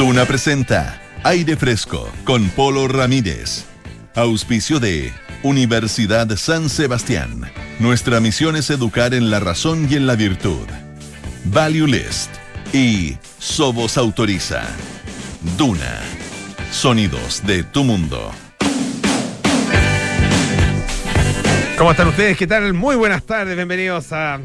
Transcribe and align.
Duna 0.00 0.24
presenta 0.24 0.98
Aire 1.24 1.58
Fresco 1.58 2.10
con 2.24 2.48
Polo 2.48 2.88
Ramírez. 2.88 3.66
Auspicio 4.14 4.80
de 4.80 5.12
Universidad 5.42 6.26
San 6.38 6.70
Sebastián. 6.70 7.52
Nuestra 7.80 8.18
misión 8.18 8.56
es 8.56 8.70
educar 8.70 9.12
en 9.12 9.28
la 9.28 9.40
razón 9.40 9.88
y 9.90 9.96
en 9.96 10.06
la 10.06 10.16
virtud. 10.16 10.66
Value 11.44 11.86
List 11.86 12.30
y 12.72 13.18
Sobos 13.38 13.98
Autoriza. 13.98 14.62
Duna. 15.58 16.00
Sonidos 16.72 17.42
de 17.44 17.62
tu 17.62 17.84
mundo. 17.84 18.30
¿Cómo 21.76 21.90
están 21.90 22.08
ustedes? 22.08 22.38
¿Qué 22.38 22.46
tal? 22.46 22.72
Muy 22.72 22.96
buenas 22.96 23.22
tardes, 23.24 23.54
bienvenidos 23.54 24.14
a 24.14 24.40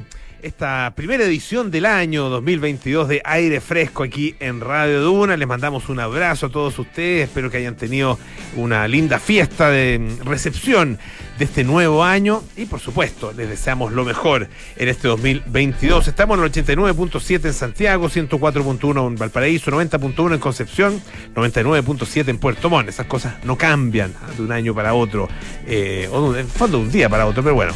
esta 0.46 0.94
primera 0.96 1.24
edición 1.24 1.72
del 1.72 1.88
año 1.88 2.30
2022 2.30 3.08
de 3.08 3.22
Aire 3.26 3.60
Fresco 3.62 4.04
aquí 4.04 4.36
en 4.40 4.62
Radio 4.62 5.02
Duna. 5.02 5.36
Les 5.38 5.48
mandamos 5.48 5.90
un 5.90 6.00
abrazo 6.00 6.46
a 6.46 6.50
todos 6.50 6.78
ustedes, 6.78 7.28
espero 7.28 7.50
que 7.50 7.58
hayan 7.58 7.76
tenido 7.76 8.20
una 8.56 8.88
linda 8.88 9.18
fiesta 9.18 9.72
de 9.72 10.16
recepción 10.24 11.00
de 11.40 11.46
este 11.46 11.64
nuevo 11.64 12.04
año 12.04 12.44
y 12.56 12.66
por 12.66 12.80
supuesto 12.80 13.34
les 13.36 13.50
deseamos 13.50 13.92
lo 13.92 14.06
mejor 14.06 14.48
en 14.78 14.88
este 14.88 15.08
2022. 15.08 16.08
Estamos 16.08 16.38
en 16.38 16.44
el 16.44 16.52
89.7 16.52 17.46
en 17.46 17.54
Santiago, 17.54 18.08
104.1 18.08 19.08
en 19.08 19.16
Valparaíso, 19.16 19.72
90.1 19.72 20.36
en 20.36 20.40
Concepción, 20.40 21.02
99.7 21.34 22.30
en 22.30 22.38
Puerto 22.38 22.70
Montt. 22.70 22.90
Esas 22.90 23.08
cosas 23.08 23.44
no 23.46 23.58
cambian 23.58 24.14
de 24.38 24.44
un 24.44 24.52
año 24.52 24.76
para 24.76 24.94
otro, 24.94 25.28
eh, 25.66 26.08
o 26.12 26.34
de, 26.34 26.42
en 26.42 26.48
fondo 26.48 26.78
de 26.78 26.84
un 26.84 26.92
día 26.92 27.10
para 27.10 27.26
otro, 27.26 27.42
pero 27.42 27.56
bueno, 27.56 27.74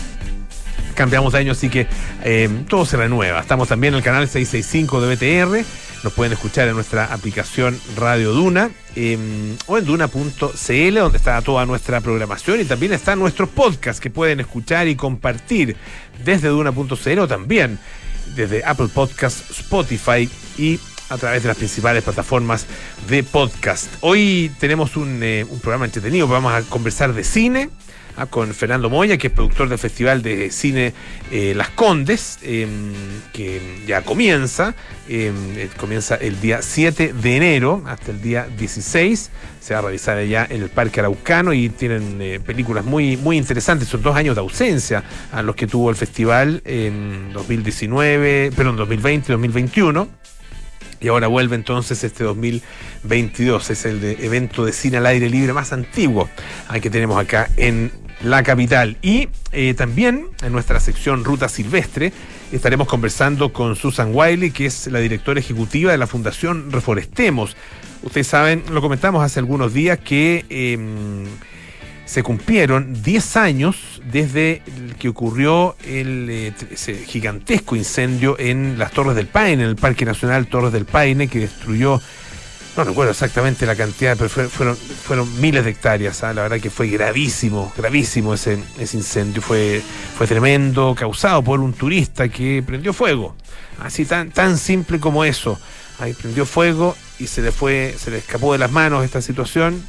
cambiamos 0.95 1.33
de 1.33 1.39
año, 1.39 1.51
así 1.51 1.69
que 1.69 1.87
eh, 2.23 2.49
todo 2.67 2.85
se 2.85 2.97
renueva. 2.97 3.39
Estamos 3.39 3.67
también 3.67 3.93
en 3.93 3.99
el 3.99 4.03
canal 4.03 4.27
665 4.27 5.01
de 5.01 5.15
BTR. 5.15 5.65
Nos 6.03 6.13
pueden 6.13 6.33
escuchar 6.33 6.67
en 6.67 6.75
nuestra 6.75 7.05
aplicación 7.05 7.79
Radio 7.97 8.31
Duna 8.31 8.71
eh, 8.95 9.17
o 9.67 9.77
en 9.77 9.85
duna.cl, 9.85 10.95
donde 10.95 11.17
está 11.17 11.41
toda 11.41 11.65
nuestra 11.65 11.99
programación 11.99 12.61
y 12.61 12.65
también 12.65 12.93
están 12.93 13.19
nuestros 13.19 13.49
podcasts 13.49 13.99
que 13.99 14.09
pueden 14.09 14.39
escuchar 14.39 14.87
y 14.87 14.95
compartir 14.95 15.75
desde 16.23 16.47
duna.cl 16.47 17.19
o 17.19 17.27
también 17.27 17.79
desde 18.35 18.63
Apple 18.63 18.87
Podcasts, 18.93 19.59
Spotify 19.59 20.29
y 20.57 20.79
a 21.09 21.17
través 21.17 21.41
de 21.43 21.47
las 21.47 21.57
principales 21.57 22.03
plataformas 22.03 22.65
de 23.09 23.23
podcast. 23.23 23.87
Hoy 24.01 24.51
tenemos 24.59 24.95
un, 24.95 25.21
eh, 25.23 25.45
un 25.49 25.59
programa 25.59 25.85
entretenido, 25.85 26.27
vamos 26.27 26.53
a 26.53 26.61
conversar 26.61 27.13
de 27.13 27.23
cine 27.23 27.69
Ah, 28.17 28.25
con 28.25 28.53
Fernando 28.53 28.89
Moya, 28.89 29.17
que 29.17 29.27
es 29.27 29.33
productor 29.33 29.69
del 29.69 29.79
Festival 29.79 30.21
de 30.21 30.51
Cine 30.51 30.93
eh, 31.31 31.53
Las 31.55 31.69
Condes, 31.69 32.39
eh, 32.41 32.67
que 33.31 33.61
ya 33.87 34.01
comienza, 34.01 34.75
eh, 35.07 35.31
comienza 35.77 36.15
el 36.15 36.41
día 36.41 36.61
7 36.61 37.13
de 37.13 37.35
enero 37.37 37.81
hasta 37.85 38.11
el 38.11 38.21
día 38.21 38.47
16. 38.57 39.29
Se 39.61 39.73
va 39.73 39.79
a 39.79 39.83
realizar 39.83 40.17
allá 40.17 40.45
en 40.49 40.61
el 40.61 40.69
Parque 40.69 40.99
Araucano 40.99 41.53
y 41.53 41.69
tienen 41.69 42.41
películas 42.45 42.83
muy, 42.83 43.15
muy 43.15 43.37
interesantes. 43.37 43.87
Son 43.87 44.01
dos 44.01 44.15
años 44.15 44.35
de 44.35 44.41
ausencia 44.41 45.03
a 45.31 45.41
los 45.41 45.55
que 45.55 45.67
tuvo 45.67 45.89
el 45.89 45.95
festival 45.95 46.61
en 46.65 47.31
2019, 47.31 48.51
perdón, 48.55 48.75
2020 48.75 49.27
y 49.27 49.31
2021. 49.31 50.07
Y 51.01 51.07
ahora 51.07 51.27
vuelve 51.27 51.55
entonces 51.55 52.03
este 52.03 52.23
2022. 52.23 53.69
Es 53.69 53.85
el 53.85 54.03
evento 54.03 54.65
de 54.65 54.73
cine 54.73 54.97
al 54.97 55.05
aire 55.05 55.29
libre 55.29 55.53
más 55.53 55.71
antiguo 55.73 56.29
que 56.81 56.89
tenemos 56.89 57.19
acá 57.19 57.49
en 57.57 57.91
la 58.21 58.43
capital. 58.43 58.97
Y 59.01 59.29
eh, 59.51 59.73
también 59.73 60.27
en 60.43 60.51
nuestra 60.51 60.79
sección 60.79 61.23
Ruta 61.23 61.49
Silvestre 61.49 62.11
estaremos 62.51 62.87
conversando 62.87 63.53
con 63.53 63.75
Susan 63.75 64.11
Wiley, 64.13 64.51
que 64.51 64.65
es 64.65 64.87
la 64.87 64.99
directora 64.99 65.39
ejecutiva 65.39 65.91
de 65.91 65.97
la 65.97 66.07
Fundación 66.07 66.71
Reforestemos. 66.71 67.55
Ustedes 68.01 68.27
saben, 68.27 68.63
lo 68.71 68.81
comentamos 68.81 69.23
hace 69.23 69.39
algunos 69.39 69.73
días, 69.73 69.99
que 69.99 70.45
eh, 70.49 70.77
se 72.09 72.23
cumplieron 72.23 73.03
10 73.03 73.37
años 73.37 74.01
desde 74.11 74.63
que 74.97 75.09
ocurrió 75.09 75.75
el 75.85 76.27
eh, 76.27 76.53
ese 76.71 76.95
gigantesco 76.95 77.75
incendio 77.75 78.35
en 78.39 78.79
las 78.79 78.91
Torres 78.93 79.15
del 79.15 79.27
Paine, 79.27 79.61
en 79.61 79.69
el 79.69 79.75
Parque 79.75 80.05
Nacional 80.05 80.47
Torres 80.47 80.73
del 80.73 80.85
Paine, 80.85 81.27
que 81.27 81.41
destruyó 81.41 82.01
no 82.75 82.83
recuerdo 82.83 83.11
exactamente 83.11 83.67
la 83.67 83.75
cantidad, 83.75 84.17
pero 84.17 84.29
fueron, 84.29 84.75
fueron 84.75 85.39
miles 85.39 85.65
de 85.65 85.71
hectáreas. 85.71 86.23
¿ah? 86.23 86.33
La 86.33 86.43
verdad 86.43 86.59
que 86.59 86.71
fue 86.71 86.87
gravísimo, 86.87 87.71
gravísimo 87.77 88.33
ese, 88.33 88.57
ese 88.79 88.97
incendio. 88.97 89.41
Fue, 89.41 89.81
fue 90.17 90.25
tremendo, 90.25 90.95
causado 90.97 91.43
por 91.43 91.59
un 91.59 91.73
turista 91.73 92.29
que 92.29 92.63
prendió 92.65 92.93
fuego. 92.93 93.35
Así 93.79 94.05
tan, 94.05 94.31
tan 94.31 94.57
simple 94.57 94.99
como 94.99 95.25
eso. 95.25 95.59
Ahí 95.99 96.13
prendió 96.13 96.45
fuego 96.45 96.95
y 97.19 97.27
se 97.27 97.41
le 97.41 97.51
fue, 97.51 97.95
se 97.99 98.09
le 98.11 98.19
escapó 98.19 98.53
de 98.53 98.59
las 98.59 98.71
manos 98.71 99.03
esta 99.03 99.21
situación 99.21 99.83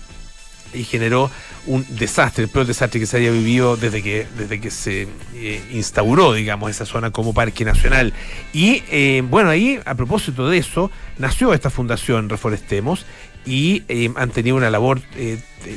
y 0.73 0.85
generó 0.85 1.31
un 1.67 1.85
desastre, 1.89 2.45
el 2.45 2.51
peor 2.51 2.67
desastre 2.67 3.01
que 3.01 3.07
se 3.07 3.19
haya 3.19 3.31
vivido 3.31 3.77
desde 3.77 4.03
que, 4.03 4.27
desde 4.37 4.61
que 4.61 4.71
se 4.71 5.09
eh, 5.35 5.63
instauró, 5.73 6.33
digamos, 6.33 6.71
esa 6.71 6.87
zona 6.87 7.11
como 7.11 7.35
parque 7.35 7.65
nacional. 7.65 8.13
Y 8.53 8.83
eh, 8.91 9.23
bueno, 9.29 9.51
ahí, 9.51 9.81
a 9.85 9.95
propósito 9.95 10.49
de 10.49 10.59
eso, 10.59 10.91
nació 11.19 11.53
esta 11.53 11.71
fundación 11.71 12.29
Reforestemos 12.29 13.07
y 13.45 13.85
eh, 13.89 14.11
han 14.17 14.31
tenido 14.31 14.57
una 14.57 14.71
labor 14.71 15.01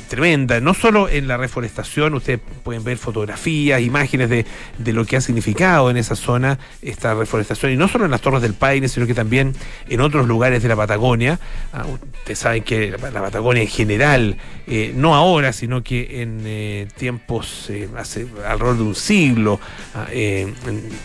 tremenda, 0.07 0.59
no 0.59 0.73
solo 0.73 1.09
en 1.09 1.27
la 1.27 1.37
reforestación, 1.37 2.13
ustedes 2.13 2.39
pueden 2.63 2.83
ver 2.83 2.97
fotografías, 2.97 3.81
imágenes 3.81 4.29
de, 4.29 4.45
de, 4.77 4.93
lo 4.93 5.05
que 5.05 5.17
ha 5.17 5.21
significado 5.21 5.89
en 5.89 5.97
esa 5.97 6.15
zona 6.15 6.59
esta 6.81 7.13
reforestación, 7.13 7.71
y 7.71 7.75
no 7.75 7.87
solo 7.87 8.05
en 8.05 8.11
las 8.11 8.21
Torres 8.21 8.41
del 8.41 8.53
Paine, 8.53 8.87
sino 8.87 9.07
que 9.07 9.13
también 9.13 9.53
en 9.89 10.01
otros 10.01 10.27
lugares 10.27 10.63
de 10.63 10.69
la 10.69 10.75
Patagonia. 10.75 11.39
Ah, 11.71 11.85
ustedes 11.85 12.39
saben 12.39 12.63
que 12.63 12.91
la, 12.91 12.97
Patagonia 12.97 13.61
en 13.61 13.69
general, 13.69 14.37
eh, 14.67 14.93
no 14.95 15.15
ahora, 15.15 15.53
sino 15.53 15.83
que 15.83 16.21
en 16.21 16.41
eh, 16.45 16.87
tiempos, 16.97 17.69
eh, 17.69 17.89
hace 17.97 18.27
alrededor 18.47 18.77
de 18.77 18.83
un 18.83 18.95
siglo, 18.95 19.59
ah, 19.95 20.07
en 20.11 20.53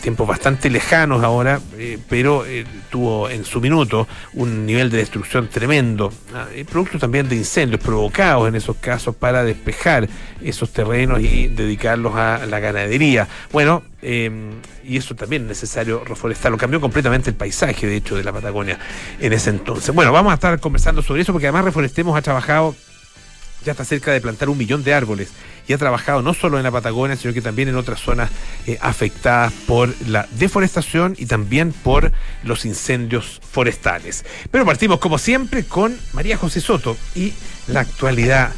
tiempos 0.01 0.27
bastante 0.27 0.71
lejanos 0.71 1.23
ahora, 1.23 1.61
pero 2.09 2.45
tuvo 2.91 3.29
en 3.31 3.45
su 3.45 3.61
minuto 3.61 4.07
un 4.35 4.67
nivel 4.67 4.91
de 4.91 4.99
destrucción 4.99 5.49
tremendo, 5.49 6.13
ah, 6.35 6.47
producto 6.71 6.99
también 6.99 7.29
de 7.29 7.37
incendios 7.37 7.81
provocados 7.81 8.49
en 8.49 8.55
esos 8.55 8.68
casos 8.77 9.15
para 9.15 9.45
despejar 9.45 10.09
esos 10.43 10.73
terrenos 10.73 11.21
y 11.21 11.49
dedicarlos 11.49 12.15
a 12.15 12.47
la 12.47 12.61
ganadería. 12.61 13.27
Bueno, 13.53 13.83
eh, 14.03 14.31
y 14.85 14.97
eso 14.97 15.15
también 15.15 15.43
es 15.43 15.49
necesario 15.49 16.05
reforestarlo. 16.05 16.57
Cambió 16.57 16.81
completamente 16.81 17.31
el 17.31 17.37
paisaje, 17.37 17.87
de 17.87 17.97
hecho, 17.97 18.17
de 18.17 18.25
la 18.25 18.33
Patagonia 18.33 18.79
en 19.21 19.33
ese 19.33 19.51
entonces. 19.51 19.95
Bueno, 19.95 20.13
vamos 20.13 20.31
a 20.33 20.35
estar 20.35 20.59
conversando 20.61 21.03
sobre 21.03 21.23
eso 21.23 21.33
porque 21.33 21.47
además 21.47 21.65
Reforestemos 21.65 22.17
ha 22.17 22.23
trabajado 22.23 22.75
ya 23.65 23.73
está 23.73 23.85
cerca 23.85 24.13
de 24.13 24.21
plantar 24.21 24.49
un 24.49 24.59
millón 24.59 24.85
de 24.85 24.95
árboles 24.95 25.31
y 25.67 25.73
ha 25.73 25.79
trabajado 25.79 26.23
no 26.23 26.33
solo 26.33 26.57
en 26.57 26.65
la 26.65 26.71
Patagonia, 26.71 27.17
sino 27.17 27.35
que 27.35 27.43
también 27.43 27.69
en 27.69 27.77
otras 27.77 28.01
zonas 28.01 28.31
eh, 28.67 28.79
afectadas 28.81 29.53
por 29.67 29.95
la 30.07 30.27
deforestación 30.33 31.15
y 31.19 31.27
también 31.27 31.73
por 31.73 32.11
los 32.43 32.65
incendios 32.65 33.41
forestales. 33.51 34.25
Pero 34.51 34.65
partimos, 34.65 34.99
como 34.99 35.19
siempre, 35.19 35.65
con 35.65 35.97
María 36.15 36.37
José 36.39 36.61
Soto 36.61 36.97
y 37.15 37.35
la 37.67 37.81
actualidad 37.81 38.51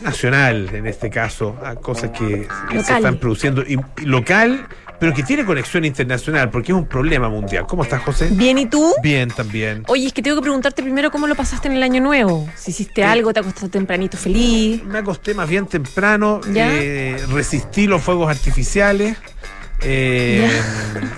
nacional, 0.00 0.70
en 0.74 0.86
este 0.86 1.08
caso, 1.08 1.56
a 1.64 1.76
cosas 1.76 2.10
que 2.10 2.48
se 2.70 2.78
están 2.78 3.18
produciendo 3.18 3.62
y, 3.62 3.78
y 4.02 4.04
local 4.04 4.66
pero 4.98 5.12
que 5.12 5.22
tiene 5.22 5.44
conexión 5.44 5.84
internacional, 5.84 6.50
porque 6.50 6.72
es 6.72 6.78
un 6.78 6.86
problema 6.86 7.28
mundial. 7.28 7.66
¿Cómo 7.66 7.82
estás, 7.82 8.02
José? 8.02 8.28
Bien, 8.32 8.58
¿y 8.58 8.66
tú? 8.66 8.94
Bien, 9.02 9.28
también. 9.28 9.84
Oye, 9.88 10.06
es 10.06 10.12
que 10.12 10.22
tengo 10.22 10.36
que 10.36 10.42
preguntarte 10.42 10.82
primero 10.82 11.10
cómo 11.10 11.26
lo 11.26 11.34
pasaste 11.34 11.68
en 11.68 11.74
el 11.74 11.82
año 11.82 12.00
nuevo. 12.00 12.48
Si 12.56 12.70
hiciste 12.70 13.02
sí. 13.02 13.02
algo, 13.02 13.32
te 13.32 13.40
acostaste 13.40 13.68
tempranito 13.68 14.16
feliz. 14.16 14.82
Me 14.84 14.98
acosté 14.98 15.34
más 15.34 15.48
bien 15.48 15.66
temprano, 15.66 16.40
eh, 16.54 17.16
resistí 17.30 17.86
los 17.86 18.02
fuegos 18.02 18.30
artificiales. 18.30 19.16
Eh, 19.82 20.48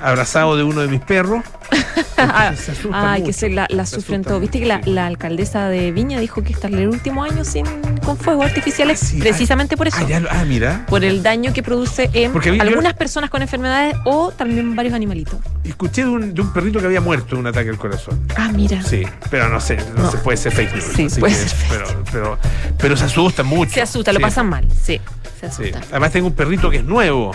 abrazado 0.03 0.57
de 0.57 0.63
uno 0.63 0.81
de 0.81 0.89
mis 0.89 1.01
perros. 1.01 1.45
Ay, 2.93 3.23
que 3.23 3.33
se 3.33 3.51
la, 3.51 3.67
la 3.71 3.87
sufren 3.87 4.23
todo. 4.23 4.41
Viste 4.41 4.59
que 4.59 4.67
la, 4.67 4.81
la, 4.85 5.07
alcaldesa 5.07 5.69
de 5.69 5.93
Viña 5.93 6.19
dijo 6.19 6.43
que 6.43 6.53
está 6.53 6.69
el 6.69 6.89
último 6.89 7.25
año 7.25 7.45
sin 7.45 7.65
con 8.05 8.17
fuegos 8.17 8.47
artificiales, 8.47 9.03
ah, 9.03 9.07
sí, 9.07 9.19
precisamente 9.19 9.75
ah, 9.75 9.79
por 9.79 9.89
eso. 9.89 9.99
Ah, 10.01 10.09
ya, 10.09 10.23
ah, 10.31 10.45
mira. 10.47 10.87
Por 10.87 11.05
el 11.05 11.23
daño 11.23 11.53
que 11.53 11.63
produce 11.63 12.11
en 12.13 12.33
algunas 12.61 12.93
yo, 12.93 12.99
personas 12.99 13.31
con 13.31 13.43
enfermedades 13.43 13.97
o 14.05 14.33
también 14.33 14.75
varios 14.75 14.95
animalitos. 14.95 15.39
Escuché 15.65 16.03
de 16.03 16.09
un, 16.09 16.35
de 16.35 16.41
un, 16.41 16.53
perrito 16.53 16.81
que 16.81 16.87
había 16.87 17.01
muerto 17.01 17.35
de 17.35 17.41
un 17.41 17.47
ataque 17.47 17.71
al 17.71 17.79
corazón. 17.79 18.27
Ah, 18.37 18.51
mira. 18.53 18.83
Sí, 18.83 19.03
pero 19.31 19.49
no 19.49 19.61
sé, 19.61 19.77
no, 19.97 20.05
no. 20.05 20.11
se 20.11 20.19
puede 20.19 20.37
ser 20.37 20.53
fake 20.53 20.73
news. 20.73 20.85
Sí, 20.95 21.21
puede 21.21 21.35
que, 21.35 21.41
ser 21.41 21.49
fake. 21.49 21.71
Pero, 21.71 22.05
pero, 22.13 22.39
pero, 22.79 22.97
se 22.97 23.05
asusta 23.05 23.43
mucho. 23.43 23.73
Se 23.73 23.83
asusta, 23.83 24.13
lo 24.13 24.21
pasan 24.21 24.49
mal, 24.49 24.67
sí. 24.83 25.01
Se 25.39 25.47
asusta. 25.47 25.81
Además 25.91 26.13
tengo 26.13 26.27
un 26.27 26.35
perrito 26.35 26.71
que 26.71 26.79
es 26.79 26.85
nuevo 26.85 27.33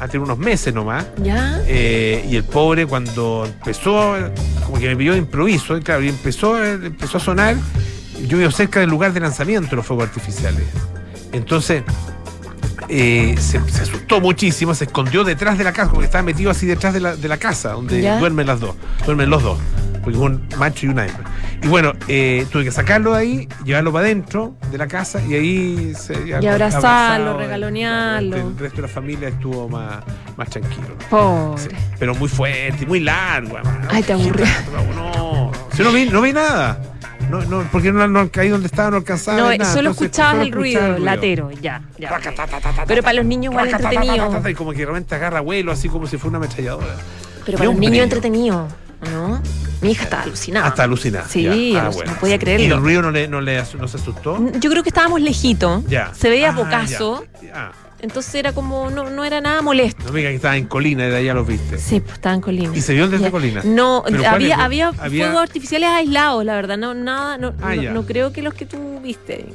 hace 0.00 0.18
unos 0.18 0.38
meses 0.38 0.74
nomás. 0.74 1.06
¿Ya? 1.22 1.60
Eh, 1.66 2.26
y 2.28 2.36
el 2.36 2.44
pobre 2.44 2.86
cuando 2.86 3.44
empezó, 3.46 4.14
como 4.64 4.78
que 4.78 4.88
me 4.88 4.96
pidió 4.96 5.12
de 5.12 5.18
improviso, 5.18 5.76
y 5.76 5.80
claro, 5.80 6.02
y 6.02 6.08
empezó, 6.08 6.62
empezó 6.64 7.18
a 7.18 7.20
sonar, 7.20 7.56
yo 8.26 8.38
vivo 8.38 8.50
cerca 8.50 8.80
del 8.80 8.90
lugar 8.90 9.12
de 9.12 9.20
lanzamiento 9.20 9.70
de 9.70 9.76
los 9.76 9.86
fuegos 9.86 10.08
artificiales. 10.08 10.64
Entonces, 11.32 11.82
eh, 12.88 13.34
se, 13.38 13.60
se, 13.68 13.82
asustó 13.82 14.20
muchísimo, 14.20 14.74
se 14.74 14.84
escondió 14.84 15.24
detrás 15.24 15.58
de 15.58 15.64
la 15.64 15.72
casa, 15.72 15.90
porque 15.90 16.06
estaba 16.06 16.22
metido 16.22 16.50
así 16.50 16.66
detrás 16.66 16.94
de 16.94 17.00
la, 17.00 17.16
de 17.16 17.28
la 17.28 17.36
casa, 17.38 17.72
donde 17.72 18.00
¿Ya? 18.00 18.18
duermen 18.18 18.46
las 18.46 18.60
dos, 18.60 18.76
duermen 19.04 19.30
los 19.30 19.42
dos. 19.42 19.58
Porque 20.06 20.20
es 20.20 20.24
un 20.24 20.40
macho 20.56 20.86
y 20.86 20.88
una 20.90 21.04
hembra. 21.04 21.24
Y 21.64 21.66
bueno, 21.66 21.92
eh, 22.06 22.46
tuve 22.52 22.62
que 22.62 22.70
sacarlo 22.70 23.14
de 23.14 23.18
ahí, 23.18 23.48
llevarlo 23.64 23.92
para 23.92 24.04
adentro 24.04 24.54
de 24.70 24.78
la 24.78 24.86
casa 24.86 25.20
y 25.20 25.34
ahí 25.34 25.94
se. 25.96 26.28
Y 26.28 26.46
abrazarlo, 26.46 27.36
regalonearlo. 27.36 28.36
El, 28.36 28.56
resto 28.56 28.76
de 28.76 28.82
la 28.82 28.88
familia 28.88 29.30
estuvo 29.30 29.68
más, 29.68 30.04
más 30.36 30.48
tranquilo. 30.48 30.96
Pobre. 31.10 31.74
pero 31.98 32.14
muy 32.14 32.28
fuerte, 32.28 32.86
muy 32.86 33.00
largo. 33.00 33.58
Ay, 33.90 34.04
te 34.04 34.12
aburrí. 34.12 34.44
No, 34.94 34.94
no, 34.94 35.52
no 35.76 35.92
vi, 35.92 36.08
no 36.08 36.22
vi 36.22 36.32
nada. 36.32 36.80
No, 37.28 37.42
no, 37.42 37.68
porque 37.72 37.90
no, 37.90 38.06
no, 38.06 38.30
ahí 38.32 38.48
donde 38.48 38.68
estaba 38.68 38.92
no 38.92 38.98
alcanzaba. 38.98 39.56
No, 39.56 39.64
solo 39.64 39.90
escuchabas 39.90 40.46
el, 40.46 40.52
ruido, 40.52 40.98
latero, 40.98 41.50
ya. 41.50 41.82
ya 41.98 42.16
Pero 42.86 43.02
para 43.02 43.14
los 43.14 43.26
niños 43.26 43.52
igual 43.52 43.70
entretenido. 43.70 44.48
Y 44.48 44.54
como 44.54 44.70
que 44.70 44.84
realmente 44.84 45.16
agarra 45.16 45.40
vuelo, 45.40 45.72
así 45.72 45.88
como 45.88 46.06
si 46.06 46.16
fuera 46.16 46.38
una 46.38 46.46
ametralladora. 46.46 46.94
Pero 47.44 47.58
para 47.58 47.70
los 47.70 47.80
niños 47.80 48.04
entretenido, 48.04 48.68
¿no? 49.12 49.42
Mi 49.80 49.90
hija 49.90 50.04
estaba 50.04 50.22
alucinada. 50.22 50.66
Hasta 50.66 50.82
alucinada. 50.84 51.28
Sí, 51.28 51.74
ah, 51.76 51.90
no, 52.06 52.14
podía 52.18 52.38
creerlo. 52.38 52.66
¿Y 52.66 52.70
el 52.70 52.80
ruido 52.80 53.02
no, 53.02 53.10
le, 53.10 53.28
no, 53.28 53.40
le, 53.40 53.62
no 53.78 53.88
se 53.88 53.96
asustó? 53.96 54.38
Yo 54.58 54.70
creo 54.70 54.82
que 54.82 54.88
estábamos 54.88 55.20
lejitos. 55.20 55.84
Ya. 55.86 56.12
Se 56.14 56.30
veía 56.30 56.52
bocazo. 56.52 57.24
Ah, 57.52 57.72
entonces 58.00 58.34
era 58.34 58.52
como, 58.52 58.90
no, 58.90 59.08
no 59.10 59.24
era 59.24 59.40
nada 59.40 59.62
molesto. 59.62 60.04
No 60.04 60.12
diga 60.12 60.28
que 60.28 60.36
estaba 60.36 60.56
en 60.56 60.66
colina, 60.66 61.06
de 61.06 61.16
allá 61.16 61.34
lo 61.34 61.44
viste. 61.44 61.78
Sí, 61.78 62.00
pues 62.00 62.14
estaba 62.14 62.34
en 62.34 62.40
colina. 62.40 62.70
¿Y 62.74 62.80
se 62.80 62.94
vio 62.94 63.08
desde 63.08 63.30
colina? 63.30 63.62
No, 63.64 64.04
había, 64.26 64.62
había, 64.62 64.92
fuegos 64.92 65.40
artificiales 65.40 65.88
aislados, 65.88 66.44
la 66.44 66.54
verdad. 66.54 66.76
No, 66.76 66.94
nada, 66.94 67.38
no, 67.38 67.54
ah, 67.62 67.74
no, 67.74 68.04
creo 68.04 68.32
que 68.32 68.42
los 68.42 68.54
que 68.54 68.66
tú 68.66 69.00
viste. 69.02 69.46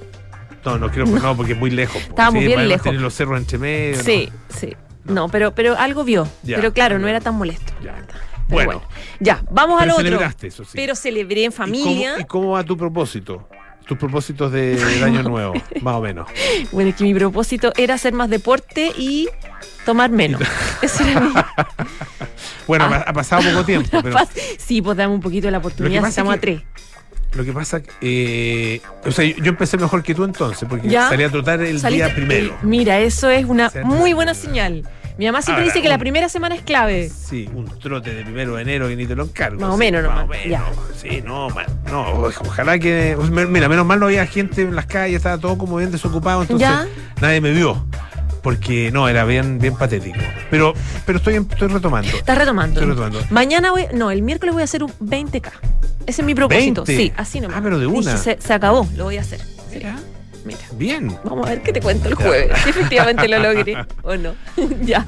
No, 0.66 0.78
no 0.78 0.92
creo, 0.92 1.06
no, 1.06 1.36
porque 1.36 1.54
es 1.54 1.58
muy 1.58 1.72
lejos. 1.72 2.02
Estábamos 2.02 2.44
bien 2.44 2.68
lejos. 2.68 2.84
Tener 2.84 3.02
los 3.02 3.14
cerros 3.14 3.40
entre 3.40 3.58
medio. 3.58 4.04
Sí, 4.04 4.30
sí. 4.50 4.76
No, 5.06 5.30
pero, 5.30 5.54
pero 5.54 5.78
algo 5.78 6.04
vio. 6.04 6.28
pero 6.46 6.74
claro, 6.74 7.00
no 7.00 7.08
era 7.08 7.22
tan 7.22 7.36
molesto, 7.36 7.74
la 7.84 7.94
Bueno, 8.52 8.82
ya, 9.20 9.44
vamos 9.50 9.82
al 9.82 9.92
otro. 9.92 10.04
Celebraste, 10.04 10.48
eso 10.48 10.64
sí. 10.64 10.72
Pero 10.76 10.96
celebré 10.96 11.46
en 11.46 11.52
familia. 11.52 12.16
¿Y 12.20 12.26
cómo 12.26 12.52
va 12.52 12.64
tu 12.64 12.78
propósito? 12.78 13.48
tus 13.92 13.98
propósitos 13.98 14.52
de, 14.52 14.82
año 15.04 15.24
nuevo, 15.24 15.54
más 15.82 15.96
o 15.96 16.02
menos. 16.02 16.30
Bueno, 16.72 16.92
es 16.92 16.96
que 16.96 17.04
mi 17.04 17.14
propósito 17.14 17.74
era 17.76 17.96
hacer 17.96 18.14
más 18.14 18.30
deporte 18.30 18.92
y 18.98 19.28
tomar 19.86 20.10
menos. 20.12 20.42
bueno, 22.68 22.86
ah. 22.86 23.04
ha 23.06 23.14
pasado 23.14 23.42
poco 23.50 23.66
tiempo. 23.66 23.90
Pero... 24.04 24.18
Sí, 24.58 24.82
pues 24.82 24.96
dame 24.96 25.14
un 25.14 25.20
poquito 25.22 25.52
la 25.52 25.58
oportunidad, 25.58 26.08
estamos 26.08 26.34
a 26.36 26.40
tres. 26.40 26.62
Lo 27.34 27.46
que 27.46 27.54
pasa, 27.54 27.82
eh, 28.02 28.82
o 29.06 29.12
sea, 29.12 29.24
yo 29.26 29.46
empecé 29.46 29.78
mejor 29.78 30.04
que 30.04 30.14
tú 30.14 30.26
entonces, 30.26 30.68
porque 30.70 30.90
salí 30.90 31.24
a 31.24 31.30
trotar 31.30 31.62
el 31.62 31.82
día 31.82 32.14
primero. 32.14 32.58
mira, 32.62 33.00
eso 33.00 33.30
es 33.30 33.46
una 33.46 33.72
muy 33.84 34.14
buena 34.14 34.34
señal. 34.34 34.86
Mi 35.22 35.28
mamá 35.28 35.44
siempre 35.44 35.66
dice 35.66 35.84
que 35.84 35.88
la 35.88 36.00
primera 36.00 36.30
semana 36.30 36.56
es 36.56 36.64
clave. 36.64 37.08
Sí, 37.08 37.48
un 37.54 37.66
trote 37.80 38.12
de 38.12 38.24
primero 38.24 38.56
de 38.56 38.64
enero 38.64 38.88
que 38.88 38.96
ni 38.96 39.06
te 39.06 39.16
lo 39.16 39.26
encargo. 39.26 39.62
Más 39.62 39.70
o 39.70 39.78
menos, 39.78 40.02
no. 40.02 40.10
Más 40.10 40.24
o 40.24 40.28
menos. 40.28 40.62
Sí, 40.96 41.22
no, 41.24 41.48
no, 41.92 42.24
ojalá 42.44 42.80
que. 42.80 43.16
Mira, 43.48 43.70
menos 43.70 43.86
mal 43.86 44.00
no 44.00 44.08
había 44.08 44.26
gente 44.26 44.64
en 44.64 44.76
las 44.76 44.88
calles, 44.88 45.18
estaba 45.18 45.38
todo 45.38 45.60
como 45.60 45.78
bien 45.78 45.92
desocupado, 45.92 46.42
entonces 46.42 46.68
nadie 47.22 47.40
me 47.40 47.52
vio 47.52 47.86
porque 48.42 48.90
no, 48.92 49.08
era 49.08 49.24
bien, 49.24 49.60
bien 49.60 49.76
patético. 49.76 50.18
Pero, 50.50 50.74
pero 51.06 51.20
estoy, 51.20 51.36
estoy 51.36 51.68
retomando. 51.68 52.10
Estás 52.10 52.40
retomando. 52.40 52.80
Estoy 52.80 52.90
retomando. 52.90 53.24
Mañana 53.30 53.70
voy, 53.70 53.86
no, 53.94 54.10
el 54.10 54.24
miércoles 54.24 54.54
voy 54.54 54.62
a 54.62 54.64
hacer 54.64 54.84
un 54.84 54.92
20K. 55.00 55.52
Ese 56.08 56.22
es 56.24 56.26
mi 56.26 56.34
propósito. 56.34 56.84
Sí, 56.84 57.14
así 57.16 57.40
nomás. 57.40 57.58
Ah, 57.58 57.62
pero 57.62 57.78
de 57.78 57.86
una. 57.86 58.18
se, 58.18 58.40
acabó, 58.52 58.88
lo 58.96 59.04
voy 59.04 59.18
a 59.18 59.22
hacer. 59.22 59.40
Mira. 60.46 60.60
Bien. 60.74 61.16
Vamos 61.24 61.48
a 61.48 61.52
ver 61.52 61.62
qué 61.62 61.74
te 61.74 61.82
cuento 61.82 62.08
el 62.08 62.16
jueves. 62.16 62.52
Si 62.64 62.70
efectivamente 62.70 63.28
lo 63.28 63.40
logré 63.40 63.78
o 64.04 64.16
no. 64.16 64.34
ya. 64.82 65.06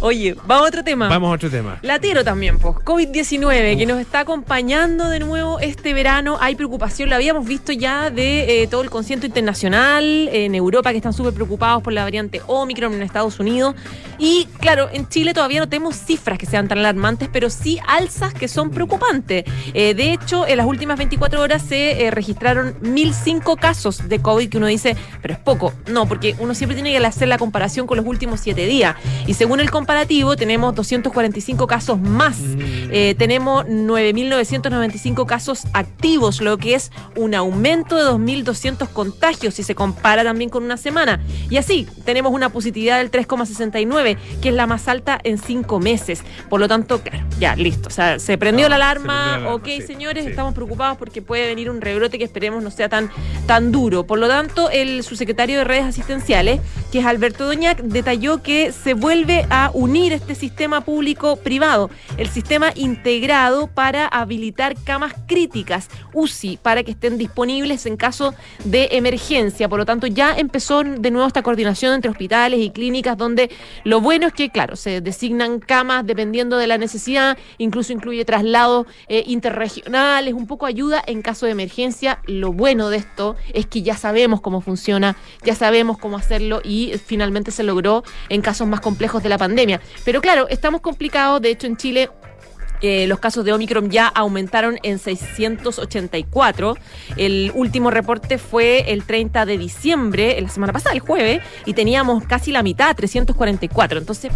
Oye, 0.00 0.34
vamos 0.46 0.64
a 0.64 0.68
otro 0.68 0.84
tema. 0.84 1.08
Vamos 1.08 1.30
a 1.30 1.34
otro 1.34 1.50
tema. 1.50 1.78
Latero 1.82 2.24
también, 2.24 2.58
pues. 2.58 2.76
COVID-19, 2.76 3.76
que 3.76 3.86
nos 3.86 4.00
está 4.00 4.20
acompañando 4.20 5.08
de 5.08 5.20
nuevo 5.20 5.60
este 5.60 5.92
verano. 5.92 6.38
Hay 6.40 6.54
preocupación, 6.54 7.10
lo 7.10 7.16
habíamos 7.16 7.46
visto 7.46 7.72
ya 7.72 8.10
de 8.10 8.62
eh, 8.62 8.66
todo 8.66 8.82
el 8.82 8.90
concierto 8.90 9.26
internacional 9.26 10.28
en 10.32 10.54
Europa, 10.54 10.90
que 10.90 10.96
están 10.96 11.12
súper 11.12 11.34
preocupados 11.34 11.82
por 11.82 11.92
la 11.92 12.04
variante 12.04 12.40
Omicron 12.46 12.94
en 12.94 13.02
Estados 13.02 13.38
Unidos. 13.40 13.74
Y 14.18 14.46
claro, 14.58 14.88
en 14.92 15.08
Chile 15.08 15.34
todavía 15.34 15.60
no 15.60 15.68
tenemos 15.68 15.96
cifras 15.96 16.38
que 16.38 16.46
sean 16.46 16.68
tan 16.68 16.78
alarmantes, 16.78 17.28
pero 17.32 17.50
sí 17.50 17.78
alzas 17.86 18.32
que 18.34 18.48
son 18.48 18.70
preocupantes. 18.70 19.44
Eh, 19.74 19.94
de 19.94 20.12
hecho, 20.12 20.46
en 20.46 20.56
las 20.56 20.66
últimas 20.66 20.98
24 20.98 21.40
horas 21.40 21.62
se 21.62 22.06
eh, 22.06 22.10
registraron 22.10 22.74
1.005 22.80 23.58
casos 23.58 24.08
de 24.08 24.20
COVID 24.20 24.48
que 24.48 24.56
uno 24.56 24.66
dice, 24.72 24.96
pero 25.22 25.34
es 25.34 25.40
poco. 25.40 25.72
No, 25.86 26.06
porque 26.06 26.34
uno 26.38 26.54
siempre 26.54 26.74
tiene 26.74 26.92
que 26.92 27.04
hacer 27.04 27.28
la 27.28 27.38
comparación 27.38 27.86
con 27.86 27.96
los 27.96 28.06
últimos 28.06 28.40
siete 28.40 28.66
días. 28.66 28.96
Y 29.26 29.34
según 29.34 29.60
el 29.60 29.70
comparativo, 29.70 30.36
tenemos 30.36 30.74
245 30.74 31.66
casos 31.66 32.00
más. 32.00 32.38
Mm. 32.38 32.58
Eh, 32.92 33.14
tenemos 33.16 33.66
9.995 33.66 35.26
casos 35.26 35.64
activos, 35.72 36.40
lo 36.40 36.58
que 36.58 36.74
es 36.74 36.90
un 37.16 37.34
aumento 37.34 37.96
de 37.96 38.04
2.200 38.04 38.88
contagios 38.88 39.54
si 39.54 39.62
se 39.62 39.74
compara 39.74 40.24
también 40.24 40.50
con 40.50 40.64
una 40.64 40.76
semana. 40.76 41.20
Y 41.48 41.56
así, 41.56 41.86
tenemos 42.04 42.32
una 42.32 42.50
positividad 42.50 42.98
del 42.98 43.10
3,69, 43.10 44.16
que 44.40 44.48
es 44.50 44.54
la 44.54 44.66
más 44.66 44.88
alta 44.88 45.18
en 45.22 45.38
cinco 45.38 45.80
meses. 45.80 46.22
Por 46.48 46.60
lo 46.60 46.68
tanto, 46.68 47.00
claro, 47.00 47.24
ya, 47.38 47.56
listo. 47.56 47.88
O 47.88 47.92
sea, 47.92 48.18
se 48.18 48.38
prendió 48.38 48.68
la 48.68 48.76
alarma. 48.76 49.52
ok, 49.52 49.68
señores, 49.86 50.26
estamos 50.26 50.54
preocupados 50.54 50.98
porque 50.98 51.22
puede 51.22 51.46
venir 51.46 51.70
un 51.70 51.80
rebrote 51.80 52.18
que 52.18 52.24
esperemos 52.24 52.62
no 52.62 52.70
sea 52.70 52.88
tan, 52.88 53.10
tan 53.46 53.72
duro. 53.72 54.04
Por 54.04 54.18
lo 54.18 54.28
tanto, 54.28 54.59
el 54.68 55.02
subsecretario 55.02 55.58
de 55.58 55.64
redes 55.64 55.84
asistenciales, 55.84 56.60
que 56.92 56.98
es 56.98 57.06
Alberto 57.06 57.46
Doñac, 57.46 57.80
detalló 57.80 58.42
que 58.42 58.72
se 58.72 58.92
vuelve 58.92 59.46
a 59.48 59.70
unir 59.72 60.12
este 60.12 60.34
sistema 60.34 60.82
público-privado, 60.82 61.88
el 62.18 62.28
sistema 62.28 62.72
integrado 62.74 63.68
para 63.68 64.06
habilitar 64.06 64.74
camas 64.84 65.14
críticas, 65.26 65.88
UCI, 66.12 66.58
para 66.58 66.82
que 66.82 66.90
estén 66.90 67.16
disponibles 67.16 67.86
en 67.86 67.96
caso 67.96 68.34
de 68.64 68.88
emergencia. 68.92 69.68
Por 69.68 69.78
lo 69.78 69.86
tanto, 69.86 70.06
ya 70.08 70.36
empezó 70.36 70.82
de 70.82 71.10
nuevo 71.10 71.26
esta 71.26 71.42
coordinación 71.42 71.94
entre 71.94 72.10
hospitales 72.10 72.60
y 72.60 72.70
clínicas, 72.70 73.16
donde 73.16 73.50
lo 73.84 74.00
bueno 74.00 74.26
es 74.26 74.32
que, 74.32 74.50
claro, 74.50 74.76
se 74.76 75.00
designan 75.00 75.60
camas 75.60 76.04
dependiendo 76.04 76.56
de 76.56 76.66
la 76.66 76.76
necesidad, 76.76 77.38
incluso 77.58 77.92
incluye 77.92 78.24
traslados 78.24 78.86
eh, 79.08 79.22
interregionales, 79.26 80.34
un 80.34 80.46
poco 80.46 80.66
ayuda 80.66 81.02
en 81.06 81.22
caso 81.22 81.46
de 81.46 81.52
emergencia. 81.52 82.18
Lo 82.26 82.52
bueno 82.52 82.90
de 82.90 82.96
esto 82.96 83.36
es 83.54 83.66
que 83.66 83.82
ya 83.82 83.96
sabemos 83.96 84.40
cómo 84.40 84.49
cómo 84.50 84.60
funciona, 84.60 85.16
ya 85.44 85.54
sabemos 85.54 85.96
cómo 85.96 86.16
hacerlo 86.16 86.60
y 86.64 86.92
finalmente 87.06 87.52
se 87.52 87.62
logró 87.62 88.02
en 88.28 88.42
casos 88.42 88.66
más 88.66 88.80
complejos 88.80 89.22
de 89.22 89.28
la 89.28 89.38
pandemia. 89.38 89.80
Pero 90.04 90.20
claro, 90.20 90.48
estamos 90.48 90.80
complicados, 90.80 91.40
de 91.40 91.50
hecho 91.50 91.68
en 91.68 91.76
Chile 91.76 92.10
eh, 92.80 93.06
los 93.06 93.18
casos 93.18 93.44
de 93.44 93.52
Omicron 93.52 93.90
ya 93.90 94.06
aumentaron 94.08 94.78
en 94.82 94.98
684. 94.98 96.76
El 97.16 97.52
último 97.54 97.90
reporte 97.90 98.38
fue 98.38 98.92
el 98.92 99.04
30 99.04 99.46
de 99.46 99.58
diciembre, 99.58 100.40
la 100.40 100.48
semana 100.48 100.72
pasada, 100.72 100.94
el 100.94 101.00
jueves, 101.00 101.42
y 101.66 101.74
teníamos 101.74 102.24
casi 102.24 102.52
la 102.52 102.62
mitad, 102.62 102.94
344. 102.96 103.98
Entonces, 103.98 104.32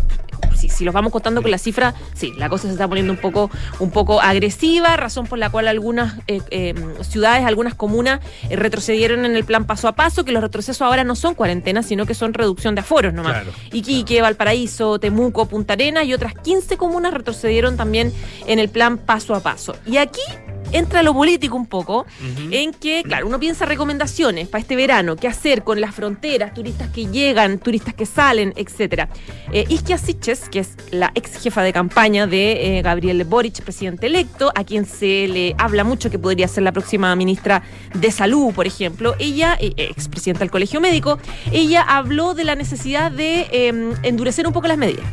si, 0.56 0.68
si 0.68 0.84
los 0.84 0.94
vamos 0.94 1.12
contando 1.12 1.42
con 1.42 1.50
la 1.50 1.58
cifra, 1.58 1.94
sí, 2.14 2.32
la 2.36 2.48
cosa 2.48 2.66
se 2.66 2.72
está 2.72 2.88
poniendo 2.88 3.12
un 3.12 3.18
poco, 3.18 3.50
un 3.78 3.90
poco 3.90 4.20
agresiva, 4.20 4.96
razón 4.96 5.26
por 5.26 5.38
la 5.38 5.50
cual 5.50 5.68
algunas 5.68 6.18
eh, 6.26 6.40
eh, 6.50 6.74
ciudades, 7.02 7.44
algunas 7.44 7.74
comunas 7.74 8.20
retrocedieron 8.50 9.24
en 9.24 9.36
el 9.36 9.44
plan 9.44 9.64
paso 9.66 9.88
a 9.88 9.92
paso, 9.92 10.24
que 10.24 10.32
los 10.32 10.42
retrocesos 10.42 10.82
ahora 10.82 11.04
no 11.04 11.16
son 11.16 11.34
cuarentenas, 11.34 11.86
sino 11.86 12.06
que 12.06 12.14
son 12.14 12.34
reducción 12.34 12.74
de 12.74 12.82
aforos 12.82 13.12
nomás. 13.12 13.44
Iquique, 13.72 14.22
Valparaíso, 14.22 14.98
Temuco, 14.98 15.46
Punta 15.46 15.74
Arenas 15.74 16.04
y 16.04 16.14
otras 16.14 16.34
15 16.34 16.76
comunas 16.76 17.14
retrocedieron 17.14 17.76
también 17.76 18.12
en 18.46 18.58
el 18.58 18.68
plan 18.68 18.98
paso 18.98 19.34
a 19.34 19.40
paso. 19.40 19.76
Y 19.86 19.96
aquí 19.96 20.22
entra 20.74 21.02
lo 21.02 21.14
político 21.14 21.56
un 21.56 21.66
poco, 21.66 22.04
en 22.50 22.72
que, 22.72 23.02
claro, 23.04 23.26
uno 23.26 23.38
piensa 23.38 23.64
recomendaciones 23.64 24.48
para 24.48 24.60
este 24.60 24.76
verano, 24.76 25.16
qué 25.16 25.28
hacer 25.28 25.62
con 25.62 25.80
las 25.80 25.94
fronteras, 25.94 26.52
turistas 26.52 26.88
que 26.88 27.06
llegan, 27.06 27.58
turistas 27.58 27.94
que 27.94 28.06
salen, 28.06 28.52
etcétera. 28.56 29.08
Eh, 29.52 29.64
Iskia 29.68 29.98
Siches, 29.98 30.48
que 30.48 30.58
es 30.58 30.76
la 30.90 31.12
ex 31.14 31.40
jefa 31.40 31.62
de 31.62 31.72
campaña 31.72 32.26
de 32.26 32.78
eh, 32.78 32.82
Gabriel 32.82 33.24
Boric, 33.24 33.62
presidente 33.62 34.06
electo, 34.06 34.52
a 34.54 34.64
quien 34.64 34.84
se 34.84 35.28
le 35.28 35.54
habla 35.58 35.84
mucho 35.84 36.10
que 36.10 36.18
podría 36.18 36.48
ser 36.48 36.64
la 36.64 36.72
próxima 36.72 37.14
ministra 37.14 37.62
de 37.94 38.10
Salud, 38.10 38.52
por 38.52 38.66
ejemplo, 38.66 39.14
ella, 39.18 39.56
eh, 39.60 39.72
ex 39.76 40.08
presidenta 40.08 40.40
del 40.40 40.50
Colegio 40.50 40.80
Médico, 40.80 41.18
ella 41.52 41.82
habló 41.82 42.34
de 42.34 42.44
la 42.44 42.56
necesidad 42.56 43.12
de 43.12 43.46
em, 43.52 43.92
endurecer 44.02 44.46
un 44.46 44.52
poco 44.52 44.66
las 44.66 44.78
medidas. 44.78 45.06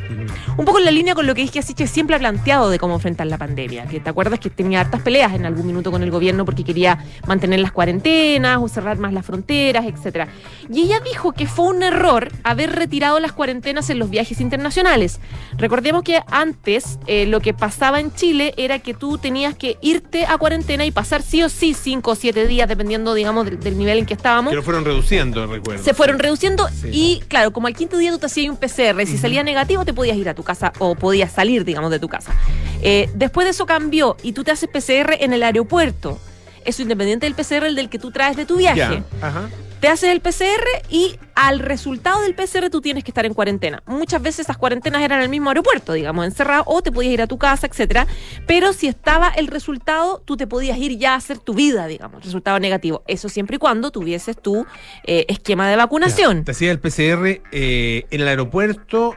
Un 0.57 0.65
poco 0.65 0.79
en 0.79 0.85
la 0.85 0.91
línea 0.91 1.15
con 1.15 1.27
lo 1.27 1.35
que 1.35 1.41
Iskia 1.41 1.61
Siches 1.61 1.89
siempre 1.89 2.15
ha 2.15 2.19
planteado 2.19 2.69
de 2.69 2.79
cómo 2.79 2.95
enfrentar 2.95 3.27
la 3.27 3.37
pandemia, 3.37 3.85
que 3.85 3.99
te 3.99 4.09
acuerdas 4.09 4.39
que 4.39 4.49
tenía 4.49 4.81
hartas 4.81 5.01
peleas 5.01 5.33
en 5.33 5.45
algún 5.51 5.67
minuto 5.67 5.91
con 5.91 6.03
el 6.03 6.12
gobierno 6.12 6.46
porque 6.46 6.63
quería 6.63 6.98
mantener 7.27 7.60
las 7.60 7.72
cuarentenas 7.72 8.60
o 8.62 8.67
cerrar 8.67 8.98
más 8.98 9.13
las 9.13 9.25
fronteras, 9.25 9.86
etcétera. 9.86 10.27
Y 10.70 10.81
ella 10.84 11.00
dijo 11.00 11.31
que 11.34 11.48
fue 11.48 11.65
un 11.67 11.84
error 11.84 12.31
haber 12.43 12.72
retirado 12.75 13.20
las 13.20 13.31
cuarentenas 13.34 13.89
en 13.89 14.00
los 14.00 14.10
viajes 14.10 14.41
internacionales. 14.41 15.20
Recordemos 15.58 16.03
que 16.03 16.22
antes 16.27 17.00
eh, 17.08 17.25
lo 17.25 17.39
que 17.39 17.53
pasaba 17.53 18.00
en 18.00 18.13
Chile 18.13 18.53
era 18.58 18.79
que 18.79 18.93
tú 18.93 19.17
tenías 19.17 19.55
que 19.55 19.77
irte 19.81 20.25
a 20.25 20.38
cuarentena 20.38 20.86
y 20.86 20.91
pasar 20.91 21.22
sí 21.22 21.43
o 21.43 21.50
sí 21.50 21.74
cinco 21.74 22.12
o 22.12 22.15
siete 22.15 22.48
días, 22.48 22.67
dependiendo, 22.67 23.13
digamos, 23.13 23.46
del, 23.46 23.60
del 23.60 23.77
nivel 23.77 24.00
en 24.00 24.05
que 24.05 24.13
estábamos. 24.13 24.51
Que 24.51 24.55
lo 24.55 24.63
fueron 24.63 24.86
reduciendo, 24.86 25.46
recuerdo. 25.48 25.84
Se 25.84 25.93
fueron 25.93 26.20
reduciendo 26.20 26.67
Sí. 26.70 26.89
y, 26.91 27.24
claro, 27.27 27.51
como 27.51 27.67
al 27.67 27.75
quinto 27.75 27.98
día 27.98 28.12
tú 28.12 28.20
te 28.20 28.25
hacías 28.27 28.50
un 28.50 28.58
PCR, 28.58 29.05
si 29.05 29.17
salía 29.17 29.43
negativo 29.43 29.86
te 29.86 29.93
podías 29.93 30.17
ir 30.17 30.29
a 30.29 30.34
tu 30.34 30.43
casa 30.43 30.72
o 30.79 30.96
podías 30.96 31.31
salir, 31.31 31.65
digamos, 31.65 31.91
de 31.91 32.00
tu 32.00 32.08
casa. 32.08 32.34
Eh, 32.81 33.10
después 33.13 33.46
de 33.46 33.51
eso 33.51 33.65
cambió 33.65 34.17
y 34.24 34.31
tú 34.34 34.43
te 34.43 34.51
haces 34.51 34.67
PCR 34.70 35.13
en 35.20 35.34
el 35.34 35.40
aeropuerto. 35.43 36.19
Eso 36.65 36.81
independiente 36.81 37.25
del 37.25 37.36
PCR, 37.36 37.65
el 37.65 37.75
del 37.75 37.89
que 37.89 38.00
tú 38.00 38.12
traes 38.12 38.38
de 38.38 38.45
tu 38.45 38.57
viaje. 38.57 39.03
Ajá. 39.21 39.50
Te 39.81 39.88
haces 39.88 40.12
el 40.12 40.21
PCR 40.21 40.63
y 40.91 41.17
al 41.33 41.57
resultado 41.57 42.21
del 42.21 42.36
PCR 42.36 42.69
tú 42.69 42.81
tienes 42.81 43.03
que 43.03 43.10
estar 43.10 43.25
en 43.25 43.33
cuarentena. 43.33 43.81
Muchas 43.88 44.21
veces 44.21 44.41
esas 44.41 44.55
cuarentenas 44.55 45.01
eran 45.01 45.17
en 45.17 45.24
el 45.24 45.29
mismo 45.29 45.50
aeropuerto, 45.50 45.93
digamos, 45.93 46.24
encerrado, 46.24 46.65
o 46.67 46.83
te 46.83 46.91
podías 46.91 47.13
ir 47.13 47.21
a 47.24 47.25
tu 47.25 47.39
casa, 47.39 47.65
etcétera. 47.65 48.05
Pero 48.45 48.74
si 48.74 48.88
estaba 48.88 49.29
el 49.29 49.48
resultado, 49.48 50.21
tú 50.24 50.38
te 50.38 50.45
podías 50.45 50.77
ir 50.77 51.00
ya 51.00 51.13
a 51.13 51.15
hacer 51.15 51.39
tu 51.39 51.55
vida, 51.55 51.88
digamos, 51.88 52.24
resultado 52.24 52.60
negativo. 52.60 53.01
Eso 53.07 53.27
siempre 53.27 53.55
y 53.55 53.57
cuando 53.57 53.89
tuvieses 53.89 54.39
tu 54.39 54.67
eh, 55.03 55.25
esquema 55.29 55.67
de 55.67 55.75
vacunación. 55.75 56.43
Te 56.43 56.51
hacía 56.51 56.69
el 56.69 56.79
PCR 56.79 57.41
eh, 57.51 58.05
en 58.12 58.21
el 58.21 58.27
aeropuerto, 58.27 59.15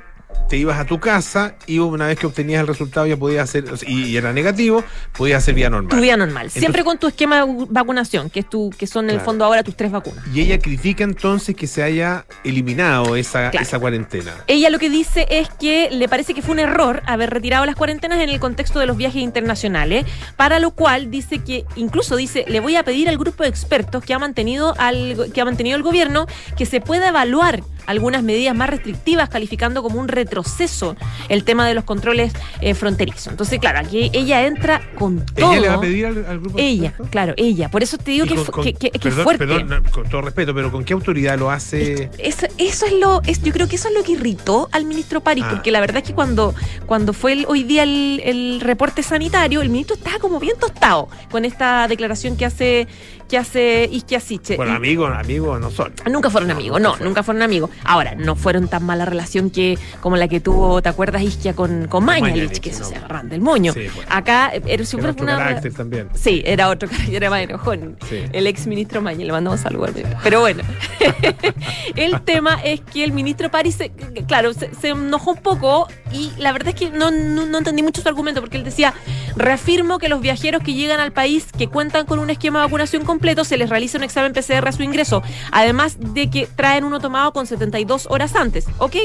te 0.49 0.57
ibas 0.57 0.79
a 0.79 0.85
tu 0.85 1.00
casa 1.00 1.55
y 1.67 1.79
una 1.79 2.07
vez 2.07 2.19
que 2.19 2.26
obtenías 2.26 2.61
el 2.61 2.67
resultado 2.67 3.07
ya 3.07 3.17
podías 3.17 3.45
hacer, 3.49 3.64
y, 3.87 4.05
y 4.05 4.17
era 4.17 4.33
negativo, 4.33 4.85
podías 5.17 5.38
hacer 5.43 5.55
vía 5.55 5.71
normal. 5.71 5.91
Tu 5.97 6.03
vida 6.03 6.17
normal. 6.17 6.50
Siempre 6.50 6.85
con 6.85 6.99
tu 6.99 7.07
esquema 7.09 7.37
de 7.37 7.43
vacu- 7.45 7.67
vacunación, 7.71 8.31
que 8.31 8.41
es 8.41 8.49
tu, 8.49 8.71
que 8.71 8.87
son 8.87 9.09
en 9.11 9.17
el 9.17 9.21
fondo 9.21 9.45
ahora 9.45 9.62
tus 9.62 9.76
tres 9.76 9.91
vacunas. 9.91 10.25
Y 10.33 10.41
ella 10.41 10.59
critica 10.59 11.03
entonces 11.05 11.57
que 11.57 11.67
se 11.67 11.83
haya 11.83 12.25
eliminado 12.45 13.17
esa, 13.17 13.50
Claro. 13.50 13.67
esa 13.67 13.79
cuarentena. 13.79 14.33
Ella 14.47 14.71
lo 14.71 14.79
que 14.79 14.91
dice 14.91 15.26
es 15.31 15.49
que 15.49 15.88
le 15.91 16.09
parece 16.09 16.35
que 16.35 16.43
fue 16.43 16.53
un 16.53 16.59
error 16.61 17.03
haber 17.07 17.31
retirado 17.31 17.64
las 17.67 17.75
cuarentenas 17.76 18.21
en 18.21 18.29
el 18.29 18.38
contexto 18.41 18.79
de 18.79 18.87
los 18.87 18.97
viajes 18.97 19.23
internacionales, 19.23 20.05
para 20.37 20.59
lo 20.59 20.71
cual 20.73 21.11
dice 21.11 21.38
que, 21.38 21.64
incluso 21.76 22.17
dice, 22.17 22.45
le 22.49 22.61
voy 22.61 22.76
a 22.76 22.83
pedir 22.85 23.09
al 23.09 23.17
grupo 23.19 23.43
de 23.43 23.49
expertos 23.49 24.05
que 24.05 24.14
ha 24.14 24.19
mantenido, 24.19 24.75
al, 24.79 25.31
que 25.33 25.41
ha 25.41 25.45
mantenido 25.45 25.76
el 25.76 25.83
gobierno 25.83 26.26
que 26.57 26.67
se 26.67 26.81
pueda 26.81 27.09
evaluar 27.09 27.62
algunas 27.87 28.23
medidas 28.23 28.55
más 28.57 28.71
restrictivas, 28.71 29.29
calificando 29.29 29.83
como 29.83 30.00
un 30.00 30.09
retroceso 30.09 30.97
el 31.29 31.45
tema 31.45 31.67
de 31.67 31.75
los 31.75 31.85
controles 31.85 32.33
eh, 32.61 32.75
fronterizos. 32.75 33.29
Entonces, 33.29 33.59
claro, 33.59 33.79
aquí 33.81 34.11
ella 34.12 34.47
entra 34.47 34.81
con 34.99 35.25
todo. 35.26 35.53
¿Ella 35.53 35.61
le 35.61 35.69
va 35.69 35.75
a 35.75 35.81
pedir 35.81 36.07
al, 36.07 36.25
al 36.26 36.41
grupo 36.41 36.57
Ella, 36.59 36.95
claro, 37.11 37.35
ella. 37.37 37.69
Por 37.71 37.83
eso 37.83 37.99
te 37.99 38.11
digo 38.12 38.26
que, 38.26 38.35
con- 38.37 38.45
fu- 38.45 38.53
con- 38.53 38.64
que- 38.64 38.75
que- 38.75 38.91
que 38.91 39.09
es 39.09 39.14
fuerte. 39.14 39.47
perdón, 39.47 39.69
no, 39.69 39.91
con 39.91 40.09
todo 40.09 40.23
respeto, 40.23 40.55
pero 40.55 40.71
¿con 40.73 40.85
qué 40.85 40.93
autoridad 40.93 41.38
lo 41.38 41.50
hace? 41.50 42.11
Eso, 42.19 42.47
eso 42.59 42.87
es 42.87 42.93
lo, 42.95 43.21
es, 43.26 43.43
yo 43.43 43.53
creo 43.53 43.69
que 43.69 43.76
eso 43.76 43.88
es 43.88 43.95
lo 43.95 44.03
que 44.03 44.12
irritó 44.12 44.69
al 44.73 44.85
ministro 44.85 45.21
París, 45.21 45.45
Ah. 45.47 45.50
porque 45.50 45.71
la 45.71 45.81
verdad 45.81 45.99
es 45.99 46.05
que 46.05 46.14
cuando, 46.14 46.55
cuando 46.87 47.12
fue 47.12 47.33
el- 47.33 47.45
hoy 47.49 47.64
día 47.64 47.83
el, 47.83 48.21
el 48.25 48.61
reporte 48.61 49.03
sanitario, 49.03 49.61
el 49.62 49.69
ministro 49.69 49.97
estaba 49.97 50.19
como 50.19 50.41
bien 50.41 50.57
tostado 50.59 51.09
con 51.31 51.45
esta 51.45 51.87
declaración 51.88 52.37
que 52.37 52.45
hace, 52.47 52.87
que 53.28 53.38
hace 53.38 53.88
Isquia 53.90 54.21
Siche. 54.21 54.57
Bueno, 54.57 54.73
amigos, 54.75 55.11
amigos 55.14 55.61
no 55.61 55.71
son. 55.71 55.93
Nunca 56.11 56.31
fueron 56.31 56.50
amigos, 56.50 56.81
no, 56.81 56.97
nunca 56.97 57.23
fueron 57.23 57.43
amigos. 57.43 57.71
Ahora, 57.85 58.14
no 58.14 58.37
fueron 58.37 58.69
tan 58.69 58.85
mala 58.85 59.04
relación 59.04 59.50
que 59.50 59.78
como 60.00 60.16
la 60.16 60.28
que 60.28 60.40
tuvo, 60.40 60.81
¿te 60.83 60.88
acuerdas, 60.88 61.23
Isquia 61.23 61.54
con, 61.54 61.88
con 61.88 62.04
Mañalich? 62.04 62.61
Que 62.61 62.71
eso 62.71 62.85
se 62.85 62.97
agarran 62.97 63.28
del 63.28 63.40
moño. 63.40 63.73
Sí, 63.73 63.88
bueno. 63.95 64.11
Acá 64.12 64.50
eh, 64.54 64.62
era 64.66 64.85
otro 64.85 65.25
una... 65.25 65.37
carácter 65.38 65.73
también. 65.75 66.09
Sí, 66.14 66.43
era 66.45 66.69
otro 66.69 66.88
carácter, 66.88 67.14
era 67.14 67.31
más 67.31 67.43
enojón. 67.43 67.97
Sí. 68.09 68.23
El 68.33 68.47
ex 68.47 68.66
ministro 68.66 69.00
Maña, 69.02 69.25
le 69.25 69.33
mandamos 69.33 69.61
saludos. 69.61 69.90
Pero 70.23 70.40
bueno, 70.40 70.62
el 71.97 72.21
tema 72.23 72.59
es 72.64 72.81
que 72.81 73.04
el 73.04 73.12
ministro 73.12 73.50
París, 73.50 73.76
se- 73.76 73.90
claro, 74.26 74.52
se, 74.52 74.75
se 74.75 74.88
enojó 74.90 75.33
un 75.33 75.38
poco 75.38 75.88
y 76.12 76.31
la 76.38 76.52
verdad 76.52 76.69
es 76.69 76.75
que 76.75 76.90
no, 76.90 77.11
no, 77.11 77.47
no 77.47 77.59
entendí 77.59 77.83
mucho 77.83 78.02
su 78.02 78.09
argumento 78.09 78.40
porque 78.40 78.57
él 78.57 78.64
decía, 78.64 78.95
reafirmo 79.37 79.99
que 79.99 80.09
los 80.09 80.21
viajeros 80.21 80.62
que 80.62 80.75
llegan 80.75 81.00
al 81.00 81.12
país 81.12 81.47
que 81.57 81.69
cuentan 81.69 82.07
con 82.07 82.19
un 82.19 82.31
esquema 82.31 82.61
de 82.61 82.66
vacunación 82.66 83.04
completo 83.14 83.44
se 83.44 83.56
les 83.56 83.71
realiza 83.71 83.97
un 83.97 84.02
examen 84.02 84.33
PCR 84.33 84.66
a 84.66 84.73
su 84.73 84.83
ingreso, 84.83 85.23
además 85.52 85.97
de 86.00 86.28
que 86.30 86.49
traen 86.49 86.83
uno 86.83 86.99
tomado 86.99 87.33
con 87.33 87.47
72 87.47 88.09
horas 88.11 88.35
antes, 88.35 88.66
¿ok? 88.78 88.97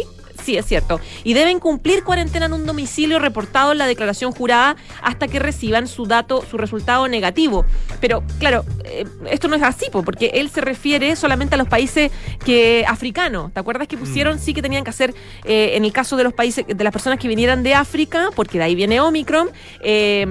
Sí, 0.49 0.57
es 0.57 0.65
cierto. 0.65 0.99
Y 1.23 1.35
deben 1.35 1.59
cumplir 1.59 2.03
cuarentena 2.03 2.47
en 2.47 2.53
un 2.53 2.65
domicilio 2.65 3.19
reportado 3.19 3.71
en 3.71 3.77
la 3.77 3.85
declaración 3.85 4.31
jurada 4.31 4.77
hasta 5.03 5.27
que 5.27 5.37
reciban 5.37 5.87
su 5.87 6.07
dato, 6.07 6.43
su 6.49 6.57
resultado 6.57 7.07
negativo. 7.07 7.65
Pero 8.01 8.23
claro, 8.39 8.65
eh, 8.83 9.05
esto 9.29 9.47
no 9.47 9.55
es 9.55 9.61
así, 9.61 9.91
po, 9.91 10.01
porque 10.01 10.31
él 10.33 10.49
se 10.49 10.61
refiere 10.61 11.15
solamente 11.15 11.53
a 11.53 11.59
los 11.59 11.67
países 11.67 12.11
que 12.43 12.83
africanos. 12.87 13.53
¿Te 13.53 13.59
acuerdas 13.59 13.87
que 13.87 13.95
pusieron 13.95 14.39
sí 14.39 14.55
que 14.55 14.63
tenían 14.63 14.83
que 14.83 14.89
hacer 14.89 15.13
eh, 15.43 15.73
en 15.75 15.85
el 15.85 15.91
caso 15.91 16.17
de 16.17 16.23
los 16.23 16.33
países 16.33 16.65
de 16.65 16.83
las 16.83 16.91
personas 16.91 17.19
que 17.19 17.27
vinieran 17.27 17.61
de 17.61 17.75
África, 17.75 18.29
porque 18.35 18.57
de 18.57 18.63
ahí 18.63 18.73
viene 18.73 18.99
Omicron, 18.99 19.51
eh, 19.81 20.25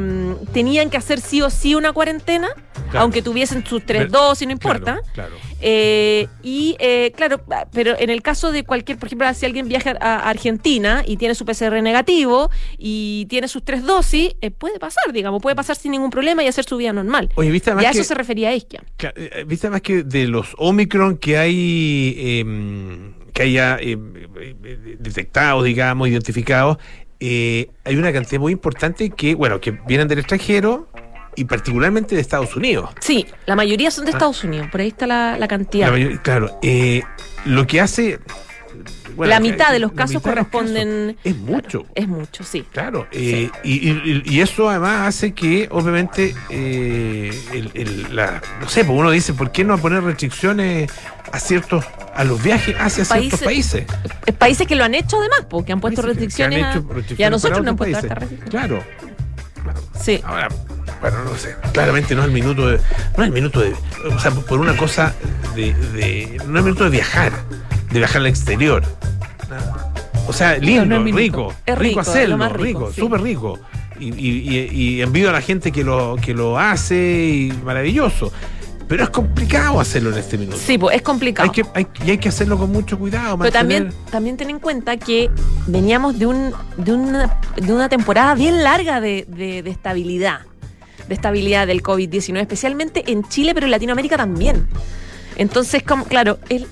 tenían 0.52 0.90
que 0.90 0.96
hacer 0.96 1.20
sí 1.20 1.42
o 1.42 1.48
sí 1.48 1.76
una 1.76 1.92
cuarentena, 1.92 2.48
Claro. 2.90 3.02
aunque 3.02 3.22
tuviesen 3.22 3.66
sus 3.66 3.84
tres 3.84 4.10
dosis, 4.10 4.46
no 4.46 4.52
importa. 4.52 5.00
Claro, 5.12 5.34
claro. 5.34 5.34
Eh, 5.60 6.26
y 6.42 6.76
claro, 7.16 7.40
pero 7.72 7.96
en 7.98 8.08
el 8.08 8.22
caso 8.22 8.50
de 8.50 8.64
cualquier, 8.64 8.98
por 8.98 9.08
ejemplo, 9.08 9.32
si 9.34 9.44
alguien 9.44 9.68
viaja 9.68 9.90
a 10.00 10.07
Argentina 10.16 11.02
y 11.06 11.16
tiene 11.16 11.34
su 11.34 11.44
PCR 11.44 11.82
negativo 11.82 12.50
y 12.76 13.26
tiene 13.28 13.48
sus 13.48 13.64
tres 13.64 13.84
dosis, 13.84 14.34
eh, 14.40 14.50
puede 14.50 14.78
pasar, 14.78 15.12
digamos, 15.12 15.40
puede 15.42 15.56
pasar 15.56 15.76
sin 15.76 15.92
ningún 15.92 16.10
problema 16.10 16.42
y 16.42 16.48
hacer 16.48 16.64
su 16.64 16.76
vida 16.76 16.92
normal. 16.92 17.30
Oye, 17.34 17.50
¿viste 17.50 17.70
Y 17.70 17.84
a 17.84 17.90
que, 17.90 17.98
eso 17.98 18.04
se 18.04 18.14
refería 18.14 18.54
Isquia. 18.54 18.82
Claro, 18.96 19.14
eh, 19.16 19.44
viste 19.46 19.66
además 19.66 19.82
que 19.82 20.02
de 20.02 20.26
los 20.26 20.54
Omicron 20.58 21.16
que 21.18 21.38
hay 21.38 22.14
eh, 22.18 23.12
que 23.32 23.42
haya 23.42 23.76
eh, 23.80 23.96
eh, 24.40 24.96
detectados, 24.98 25.64
digamos, 25.64 26.08
identificados, 26.08 26.78
eh, 27.20 27.70
hay 27.84 27.96
una 27.96 28.12
cantidad 28.12 28.40
muy 28.40 28.52
importante 28.52 29.10
que, 29.10 29.34
bueno, 29.34 29.60
que 29.60 29.72
vienen 29.86 30.08
del 30.08 30.20
extranjero 30.20 30.88
y 31.36 31.44
particularmente 31.44 32.14
de 32.14 32.20
Estados 32.20 32.56
Unidos. 32.56 32.90
Sí, 33.00 33.26
la 33.46 33.54
mayoría 33.56 33.90
son 33.90 34.04
de 34.04 34.10
Ah. 34.12 34.14
Estados 34.14 34.42
Unidos, 34.44 34.68
por 34.70 34.80
ahí 34.80 34.88
está 34.88 35.06
la, 35.06 35.36
la 35.38 35.48
cantidad. 35.48 35.96
La 35.96 36.22
claro, 36.22 36.58
eh, 36.62 37.02
lo 37.44 37.66
que 37.66 37.80
hace... 37.80 38.18
bueno, 39.16 39.30
la 39.30 39.40
mitad 39.40 39.72
de 39.72 39.78
los 39.78 39.92
casos 39.92 40.22
corresponden... 40.22 41.16
casos. 41.16 41.20
Es 41.24 41.36
mucho. 41.36 41.86
Es 41.94 42.08
mucho, 42.08 42.44
sí. 42.44 42.64
Claro, 42.72 43.06
eh, 43.12 43.50
y, 43.64 43.88
y- 43.90 44.22
y 44.24 44.40
eso 44.40 44.68
además 44.70 45.08
hace 45.08 45.32
que, 45.32 45.68
obviamente, 45.70 46.34
eh, 46.50 47.30
el- 47.52 47.70
el- 47.74 48.16
la- 48.16 48.40
no 48.60 48.68
sé, 48.68 48.84
pues 48.84 48.98
uno 48.98 49.10
dice, 49.10 49.34
¿por 49.34 49.50
qué 49.52 49.64
no 49.64 49.76
poner 49.78 50.02
restricciones 50.02 50.90
a 51.32 51.40
ciertos, 51.40 51.84
a 52.14 52.24
los 52.24 52.42
viajes 52.42 52.74
hacia 52.78 53.04
ciertos 53.04 53.40
países? 53.40 53.84
Eh, 54.26 54.32
Países 54.32 54.66
que 54.66 54.74
lo 54.76 54.84
han 54.84 54.94
hecho 54.94 55.18
además, 55.18 55.44
porque 55.48 55.72
han 55.72 55.80
puesto 55.80 56.00
han 56.02 56.06
restricciones, 56.08 56.62
a- 56.64 56.70
hecho 56.70 56.80
restricciones 56.88 57.20
y 57.20 57.22
a 57.24 57.30
nosotros 57.30 57.58
nos 57.60 57.68
han 57.72 57.76
puesto 57.76 57.96
hartas 57.98 58.18
restricciones. 58.18 58.50
Claro, 58.50 58.84
Sí. 60.00 60.20
ahora, 60.24 60.48
bueno, 61.00 61.24
no 61.24 61.36
sé, 61.36 61.54
claramente 61.72 62.14
no 62.14 62.22
es 62.22 62.26
el 62.28 62.32
minuto 62.32 62.68
de, 62.68 62.76
no 63.16 63.22
es 63.24 63.28
el 63.28 63.32
minuto 63.32 63.60
de, 63.60 63.74
o 64.10 64.18
sea, 64.18 64.30
por 64.30 64.58
una 64.60 64.76
cosa 64.76 65.14
de, 65.54 65.74
de- 65.74 66.36
no 66.46 66.52
es 66.54 66.58
el 66.58 66.62
minuto 66.64 66.84
de 66.84 66.90
viajar, 66.90 67.32
de 67.90 67.99
viajar 67.99 68.18
al 68.18 68.26
exterior. 68.26 68.83
O 70.26 70.33
sea, 70.33 70.57
lindo, 70.59 70.85
no 70.85 70.97
es 70.97 71.02
minuto. 71.02 71.18
rico, 71.21 71.54
Es 71.64 71.78
rico, 71.78 71.88
rico, 71.88 72.00
hacerlo, 72.00 72.37
lo 72.37 72.38
más 72.38 72.52
rico, 72.52 72.92
súper 72.92 73.21
rico. 73.23 73.59
Y, 73.99 74.09
y, 74.14 74.28
y- 74.49 74.68
y 74.99 75.02
envidio 75.02 75.30
a 75.30 75.33
la 75.33 75.40
gente 75.40 75.73
que 75.73 75.83
lo, 75.83 76.16
que 76.21 76.35
lo 76.35 76.59
hace 76.59 76.97
y 76.97 77.52
maravilloso. 77.64 78.30
Pero 78.87 79.02
es 79.04 79.11
complicado 79.11 79.80
hacerlo 79.80 80.11
en 80.12 80.18
este 80.18 80.38
minuto. 80.38 80.57
Sí, 80.57 80.78
pues 80.78 80.97
es 80.97 81.02
complicado. 81.02 81.49
Hay 81.50 81.54
que, 81.62 81.68
hay, 81.75 81.87
y 82.07 82.11
hay 82.12 82.18
que 82.18 82.28
hacerlo 82.28 82.57
con 82.57 82.71
mucho 82.73 82.99
cuidado. 82.99 83.37
Pero 83.38 83.50
también, 83.52 83.88
mantener- 83.88 84.11
también 84.11 84.37
ten 84.37 84.50
en 84.50 84.59
cuenta 84.61 84.97
que 84.97 85.30
veníamos 85.66 86.18
de, 86.18 86.26
un, 86.26 86.52
de, 86.76 86.92
una, 86.92 87.38
de 87.57 87.73
una 87.73 87.88
temporada 87.88 88.35
bien 88.35 88.62
larga 88.62 89.00
de, 89.00 89.26
de- 89.28 89.62
de 89.62 89.71
estabilidad, 89.71 90.40
de 91.09 91.14
estabilidad 91.14 91.66
del 91.66 91.83
COVID-19, 91.83 92.40
especialmente 92.40 93.11
en 93.11 93.25
Chile, 93.28 93.52
pero 93.52 93.66
en 93.66 93.73
Latinoamérica 93.73 94.16
también. 94.16 94.68
Entonces, 95.38 95.83
como, 95.83 96.04
claro, 96.04 96.38
es, 96.50 96.64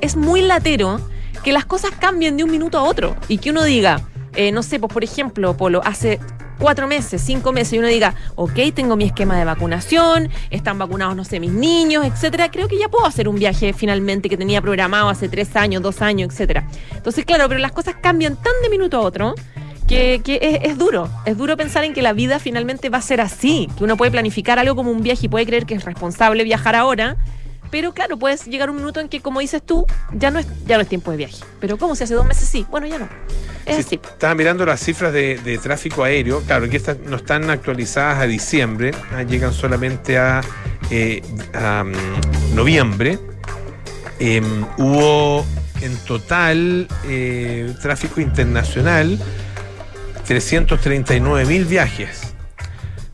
es- 0.00 0.16
muy 0.16 0.40
latero 0.42 1.00
que 1.44 1.52
las 1.52 1.64
cosas 1.64 1.90
cambien 1.98 2.36
de 2.36 2.44
un 2.44 2.50
minuto 2.50 2.78
a 2.78 2.82
otro 2.84 3.16
y 3.28 3.38
que 3.38 3.50
uno 3.50 3.64
diga, 3.64 4.00
eh, 4.34 4.52
no 4.52 4.62
sé, 4.62 4.78
pues 4.78 4.92
por 4.92 5.04
ejemplo, 5.04 5.56
Polo, 5.56 5.82
hace 5.84 6.20
cuatro 6.58 6.86
meses, 6.86 7.20
cinco 7.20 7.52
meses, 7.52 7.72
y 7.72 7.78
uno 7.78 7.88
diga, 7.88 8.14
ok, 8.36 8.52
tengo 8.72 8.94
mi 8.94 9.04
esquema 9.04 9.36
de 9.36 9.44
vacunación, 9.44 10.30
están 10.50 10.78
vacunados, 10.78 11.16
no 11.16 11.24
sé, 11.24 11.40
mis 11.40 11.50
niños, 11.50 12.06
etcétera, 12.06 12.50
creo 12.52 12.68
que 12.68 12.78
ya 12.78 12.88
puedo 12.88 13.04
hacer 13.04 13.28
un 13.28 13.34
viaje 13.36 13.72
finalmente 13.72 14.28
que 14.28 14.36
tenía 14.36 14.62
programado 14.62 15.08
hace 15.08 15.28
tres 15.28 15.56
años, 15.56 15.82
dos 15.82 16.00
años, 16.00 16.30
etcétera. 16.32 16.68
Entonces, 16.94 17.24
claro, 17.24 17.48
pero 17.48 17.58
las 17.58 17.72
cosas 17.72 17.96
cambian 18.00 18.36
tan 18.36 18.52
de 18.62 18.70
minuto 18.70 18.98
a 18.98 19.00
otro 19.00 19.34
que, 19.88 20.20
que 20.24 20.38
es, 20.40 20.70
es 20.70 20.78
duro. 20.78 21.08
Es 21.26 21.36
duro 21.36 21.56
pensar 21.56 21.82
en 21.82 21.92
que 21.92 22.02
la 22.02 22.12
vida 22.12 22.38
finalmente 22.38 22.88
va 22.90 22.98
a 22.98 23.02
ser 23.02 23.20
así, 23.20 23.68
que 23.76 23.82
uno 23.82 23.96
puede 23.96 24.12
planificar 24.12 24.60
algo 24.60 24.76
como 24.76 24.92
un 24.92 25.02
viaje 25.02 25.26
y 25.26 25.28
puede 25.28 25.44
creer 25.46 25.66
que 25.66 25.74
es 25.74 25.84
responsable 25.84 26.44
viajar 26.44 26.76
ahora, 26.76 27.16
pero 27.72 27.94
claro, 27.94 28.18
puedes 28.18 28.46
llegar 28.46 28.68
un 28.68 28.76
minuto 28.76 29.00
en 29.00 29.08
que, 29.08 29.22
como 29.22 29.40
dices 29.40 29.62
tú, 29.64 29.86
ya 30.12 30.30
no 30.30 30.38
es, 30.38 30.46
ya 30.66 30.76
no 30.76 30.82
es 30.82 30.88
tiempo 30.88 31.10
de 31.10 31.16
viaje. 31.16 31.38
Pero 31.58 31.78
¿cómo 31.78 31.96
si 31.96 32.04
hace 32.04 32.12
dos 32.12 32.26
meses 32.26 32.46
sí? 32.46 32.66
Bueno, 32.70 32.86
ya 32.86 32.98
no. 32.98 33.08
Es 33.64 33.76
Sí, 33.76 33.82
así. 33.86 34.00
Estaba 34.04 34.34
mirando 34.34 34.66
las 34.66 34.78
cifras 34.78 35.10
de, 35.10 35.38
de 35.38 35.56
tráfico 35.56 36.04
aéreo. 36.04 36.42
Claro, 36.42 36.66
estas 36.66 36.98
no 36.98 37.16
están 37.16 37.48
actualizadas 37.48 38.18
a 38.20 38.26
diciembre, 38.26 38.90
ah, 39.14 39.22
llegan 39.22 39.54
solamente 39.54 40.18
a, 40.18 40.42
eh, 40.90 41.22
a, 41.54 41.82
mm, 41.84 42.54
noviembre. 42.54 43.18
Em, 44.18 44.66
hubo 44.76 45.46
en 45.80 45.96
total 46.04 46.86
eh, 47.06 47.74
tráfico 47.80 48.20
internacional 48.20 49.18
339 50.26 51.46
mil 51.46 51.64
viajes 51.64 52.34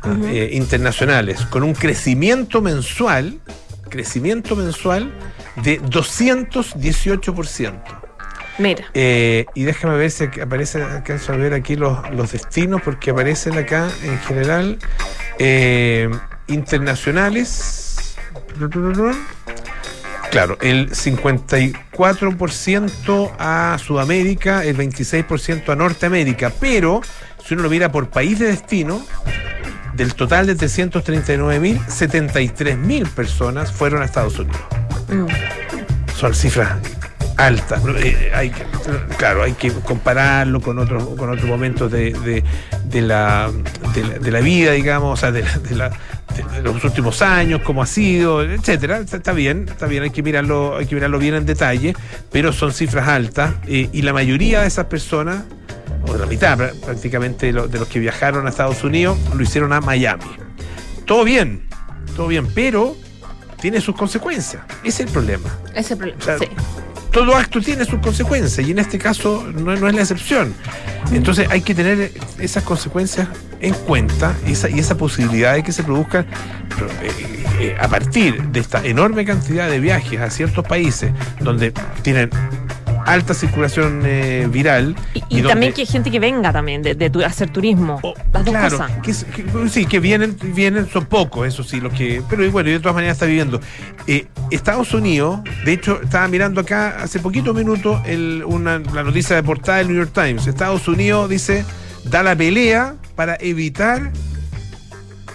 ah, 0.03 0.09
Ujú. 0.09 0.27
eh, 0.27 0.51
internacionales, 0.53 1.43
con 1.47 1.63
un 1.63 1.75
crecimiento 1.75 2.61
mensual, 2.61 3.39
crecimiento 3.89 4.57
mensual 4.57 5.13
de 5.63 5.81
218%. 5.83 7.81
Mira. 8.59 8.85
Eh, 8.93 9.47
y 9.55 9.63
déjame 9.63 9.97
ver 9.97 10.11
si 10.11 10.25
aparece, 10.41 10.83
alcanzo 10.83 11.33
a 11.33 11.37
ver 11.37 11.55
aquí 11.55 11.77
los, 11.77 12.11
los 12.11 12.33
destinos, 12.33 12.83
porque 12.83 13.11
aparecen 13.11 13.57
acá 13.57 13.89
en 14.03 14.19
general 14.21 14.79
eh, 15.39 16.11
internacionales. 16.49 18.17
Claro, 20.31 20.59
el 20.61 20.91
54% 20.91 23.33
a 23.39 23.79
Sudamérica, 23.79 24.63
el 24.65 24.77
26% 24.77 25.71
a 25.71 25.77
Norteamérica, 25.77 26.53
pero 26.61 27.01
si 27.45 27.55
uno 27.55 27.63
lo 27.63 27.71
mira 27.71 27.91
por 27.91 28.11
país 28.11 28.39
de 28.39 28.49
destino, 28.49 29.03
del 29.99 30.15
total 30.15 30.47
de 30.47 30.57
339.000, 30.57 31.79
73.000 31.87 33.07
personas 33.11 33.71
fueron 33.73 34.01
a 34.01 34.07
Estados 34.07 34.39
Unidos 34.39 34.61
Mm. 35.11 35.27
son 36.19 36.35
cifras 36.35 36.73
altas. 37.37 37.83
¿no? 37.85 37.97
Eh, 37.97 38.31
hay 38.35 38.51
claro, 39.17 39.43
hay 39.43 39.53
que 39.53 39.71
compararlo 39.73 40.61
con 40.61 40.79
otros 40.79 41.05
con 41.17 41.31
otros 41.31 41.47
momentos 41.47 41.91
de, 41.93 42.13
de- 42.13 42.43
de 42.85 43.01
la, 43.03 43.51
de, 43.95 44.03
la, 44.05 44.19
de 44.19 44.31
la 44.31 44.41
vida, 44.41 44.73
digamos, 44.73 45.13
o 45.19 45.21
sea, 45.21 45.31
de, 45.31 45.43
la- 45.77 45.91
de 45.91 46.63
los 46.63 46.83
últimos 46.85 47.21
años, 47.23 47.61
cómo 47.65 47.83
ha 47.83 47.87
sido, 47.87 48.43
etcétera. 48.43 48.99
Está, 48.99 49.19
está 49.19 49.33
bien, 49.33 49.67
está 49.69 49.87
bien, 49.87 50.03
hay 50.05 50.11
que 50.11 50.23
mirarlo, 50.23 50.77
hay 50.79 50.87
que 50.87 50.95
mirarlo 50.95 51.19
bien 51.19 51.35
en 51.35 51.45
detalle, 51.47 51.95
pero 52.33 52.53
son 52.53 52.73
cifras 52.73 53.09
altas 53.09 53.55
eh, 53.67 53.89
y 53.93 54.03
la 54.03 54.13
mayoría 54.13 54.63
de 54.63 54.69
esas 54.69 54.87
personas, 54.87 55.43
o 56.09 56.17
la 56.17 56.27
mitad 56.27 56.59
prá- 56.59 56.73
prácticamente 56.81 57.47
de, 57.47 57.53
lo- 57.53 57.69
de 57.69 57.79
los 57.79 57.89
que 57.89 57.99
viajaron 57.99 58.47
a 58.47 58.51
Estados 58.51 58.83
Unidos, 58.85 59.19
lo 59.35 59.43
hicieron 59.43 59.73
a 59.73 59.81
Miami. 59.81 60.25
Todo 61.05 61.25
bien, 61.25 61.67
todo 62.17 62.27
bien, 62.29 62.47
pero 62.55 62.97
tiene 63.61 63.81
sus 63.81 63.95
consecuencias. 63.97 64.63
Ese 64.85 65.03
es 65.03 65.09
el 65.09 65.13
problema. 65.13 65.49
Ese 65.71 65.81
es 65.81 65.91
el 65.93 65.97
problema. 65.99 66.19
O 66.21 66.25
sea, 66.25 66.39
sí. 66.39 66.47
todo 67.11 67.35
acto 67.37 67.61
tiene 67.61 67.85
sus 67.85 67.99
consecuencias 68.01 68.67
y 68.67 68.71
en 68.71 68.79
este 68.79 68.99
caso 68.99 69.45
no, 69.55 69.75
no 69.77 69.89
es 69.89 69.95
la 69.95 70.01
excepción. 70.03 70.55
Entonces 71.13 71.49
hay 71.51 71.63
que 71.63 71.75
tener 71.75 72.13
esas 72.39 72.63
consecuencias 72.65 73.29
en 73.61 73.75
cuenta 73.75 74.35
y 74.47 74.53
esa, 74.53 74.69
y 74.71 74.79
esa 74.79 74.97
posibilidad 74.97 75.55
de 75.55 75.63
que 75.63 75.73
se 75.73 75.83
produzcan 75.83 76.27
eh, 77.03 77.37
eh, 77.61 77.77
a 77.81 77.89
partir 77.89 78.41
de 78.51 78.61
esta 78.61 78.85
enorme 78.85 79.25
cantidad 79.25 79.69
de 79.69 79.81
viajes 79.81 80.21
a 80.21 80.31
ciertos 80.31 80.65
países 80.67 81.11
donde 81.41 81.73
tienen 82.03 82.31
alta 83.13 83.35
circulación 83.35 84.03
eh, 84.05 84.47
viral. 84.51 84.95
Y, 85.15 85.19
y 85.19 85.23
donde- 85.37 85.49
también 85.49 85.73
que 85.73 85.81
hay 85.83 85.87
gente 85.87 86.11
que 86.11 86.21
venga 86.21 86.53
también 86.53 86.83
de, 86.83 86.95
de 86.95 87.25
hacer 87.25 87.51
turismo. 87.51 87.99
Oh, 88.03 88.15
Las 88.33 88.45
dos 88.45 88.53
claro, 88.55 88.79
cosas. 88.79 88.93
que 89.03 89.11
es- 89.11 89.25
que- 89.25 89.69
sí, 89.69 89.87
que 89.87 90.01
vienen, 90.01 90.37
vienen, 90.55 90.89
son 90.89 91.07
pocos, 91.07 91.47
eso 91.47 91.63
sí, 91.63 91.81
los 91.81 91.93
que. 91.93 92.23
Pero 92.29 92.51
bueno, 92.51 92.69
y 92.69 92.73
de 92.73 92.81
todas 92.81 92.95
maneras 92.95 93.17
está 93.17 93.27
viviendo. 93.27 93.61
Eh, 94.07 94.27
Estados 94.51 94.93
Unidos, 94.95 95.41
de 95.65 95.73
hecho, 95.73 96.01
estaba 96.03 96.29
mirando 96.29 96.61
acá 96.61 97.03
hace 97.03 97.19
poquito 97.21 97.53
minutos 97.55 98.01
una, 98.47 98.79
la 98.79 99.03
noticia 99.03 99.37
de 99.37 99.43
portada 99.43 99.79
del 99.79 99.89
New 99.89 99.97
York 99.97 100.13
Times. 100.15 100.47
Estados 100.47 100.87
Unidos 100.89 101.29
dice, 101.29 101.65
da 102.05 102.23
la 102.23 102.35
pelea 102.37 102.95
para 103.15 103.37
evitar 103.41 104.13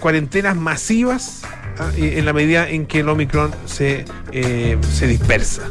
cuarentenas 0.00 0.56
masivas 0.56 1.42
ah, 1.78 1.90
en 1.96 2.24
la 2.24 2.32
medida 2.32 2.68
en 2.68 2.86
que 2.86 3.00
el 3.00 3.08
Omicron 3.08 3.50
se, 3.66 4.04
eh, 4.32 4.76
se 4.92 5.06
dispersa. 5.06 5.62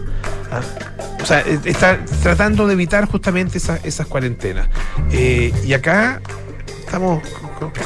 ah. 0.51 0.61
O 1.23 1.25
sea, 1.25 1.39
eh, 1.39 1.57
está 1.63 2.03
tratando 2.21 2.67
de 2.67 2.73
evitar 2.73 3.05
justamente 3.07 3.57
esas, 3.57 3.83
esas 3.85 4.07
cuarentenas. 4.07 4.67
Eh, 5.11 5.53
y 5.65 5.73
acá 5.73 6.21
estamos 6.85 7.23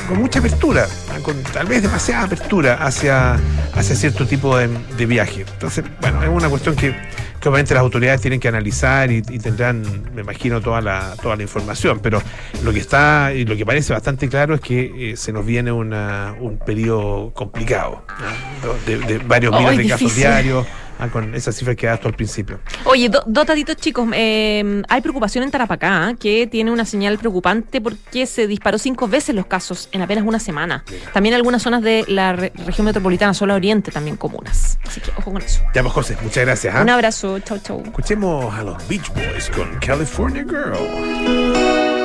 con, 0.08 0.18
mucha 0.20 0.40
apertura, 0.40 0.88
con 1.22 1.42
tal 1.44 1.68
vez 1.68 1.84
demasiada 1.84 2.24
apertura 2.24 2.74
hacia, 2.84 3.40
hacia 3.74 3.96
cierto 3.96 4.26
tipo 4.26 4.58
de, 4.58 4.68
de 4.98 5.06
viaje. 5.06 5.46
Entonces, 5.48 5.86
bueno, 6.02 6.24
es 6.24 6.30
una 6.30 6.50
cuestión 6.50 6.76
que, 6.76 6.96
que 7.40 7.48
obviamente 7.48 7.76
las 7.76 7.82
autoridades 7.82 8.22
tienen 8.22 8.40
que 8.40 8.48
analizar 8.48 9.12
y, 9.12 9.18
y 9.18 9.38
tendrán, 9.38 9.84
me 10.16 10.22
imagino, 10.22 10.60
toda 10.60 10.82
la, 10.82 11.16
toda 11.22 11.36
la 11.36 11.44
información. 11.44 12.00
Pero 12.02 12.24
lo 12.64 12.74
que 12.74 12.80
está 12.80 13.34
y 13.36 13.46
lo 13.46 13.56
que 13.56 13.68
parece 13.68 13.94
bastante 13.94 14.30
claro 14.30 14.56
es 14.56 14.62
que 14.62 15.12
eh, 15.12 15.16
se 15.16 15.32
nos 15.32 15.46
viene 15.46 15.72
una, 15.72 16.34
un 16.40 16.58
periodo 16.58 17.32
complicado, 17.36 18.04
¿no? 18.64 18.74
de, 18.88 18.98
de 18.98 19.20
varios 19.20 19.54
Oh, 19.54 19.60
miles 19.60 19.74
es 19.74 19.78
de 19.78 19.90
casos 19.90 20.16
diarios. 20.16 20.66
Ah, 21.00 21.08
con 21.10 21.34
esas 21.36 21.56
cifras 21.56 21.76
que 21.76 21.88
daste 21.88 22.08
al 22.08 22.14
principio. 22.14 22.60
Oye, 22.86 23.10
do- 23.10 23.24
dos 23.26 23.46
datitos 23.46 23.76
chicos. 23.78 24.08
eh, 24.14 24.84
hay 24.90 25.02
preocupación 25.02 25.44
en 25.44 25.52
Tarapacá, 25.52 26.12
¿eh? 26.12 26.16
que 26.20 26.48
tiene 26.48 26.72
una 26.72 26.86
señal 26.86 27.18
preocupante 27.18 27.82
porque 27.82 28.26
se 28.26 28.48
disparó 28.48 28.78
cinco 28.78 29.08
veces 29.08 29.36
los 29.36 29.46
casos 29.46 29.90
en 29.92 30.02
apenas 30.02 30.24
una 30.26 30.40
semana. 30.40 30.84
También 31.14 31.36
algunas 31.36 31.62
zonas 31.62 31.82
de 31.82 32.06
la 32.08 32.34
re- 32.34 32.52
región 32.66 32.86
metropolitana, 32.86 33.34
zona 33.34 33.56
oriente, 33.56 33.92
también 33.92 34.18
comunas. 34.18 34.78
Así 34.86 35.02
que 35.02 35.12
ojo 35.18 35.32
con 35.34 35.42
eso. 35.42 35.62
Ya, 35.74 35.82
pues, 35.82 35.94
José, 35.94 36.18
muchas 36.22 36.46
gracias. 36.46 36.76
¿ah? 36.76 36.82
Un 36.82 36.90
abrazo, 36.90 37.40
chau, 37.40 37.60
chau. 37.60 37.82
Escuchemos 37.86 38.54
a 38.54 38.64
los 38.64 38.88
Beach 38.88 39.12
Boys 39.14 39.50
con 39.50 39.68
California 39.80 40.44
Girl. 40.44 41.97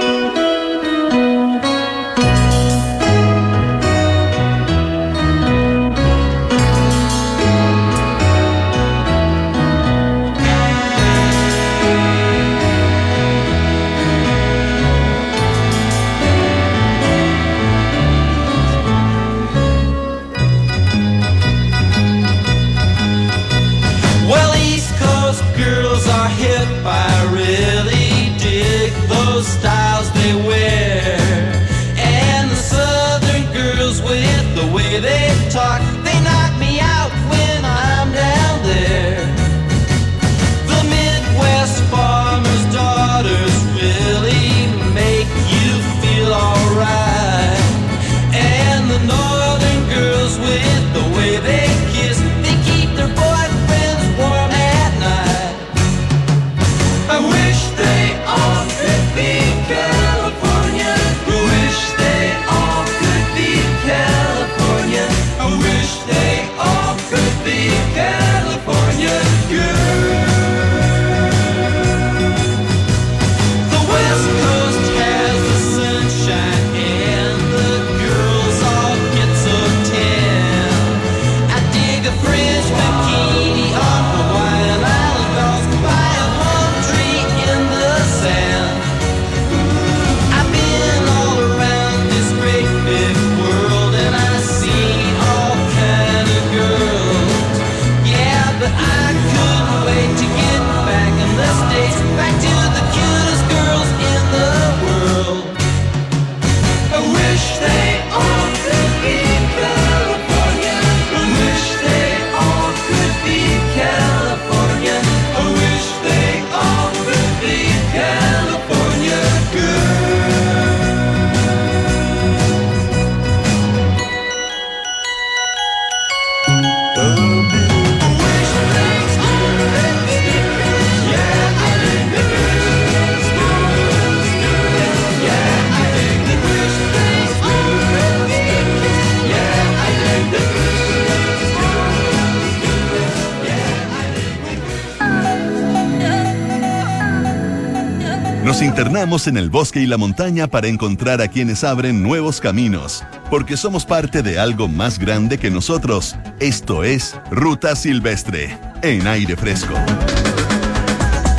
Internamos 148.63 149.27
en 149.27 149.37
el 149.37 149.51
bosque 149.51 149.81
y 149.81 149.87
la 149.87 149.99
montaña 149.99 150.47
para 150.47 150.69
encontrar 150.69 151.21
a 151.21 151.27
quienes 151.27 151.65
abren 151.65 152.01
nuevos 152.01 152.41
caminos, 152.41 153.03
porque 153.29 153.57
somos 153.57 153.85
parte 153.85 154.23
de 154.23 154.39
algo 154.39 154.69
más 154.69 155.01
grande 155.01 155.37
que 155.37 155.51
nosotros. 155.51 156.15
Esto 156.39 156.85
es 156.85 157.19
Ruta 157.33 157.75
Silvestre, 157.75 158.57
en 158.83 159.09
aire 159.09 159.37
fresco. 159.37 159.75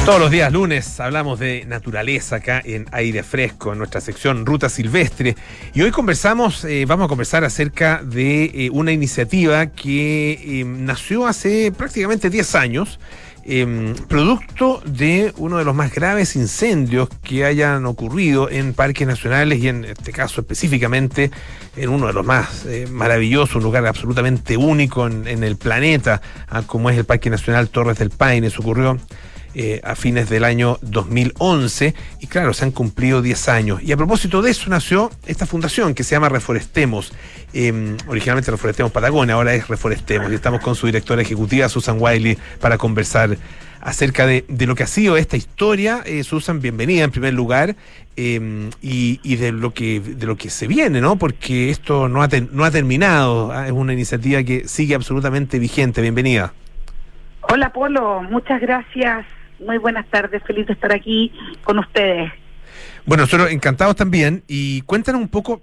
Todos 0.05 0.19
los 0.19 0.31
días 0.31 0.51
lunes 0.51 0.99
hablamos 0.99 1.39
de 1.39 1.63
naturaleza 1.65 2.36
acá 2.36 2.62
en 2.63 2.88
aire 2.91 3.23
fresco, 3.23 3.71
en 3.71 3.77
nuestra 3.77 4.01
sección 4.01 4.45
Ruta 4.45 4.67
Silvestre. 4.67 5.38
Y 5.73 5.81
hoy 5.81 5.91
conversamos, 5.91 6.65
eh, 6.65 6.83
vamos 6.86 7.05
a 7.05 7.07
conversar 7.07 7.45
acerca 7.45 8.03
de 8.03 8.43
eh, 8.53 8.69
una 8.69 8.91
iniciativa 8.91 9.67
que 9.67 10.33
eh, 10.33 10.65
nació 10.65 11.25
hace 11.25 11.71
prácticamente 11.71 12.29
10 12.29 12.55
años 12.55 12.99
Em, 13.45 13.93
producto 14.08 14.82
de 14.86 15.34
uno 15.36 15.58
de 15.58 15.65
los 15.65 15.75
más 15.75 15.93
graves 15.93 16.38
incendios 16.38 17.10
que 17.23 17.43
hayan 17.43 17.86
ocurrido 17.86 18.49
en 18.49 18.73
parques 18.73 19.06
nacionales 19.06 19.60
y 19.60 19.67
en 19.67 19.84
este 19.84 20.13
caso 20.13 20.39
específicamente 20.39 21.29
en 21.75 21.89
uno 21.89 22.08
de 22.08 22.13
los 22.13 22.25
más 22.25 22.65
eh, 22.65 22.88
maravillosos, 22.89 23.58
un 23.58 23.63
lugar 23.63 23.86
absolutamente 23.86 24.56
único 24.56 25.08
en, 25.08 25.43
el 25.43 25.58
planeta, 25.58 26.21
ah, 26.47 26.62
como 26.65 26.89
es 26.89 26.97
el 26.97 27.03
Parque 27.03 27.29
Nacional 27.29 27.67
Torres 27.67 27.97
del 27.97 28.12
Paine. 28.12 28.49
Se 28.49 28.62
ocurrió 28.62 28.97
eh, 29.56 29.82
a 29.84 29.96
fines 29.96 30.30
del 30.30 30.46
año 30.46 30.80
2011 30.82 31.94
y 32.20 32.26
claro, 32.26 32.56
se 32.56 32.66
han 32.66 32.72
cumplido 32.72 33.22
10 33.22 33.50
años. 33.50 33.84
Y 33.84 33.92
a 33.92 33.98
propósito 33.98 34.42
de 34.42 34.50
eso 34.50 34.68
nació 34.68 35.12
esta 35.28 35.46
fundación 35.46 35.94
que 35.94 36.04
se 36.04 36.16
llama 36.16 36.28
Reforestemos. 36.28 37.13
Em, 37.54 37.96
originalmente 38.08 38.50
Reforestemos 38.50 38.92
Patagonia, 38.92 39.36
ahora 39.36 39.54
es 39.54 39.68
Reforestemos 39.68 40.32
y 40.32 40.36
estamos 40.36 40.60
con 40.60 40.74
su 40.74 40.88
directora 40.88 41.22
ejecutiva 41.22 41.70
Susan 41.70 41.98
Wiley 42.00 42.36
para 42.60 42.80
conversar 42.80 43.38
acerca 43.80 44.26
de, 44.26 44.44
lo 44.66 44.74
que 44.74 44.82
ha 44.82 44.88
sido 44.88 45.18
esta 45.18 45.38
historia. 45.38 46.02
Eh, 46.04 46.24
Susan, 46.24 46.60
bienvenida 46.60 47.04
en 47.04 47.12
primer 47.12 47.36
lugar 47.36 47.76
em, 48.16 48.72
y, 48.82 49.36
de 49.36 49.52
lo 49.52 49.72
que 49.72 50.00
de 50.00 50.26
lo 50.26 50.36
que 50.36 50.50
se 50.50 50.66
viene, 50.66 51.00
¿no? 51.00 51.18
Porque 51.18 51.70
esto 51.70 52.10
no 52.10 52.24
ha, 52.24 52.30
no 52.52 52.63
ha 52.63 52.72
terminado, 52.72 53.52
¿ah? 53.52 53.68
es 53.68 53.72
una 53.72 53.94
iniciativa 53.94 54.42
que 54.42 54.68
sigue 54.68 54.96
absolutamente 54.96 55.60
vigente. 55.60 56.02
Bienvenida. 56.02 56.54
Hola 57.42 57.72
Polo, 57.72 58.24
muchas 58.24 58.60
gracias 58.60 59.28
muy 59.65 59.78
buenas 59.78 60.08
tardes, 60.08 60.43
feliz 60.43 60.67
de 60.67 60.73
estar 60.73 60.93
aquí 60.93 61.32
con 61.63 61.80
ustedes. 61.80 62.32
Bueno, 63.06 63.23
nosotros 63.23 63.52
encantados 63.52 63.95
también. 63.95 64.43
Y 64.47 64.82
cuéntanos 64.82 65.21
un 65.21 65.28
poco, 65.28 65.62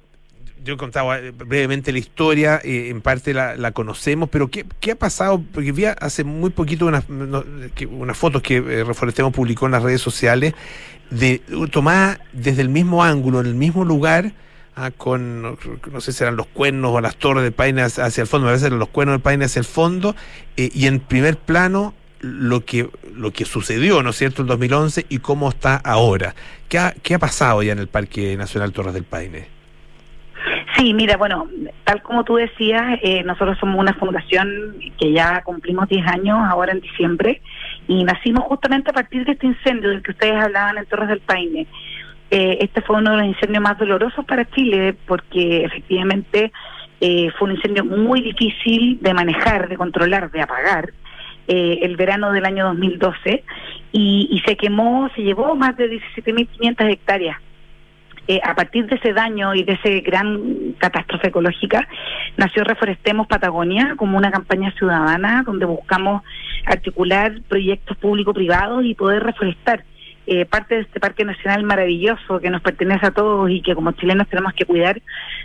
yo 0.62 0.76
contaba 0.76 1.18
eh, 1.18 1.30
brevemente 1.30 1.92
la 1.92 1.98
historia, 1.98 2.60
eh, 2.62 2.88
en 2.90 3.00
parte 3.00 3.32
la, 3.32 3.72
conocemos, 3.72 4.28
pero 4.28 4.48
¿qué, 4.48 4.66
¿qué, 4.80 4.92
ha 4.92 4.96
pasado? 4.96 5.42
Porque 5.52 5.72
vi 5.72 5.84
hace 5.86 6.24
muy 6.24 6.50
poquito 6.50 6.86
unas, 6.86 7.04
fotos 8.16 8.42
que 8.42 8.56
eh, 8.56 8.84
Reforestemos 8.84 9.32
publicó 9.32 9.66
en 9.66 9.72
las 9.72 9.82
redes 9.82 10.00
sociales, 10.00 10.54
de 11.10 11.40
tomada 11.72 12.20
desde 12.32 12.62
el 12.62 12.68
mismo 12.68 13.02
ángulo, 13.02 13.40
en 13.40 13.46
el 13.46 13.54
mismo 13.54 13.84
lugar, 13.84 14.32
ah, 14.76 14.90
con, 14.90 15.42
no 15.42 16.00
sé 16.00 16.12
si 16.12 16.22
eran 16.22 16.36
los 16.36 16.46
cuernos 16.46 16.92
o 16.94 17.00
las 17.00 17.16
torres 17.16 17.42
de 17.42 17.50
Paine 17.50 17.82
hacia 17.82 18.22
el 18.22 18.28
fondo, 18.28 18.48
a 18.48 18.52
veces 18.52 18.66
eran 18.66 18.78
los 18.78 18.90
cuernos 18.90 19.16
de 19.16 19.18
Paine 19.20 19.46
hacia 19.46 19.60
el 19.60 19.66
fondo, 19.66 20.14
y 20.56 20.86
en 20.86 21.00
primer 21.00 21.36
plano 21.36 21.94
lo 22.20 22.64
que, 22.64 22.88
lo 23.14 23.32
que 23.32 23.44
sucedió, 23.44 24.02
¿no 24.02 24.12
cierto?, 24.12 24.42
en 24.42 24.48
2011 24.48 25.06
y 25.08 25.18
cómo 25.18 25.48
está 25.48 25.76
ahora. 25.76 26.34
¿Qué 26.68 26.78
ha, 26.78 26.94
qué 27.02 27.14
ha 27.14 27.18
pasado 27.18 27.62
ya 27.62 27.72
en 27.72 27.78
el 27.78 27.88
Parque 27.88 28.36
Nacional 28.36 28.72
Torres 28.72 28.94
del 28.94 29.04
Paine? 29.04 29.60
Sí, 30.76 30.94
mira, 30.94 31.16
bueno, 31.16 31.48
tal 31.84 32.02
como 32.02 32.24
tú 32.24 32.36
decías, 32.36 32.98
eh, 33.02 33.22
nosotros 33.24 33.58
somos 33.58 33.78
una 33.78 33.92
fundación 33.94 34.76
que 34.98 35.12
ya 35.12 35.42
cumplimos 35.42 35.88
10 35.88 36.06
años 36.06 36.38
ahora 36.48 36.72
en 36.72 36.80
diciembre 36.80 37.42
y 37.86 38.04
nacimos 38.04 38.44
justamente 38.44 38.90
a 38.90 38.94
partir 38.94 39.24
de 39.26 39.32
este 39.32 39.46
incendio 39.46 39.90
del 39.90 40.02
que 40.02 40.12
ustedes 40.12 40.42
hablaban 40.42 40.78
en 40.78 40.86
Torres 40.86 41.08
del 41.08 41.20
Paine. 41.20 41.66
Eh, 42.30 42.58
este 42.60 42.80
fue 42.82 42.96
uno 42.96 43.10
de 43.10 43.16
los 43.18 43.26
incendios 43.26 43.62
más 43.62 43.76
dolorosos 43.78 44.24
para 44.24 44.48
Chile 44.50 44.94
porque 45.06 45.64
efectivamente 45.64 46.52
eh, 47.00 47.30
fue 47.38 47.48
un 47.48 47.56
incendio 47.56 47.84
muy 47.84 48.22
difícil 48.22 48.98
de 49.00 49.12
manejar, 49.12 49.68
de 49.68 49.76
controlar, 49.76 50.30
de 50.30 50.40
apagar. 50.40 50.92
Eh, 51.52 51.80
el 51.82 51.96
verano 51.96 52.30
del 52.30 52.44
año 52.44 52.64
2012 52.66 53.42
y, 53.90 54.28
y 54.30 54.40
se 54.46 54.56
quemó, 54.56 55.10
se 55.16 55.22
llevó 55.22 55.56
más 55.56 55.76
de 55.76 55.90
17.500 55.90 56.92
hectáreas. 56.92 57.38
Eh, 58.28 58.40
a 58.44 58.54
partir 58.54 58.86
de 58.86 58.94
ese 58.94 59.12
daño 59.12 59.52
y 59.56 59.64
de 59.64 59.72
ese 59.72 60.00
gran 60.02 60.74
catástrofe 60.78 61.26
ecológica, 61.26 61.88
nació 62.36 62.62
Reforestemos 62.62 63.26
Patagonia 63.26 63.94
como 63.96 64.16
una 64.16 64.30
campaña 64.30 64.70
ciudadana 64.78 65.42
donde 65.44 65.66
buscamos 65.66 66.22
articular 66.66 67.40
proyectos 67.48 67.96
público-privados 67.96 68.84
y 68.84 68.94
poder 68.94 69.24
reforestar 69.24 69.82
eh, 70.28 70.44
parte 70.44 70.76
de 70.76 70.82
este 70.82 71.00
parque 71.00 71.24
nacional 71.24 71.64
maravilloso 71.64 72.38
que 72.38 72.50
nos 72.50 72.62
pertenece 72.62 73.06
a 73.06 73.10
todos 73.10 73.50
y 73.50 73.60
que 73.60 73.74
como 73.74 73.90
chilenos 73.90 74.28
tenemos 74.28 74.52
que 74.52 74.66
cuidar 74.66 75.02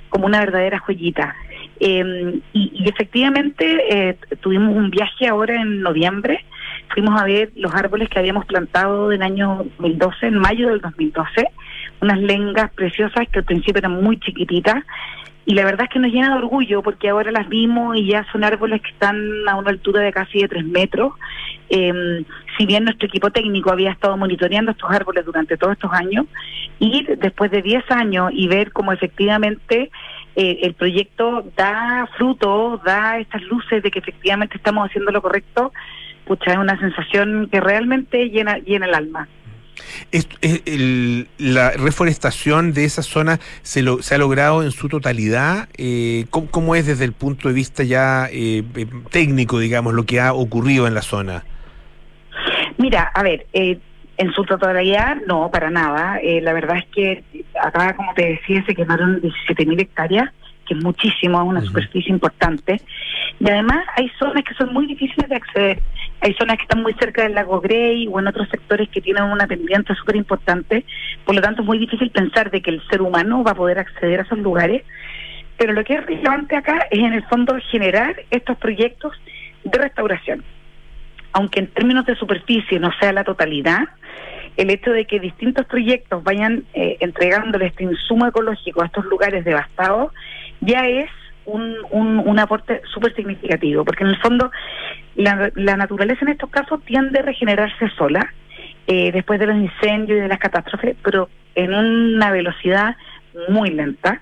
como 0.10 0.28
una 0.28 0.42
verdadera 0.42 0.78
joyita. 0.78 1.36
Eh, 1.80 2.40
y, 2.54 2.90
efectivamente 2.90 4.10
eh, 4.10 4.18
tuvimos 4.42 4.76
un 4.76 4.90
viaje 4.90 5.28
ahora 5.28 5.62
en 5.62 5.82
noviembre, 5.82 6.46
fuimos 6.94 7.20
a 7.20 7.26
ver 7.26 7.52
los 7.56 7.74
árboles 7.74 8.10
que 8.10 8.20
habíamos 8.20 8.46
plantado 8.46 9.10
del 9.10 9.22
año 9.22 9.66
2012, 9.80 10.28
en 10.28 10.40
mayo 10.40 10.70
del 10.70 10.82
2012, 10.82 11.48
unas 12.02 12.20
lengas 12.20 12.72
preciosas 12.74 13.28
que 13.30 13.40
al 13.40 13.46
principio 13.46 13.80
eran 13.80 14.02
muy 14.02 14.20
chiquititas. 14.20 14.84
Y 15.48 15.54
la 15.54 15.64
verdad 15.64 15.84
es 15.84 15.90
que 15.94 16.00
nos 16.00 16.12
llena 16.12 16.30
de 16.30 16.40
orgullo 16.40 16.82
porque 16.82 17.10
ahora 17.10 17.32
las 17.32 17.48
vimos 17.48 17.96
y 17.98 18.08
ya 18.08 18.26
son 18.32 18.44
árboles 18.44 18.82
que 18.82 18.90
están 18.90 19.16
a 19.48 19.56
una 19.56 19.70
altura 19.70 20.02
de 20.02 20.12
casi 20.12 20.40
de 20.40 20.48
tres 20.48 20.66
metros. 20.66 21.14
Eh, 21.70 22.24
si 22.58 22.66
bien 22.66 22.84
nuestro 22.84 23.08
equipo 23.08 23.30
técnico 23.30 23.72
había 23.72 23.92
estado 23.92 24.18
monitoreando 24.18 24.72
estos 24.72 24.90
árboles 24.90 25.24
durante 25.24 25.56
todos 25.56 25.74
estos 25.74 25.92
años, 25.94 26.26
ir 26.80 27.18
después 27.20 27.52
de 27.52 27.62
10 27.62 27.84
años 27.92 28.32
y 28.34 28.48
ver 28.48 28.72
cómo 28.72 28.92
efectivamente 28.92 29.92
eh, 30.36 30.60
el 30.64 30.74
proyecto 30.74 31.46
da 31.56 32.08
fruto, 32.18 32.82
da 32.86 33.20
estas 33.20 33.42
luces 33.44 33.82
de 33.82 33.92
que 33.92 34.00
efectivamente 34.00 34.58
estamos 34.58 34.90
haciendo 34.90 35.12
lo 35.12 35.22
correcto, 35.22 35.72
pucha, 36.26 36.52
es 36.52 36.58
una 36.58 36.78
sensación 36.80 37.48
que 37.52 37.62
realmente 37.62 38.30
llena, 38.30 38.58
llena 38.58 38.88
el 38.88 38.96
alma. 38.96 39.28
la 41.38 41.72
reforestación 41.72 42.74
de 42.74 42.86
esa 42.86 43.02
zona 43.02 43.40
se, 43.62 43.82
lo, 43.82 44.02
se 44.02 44.16
ha 44.16 44.18
logrado 44.18 44.64
en 44.64 44.72
su 44.72 44.90
totalidad. 44.90 45.70
Eh, 45.78 46.26
¿cómo, 46.30 46.76
es 46.76 46.88
desde 46.88 47.06
el 47.06 47.14
punto 47.14 47.48
de 47.48 47.54
vista 47.54 47.84
ya 47.84 48.28
eh, 48.32 48.64
técnico, 49.12 49.60
digamos, 49.60 49.94
lo 49.94 50.06
que 50.06 50.20
ha 50.20 50.34
ocurrido 50.34 50.88
en 50.88 50.94
la 50.94 51.02
zona? 51.02 51.46
Mira, 52.78 53.10
a 53.14 53.24
ver, 53.24 53.48
eh, 53.54 53.80
en 54.18 54.32
su 54.34 54.44
totalidad, 54.44 55.18
no, 55.28 55.50
para 55.52 55.70
nada. 55.70 56.20
Eh, 56.22 56.42
la 56.42 56.54
verdad 56.54 56.78
es 56.78 56.86
que 56.86 57.24
acá, 57.62 57.96
como 57.96 58.14
te 58.14 58.26
decía, 58.26 58.64
se 58.66 58.76
quemaron 58.76 59.22
17.000 59.22 59.82
hectáreas, 59.82 60.30
que 60.66 60.74
es 60.74 60.84
muchísimo, 60.84 61.44
una 61.44 61.62
superficie 61.62 62.12
importante. 62.12 62.82
Y 63.40 63.50
además 63.50 63.86
hay 63.96 64.10
zonas 64.18 64.44
que 64.44 64.54
son 64.56 64.74
muy 64.74 64.88
difíciles 64.88 65.30
de 65.30 65.36
acceder. 65.36 65.82
Hay 66.22 66.34
zonas 66.36 66.58
que 66.58 66.64
están 66.64 66.82
muy 66.82 66.94
cerca 66.94 67.24
del 67.24 67.36
lago 67.36 67.60
Grey 67.60 68.08
o 68.08 68.20
en 68.20 68.28
otros 68.28 68.48
sectores 68.50 68.90
que 68.90 69.02
tienen 69.02 69.24
una 69.24 69.48
pendiente 69.48 69.94
súper 69.96 70.16
importante. 70.16 70.86
Por 71.26 71.36
lo 71.36 71.42
tanto, 71.42 71.62
es 71.62 71.68
muy 71.68 71.78
difícil 71.78 72.10
pensar 72.10 72.50
de 72.50 72.62
que 72.62 72.72
el 72.72 72.82
ser 72.88 73.02
humano 73.02 73.44
va 73.44 73.52
a 73.52 73.56
poder 73.56 73.80
acceder 73.80 74.22
a 74.22 74.24
esos 74.24 74.40
lugares. 74.40 74.84
Pero 75.58 75.74
lo 75.74 75.84
que 75.84 75.94
es 75.94 76.06
relevante 76.06 76.56
acá 76.56 76.88
es, 76.90 77.00
en 77.00 77.14
el 77.14 77.24
fondo, 77.26 77.58
generar 77.70 78.16
estos 78.32 78.58
proyectos 78.58 79.14
de 79.64 79.78
restauración 79.78 80.44
aunque 81.36 81.60
en 81.60 81.68
términos 81.68 82.06
de 82.06 82.16
superficie 82.16 82.80
no 82.80 82.92
sea 82.98 83.12
la 83.12 83.26
totalidad, 83.26 83.90
el 84.56 84.70
hecho 84.70 84.92
de 84.92 85.04
que 85.04 85.20
distintos 85.20 85.66
proyectos 85.66 86.24
vayan 86.24 86.64
eh, 86.74 86.96
entregándole 87.02 87.66
este 87.66 87.84
insumo 87.84 88.26
ecológico 88.26 88.82
a 88.82 88.86
estos 88.86 89.04
lugares 89.04 89.44
devastados 89.44 90.14
ya 90.62 90.88
es 90.88 91.10
un, 91.44 91.76
un, 91.92 92.40
aporte 92.40 92.82
súper 92.92 93.14
significativo, 93.16 93.84
porque 93.84 94.06
en 94.06 94.12
el 94.12 94.18
fondo 94.22 94.50
la, 95.16 95.76
naturaleza 95.76 96.22
en 96.22 96.30
estos 96.30 96.50
casos 96.50 96.82
tiende 96.86 97.20
a 97.20 97.24
regenerarse 97.24 97.90
sola 97.98 98.34
eh, 98.88 99.12
después 99.12 99.38
de 99.38 99.48
los 99.48 99.58
incendios 99.58 100.18
y 100.18 100.22
de 100.22 100.30
las 100.30 100.40
catástrofes, 100.40 100.96
pero 101.04 101.30
en 101.54 101.74
una 101.74 102.32
velocidad 102.32 102.96
muy 103.50 103.72
lenta. 103.72 104.22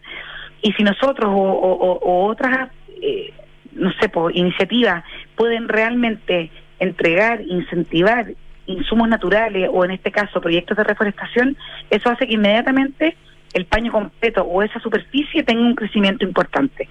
Y 0.64 0.74
si 0.74 0.84
nosotros 0.84 1.30
o, 1.32 2.28
otras, 2.28 2.72
eh, 3.02 3.32
no 3.74 3.92
sé, 3.94 4.12
iniciativas 4.34 5.04
pueden 5.36 5.70
realmente 5.70 6.50
entregar, 6.84 7.42
incentivar 7.42 8.34
insumos 8.66 9.10
naturales 9.10 9.70
o 9.72 9.84
en 9.84 9.92
este 9.92 10.12
caso 10.12 10.40
proyectos 10.40 10.78
de 10.78 10.84
reforestación, 10.84 11.58
eso 11.90 12.10
hace 12.10 12.28
que 12.28 12.34
inmediatamente 12.34 13.16
el 13.54 13.66
paño 13.66 13.92
completo 13.92 14.44
o 14.44 14.64
esa 14.64 14.80
superficie 14.80 15.44
tenga 15.44 15.62
un 15.62 15.76
crecimiento 15.76 16.26
importante. 16.26 16.90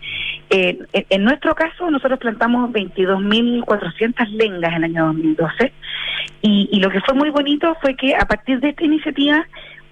Eh, 0.51 0.79
en, 0.93 1.25
nuestro 1.25 1.55
caso, 1.55 1.91
nosotros 1.91 2.21
plantamos 2.21 2.71
22.400 2.71 4.29
lengas 4.29 4.71
en 4.71 4.77
el 4.77 4.85
año 4.85 5.07
2012 5.07 5.73
y, 6.43 6.69
y 6.71 6.81
lo 6.81 6.91
que 6.91 7.01
fue 7.01 7.15
muy 7.15 7.31
bonito 7.31 7.77
fue 7.81 7.97
que 7.97 8.15
a 8.15 8.27
partir 8.27 8.61
de 8.61 8.69
esta 8.71 8.85
iniciativa, 8.85 9.45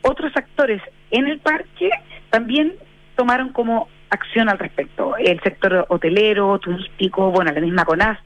otros 0.02 0.32
actores 0.36 0.80
en 1.10 1.26
el 1.26 1.40
parque 1.40 1.90
también 2.30 2.74
tomaron 3.16 3.48
como 3.50 3.88
acción 4.10 4.48
al 4.48 4.58
respecto. 4.58 5.16
El 5.16 5.40
sector 5.40 5.86
hotelero, 5.88 6.58
turístico, 6.58 7.30
bueno, 7.30 7.52
la 7.52 7.60
misma 7.60 7.84
CONAS 7.84 8.18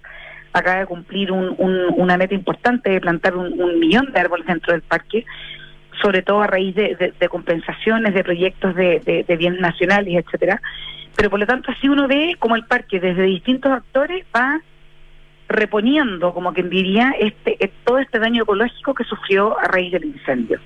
acaba 0.54 0.78
de 0.78 0.86
cumplir 0.86 1.32
un, 1.32 1.54
una 1.58 2.16
meta 2.16 2.34
importante 2.34 2.90
de 2.90 3.00
plantar 3.00 3.36
un, 3.36 3.78
millón 3.78 4.12
de 4.12 4.20
árboles 4.20 4.46
dentro 4.46 4.72
del 4.72 4.82
parque. 4.82 5.26
sobre 6.00 6.22
todo 6.22 6.42
a 6.42 6.46
raíz 6.46 6.74
de, 6.74 7.28
compensaciones, 7.28 8.14
de 8.14 8.24
proyectos 8.24 8.74
de, 8.74 9.36
bienes 9.38 9.60
nacionales, 9.60 10.24
etcétera. 10.24 10.60
Pero 11.16 11.30
por 11.30 11.38
lo 11.38 11.46
tanto, 11.46 11.70
así 11.70 11.88
uno 11.88 12.08
ve 12.08 12.36
como 12.38 12.56
el 12.56 12.64
parque 12.64 12.98
desde 12.98 13.22
distintos 13.22 13.70
actores 13.70 14.24
va 14.34 14.60
reponiendo, 15.48 16.32
como 16.32 16.52
quien 16.52 16.70
diría, 16.70 17.14
este, 17.18 17.62
eh, 17.62 17.70
todo 17.84 17.98
este 17.98 18.18
daño 18.18 18.42
ecológico 18.42 18.94
que 18.94 19.04
sufrió 19.04 19.58
a 19.58 19.64
raíz 19.64 19.92
del 19.92 20.04
incendio. 20.04 20.58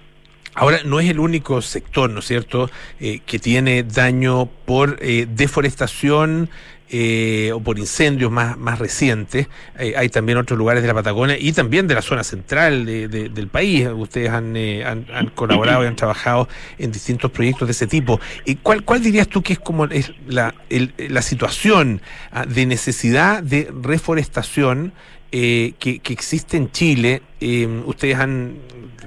Ahora, 0.54 0.78
no 0.84 0.98
es 0.98 1.10
el 1.10 1.20
único 1.20 1.60
sector, 1.62 2.10
¿no 2.10 2.20
es 2.20 2.24
cierto?, 2.24 2.70
eh, 3.00 3.20
que 3.24 3.38
tiene 3.38 3.82
daño 3.82 4.46
por 4.64 4.96
eh, 5.00 5.26
deforestación 5.28 6.48
eh, 6.90 7.50
o 7.54 7.60
por 7.60 7.78
incendios 7.78 8.30
más, 8.30 8.56
más 8.56 8.78
recientes. 8.78 9.48
hay 9.76 10.08
también 10.08 10.38
otros 10.38 10.58
lugares 10.58 10.82
de 10.82 10.88
la 10.88 10.94
Patagonia 10.94 11.36
y 11.38 11.52
también 11.52 11.86
de 11.86 11.94
la 11.94 12.02
zona 12.02 12.24
central 12.24 12.86
del 12.86 13.48
país. 13.48 13.88
Ustedes 13.94 14.30
han, 14.30 14.56
han, 14.56 15.30
colaborado 15.34 15.84
y 15.84 15.86
han 15.86 15.96
trabajado 15.96 16.48
en 16.78 16.92
distintos 16.92 17.30
proyectos 17.30 17.68
de 17.68 17.72
ese 17.72 17.86
tipo. 17.86 18.20
¿Y 18.44 18.56
cuál, 18.56 18.84
cuál 18.84 19.02
dirías 19.02 19.28
tú 19.28 19.42
que 19.42 19.54
es 19.54 19.58
como 19.58 19.84
es 19.84 20.12
la, 20.26 20.54
la 20.96 21.22
situación 21.22 22.00
ah, 22.32 22.46
de 22.46 22.66
necesidad 22.66 23.42
de 23.42 23.70
reforestación 23.82 24.92
eh, 25.32 25.74
que, 25.78 26.00
existe 26.08 26.56
en 26.56 26.70
Chile. 26.70 27.22
Eh, 27.40 27.82
ustedes 27.86 28.16
han, 28.16 28.56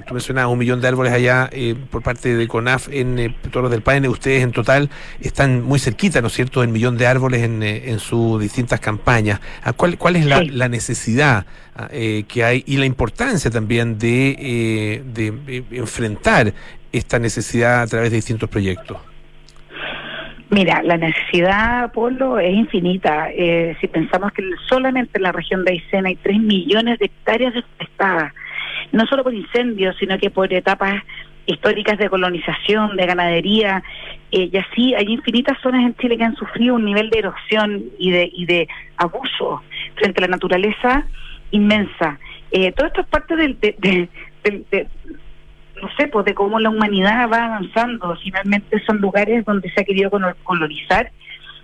tú 0.08 0.14
mencionabas 0.14 0.52
un 0.52 0.60
millón 0.60 0.80
de 0.80 0.88
árboles 0.88 1.12
allá 1.12 1.50
eh, 1.52 1.76
por 1.90 2.02
parte 2.02 2.36
de 2.36 2.48
CONAF 2.48 2.88
en 2.92 3.20
eh, 3.20 3.36
Toros 3.52 3.72
del 3.72 3.82
Paine. 3.82 4.08
Ustedes 4.08 4.44
en 4.44 4.52
total 4.52 4.90
están 5.20 5.64
muy 5.64 5.80
cerquita, 5.80 6.22
¿no 6.22 6.28
es 6.28 6.34
cierto?, 6.34 6.62
del 6.62 6.70
millón 6.70 6.98
de 6.98 7.08
árboles 7.08 7.44
en, 7.44 7.64
en 7.64 8.00
sus 8.00 8.40
distintas 8.40 8.80
campañas. 8.80 9.40
Ah, 9.64 9.74
¿Cuál, 9.74 9.98
cuál 9.98 10.16
es 10.16 10.26
la, 10.26 10.44
la 10.44 10.70
necesidad 10.70 11.46
ah, 11.76 11.90
que 11.90 12.44
hay 12.44 12.64
y 12.68 12.78
la 12.78 12.86
importancia 12.86 13.50
también 13.52 13.98
de, 13.98 15.02
de 15.14 15.66
enfrentar 15.72 16.54
esta 16.92 17.20
necesidad 17.20 17.82
a 17.82 17.88
través 17.88 18.12
de 18.12 18.18
distintos 18.18 18.50
proyectos? 18.50 19.11
Mira, 20.52 20.84
la 20.84 20.98
necesidad, 20.98 21.94
Polo, 21.94 22.38
es 22.38 22.54
infinita. 22.54 23.30
Eh, 23.32 23.78
si 23.80 23.88
pensamos 23.88 24.34
que 24.34 24.44
solamente 24.68 25.12
en 25.18 25.24
la 25.24 25.32
región 25.32 25.64
de 25.64 25.72
Aysén 25.72 26.06
hay 26.06 26.18
3 26.18 26.40
millones 26.40 27.00
de 27.00 27.06
hectáreas 27.06 27.54
deforestadas, 27.54 28.34
no 28.92 29.06
solo 29.06 29.24
por 29.24 29.34
incendios, 29.34 29.96
sino 29.98 30.20
que 30.20 30.30
por 30.30 30.54
etapas 30.54 31.02
históricas 31.46 31.98
de 31.98 32.10
colonización, 32.10 32.98
de 32.98 33.06
ganadería, 33.06 33.82
eh, 34.34 34.50
y 34.52 34.58
así 34.58 34.94
hay 34.94 35.06
infinitas 35.06 35.58
zonas 35.62 35.86
en 35.86 35.96
Chile 35.96 36.18
que 36.18 36.26
han 36.26 36.36
sufrido 36.36 36.76
un 36.76 36.84
nivel 36.84 37.10
de 37.12 37.20
erosión 37.20 37.86
y 37.98 38.12
de, 38.12 38.30
y 38.34 38.46
de 38.46 38.68
abuso 38.98 39.64
frente 39.96 40.20
a 40.20 40.28
la 40.28 40.32
naturaleza 40.36 41.06
inmensa. 41.52 42.20
Eh, 42.52 42.74
todo 42.74 42.88
esto 42.88 43.02
es 43.02 43.08
parte 43.08 43.38
del, 43.38 43.58
de, 43.58 44.10
no 45.82 45.90
sé, 45.98 46.08
pues 46.08 46.26
de 46.26 46.34
cómo 46.34 46.60
la 46.60 46.70
humanidad 46.70 47.30
va 47.30 47.46
avanzando. 47.46 48.16
Finalmente 48.24 48.82
son 48.86 49.00
lugares 49.00 49.46
donde 49.46 49.72
se 49.72 49.82
ha 49.82 49.86
querido 49.86 50.12
colonizar, 50.44 51.12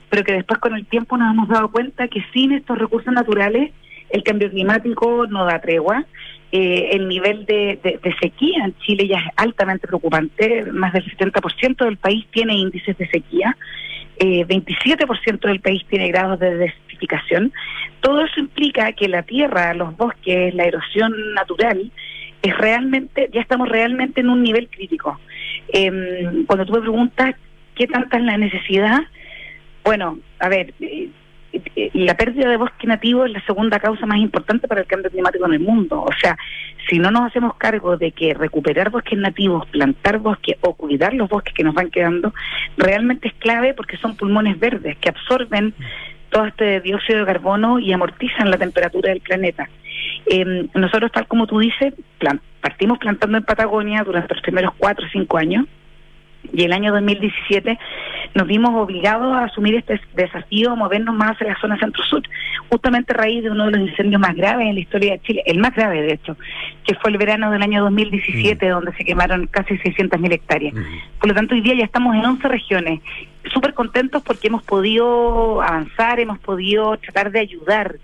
pero 0.09 0.23
que 0.23 0.33
después 0.33 0.59
con 0.59 0.75
el 0.75 0.85
tiempo 0.85 1.17
nos 1.17 1.33
hemos 1.33 1.49
dado 1.49 1.69
cuenta 1.69 2.07
que 2.07 2.23
sin 2.33 2.51
estos 2.53 2.77
recursos 2.77 3.13
naturales 3.13 3.71
el 4.09 4.23
cambio 4.23 4.49
climático 4.49 5.27
no 5.27 5.45
da 5.45 5.59
tregua. 5.59 6.05
Eh, 6.51 6.91
el 6.93 7.09
nivel 7.09 7.45
de, 7.45 7.99
sequía 8.21 8.63
en 8.63 8.77
Chile 8.79 9.07
ya 9.07 9.17
es 9.17 9.25
altamente 9.35 9.87
preocupante. 9.87 10.65
Más 10.71 10.93
del 10.93 11.05
70% 11.05 11.83
del 11.83 11.97
país 11.97 12.25
tiene 12.31 12.55
índices 12.55 12.97
de 12.97 13.07
sequía. 13.09 13.57
Eh, 14.19 14.45
27% 14.47 15.39
del 15.41 15.59
país 15.59 15.85
tiene 15.89 16.07
grados 16.07 16.39
de 16.39 16.55
desertificación. 16.55 17.51
Todo 18.01 18.21
eso 18.21 18.39
implica 18.39 18.91
que 18.93 19.07
la 19.09 19.23
tierra, 19.23 19.73
los 19.73 19.95
bosques, 19.95 20.53
la 20.55 20.63
erosión 20.63 21.13
natural, 21.33 21.91
es 22.41 22.57
realmente, 22.57 23.29
ya 23.33 23.41
estamos 23.41 23.69
realmente 23.69 24.21
en 24.21 24.29
un 24.29 24.43
nivel 24.43 24.69
crítico. 24.69 25.19
Em, 25.69 26.45
cuando 26.45 26.65
tú 26.65 26.73
me 26.73 26.81
preguntas 26.81 27.35
qué 27.75 27.87
tanta 27.87 28.17
es 28.17 28.23
la 28.23 28.37
necesidad, 28.37 29.01
bueno, 29.83 30.19
a 30.39 30.49
ver, 30.49 30.73
eh, 30.79 31.09
eh, 31.53 31.89
la 31.93 32.15
pérdida 32.15 32.49
de 32.49 32.57
bosque 32.57 32.87
nativo 32.87 33.25
es 33.25 33.31
la 33.31 33.41
segunda 33.45 33.79
causa 33.79 34.05
más 34.05 34.19
importante 34.19 34.67
para 34.67 34.81
el 34.81 34.87
cambio 34.87 35.09
climático 35.09 35.45
en 35.45 35.53
el 35.53 35.59
mundo. 35.59 36.01
O 36.01 36.11
sea, 36.19 36.37
si 36.89 36.99
no 36.99 37.11
nos 37.11 37.23
hacemos 37.23 37.55
cargo 37.55 37.97
de 37.97 38.11
que 38.11 38.33
recuperar 38.33 38.89
bosques 38.89 39.17
nativos, 39.17 39.67
plantar 39.67 40.19
bosques 40.19 40.57
o 40.61 40.73
cuidar 40.73 41.13
los 41.13 41.29
bosques 41.29 41.53
que 41.53 41.63
nos 41.63 41.73
van 41.73 41.89
quedando, 41.89 42.33
realmente 42.77 43.29
es 43.29 43.33
clave 43.35 43.73
porque 43.73 43.97
son 43.97 44.15
pulmones 44.15 44.59
verdes 44.59 44.97
que 44.97 45.09
absorben 45.09 45.73
todo 46.29 46.45
este 46.45 46.81
dióxido 46.81 47.19
de 47.19 47.25
carbono 47.25 47.79
y 47.79 47.93
amortizan 47.93 48.51
la 48.51 48.57
temperatura 48.57 49.09
del 49.09 49.21
planeta. 49.21 49.69
Eh, 50.29 50.67
nosotros, 50.73 51.11
tal 51.11 51.27
como 51.27 51.47
tú 51.47 51.59
dices, 51.59 51.93
partimos 52.61 52.97
plantando 52.99 53.37
en 53.37 53.43
Patagonia 53.43 54.03
durante 54.03 54.33
los 54.33 54.43
primeros 54.43 54.73
cuatro 54.77 55.05
o 55.05 55.09
cinco 55.09 55.37
años 55.37 55.65
y 56.53 56.63
el 56.63 56.73
año 56.73 56.91
2017 56.93 57.77
nos 58.35 58.47
vimos 58.47 58.73
obligados 58.75 59.33
a 59.35 59.45
asumir 59.45 59.75
este 59.75 59.99
desafío, 60.15 60.71
a 60.71 60.75
movernos 60.75 61.15
más 61.15 61.31
hacia 61.31 61.47
la 61.47 61.59
zona 61.59 61.77
centro-sur, 61.77 62.21
justamente 62.69 63.13
a 63.13 63.17
raíz 63.17 63.43
de 63.43 63.49
uno 63.49 63.65
de 63.65 63.71
los 63.71 63.89
incendios 63.89 64.21
más 64.21 64.35
graves 64.35 64.67
en 64.67 64.75
la 64.75 64.81
historia 64.81 65.13
de 65.13 65.21
Chile, 65.21 65.43
el 65.45 65.59
más 65.59 65.73
grave 65.73 66.01
de 66.01 66.13
hecho, 66.13 66.37
que 66.85 66.95
fue 66.95 67.11
el 67.11 67.17
verano 67.17 67.51
del 67.51 67.63
año 67.63 67.83
2017, 67.83 68.65
mm. 68.65 68.69
donde 68.69 68.93
se 68.93 69.05
quemaron 69.05 69.47
casi 69.47 69.75
600.000 69.75 70.33
hectáreas. 70.33 70.73
Mm. 70.73 71.19
Por 71.19 71.29
lo 71.29 71.35
tanto, 71.35 71.55
hoy 71.55 71.61
día 71.61 71.75
ya 71.75 71.85
estamos 71.85 72.15
en 72.15 72.25
11 72.25 72.47
regiones, 72.47 73.01
súper 73.51 73.73
contentos 73.73 74.21
porque 74.23 74.47
hemos 74.47 74.63
podido 74.63 75.61
avanzar, 75.61 76.19
hemos 76.19 76.39
podido 76.39 76.97
tratar 76.97 77.31
de 77.31 77.39
ayudar 77.39 77.95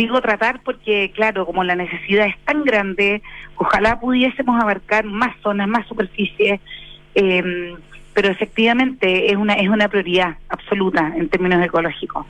Digo 0.00 0.18
tratar 0.22 0.62
porque, 0.62 1.12
claro, 1.14 1.44
como 1.44 1.62
la 1.62 1.74
necesidad 1.74 2.24
es 2.26 2.38
tan 2.46 2.64
grande, 2.64 3.20
ojalá 3.56 4.00
pudiésemos 4.00 4.58
abarcar 4.58 5.04
más 5.04 5.36
zonas, 5.42 5.68
más 5.68 5.86
superficies, 5.86 6.58
eh, 7.14 7.74
pero 8.14 8.30
efectivamente 8.30 9.30
es 9.30 9.36
una, 9.36 9.52
es 9.56 9.68
una 9.68 9.88
prioridad 9.88 10.38
absoluta 10.48 11.12
en 11.18 11.28
términos 11.28 11.62
ecológicos. 11.62 12.24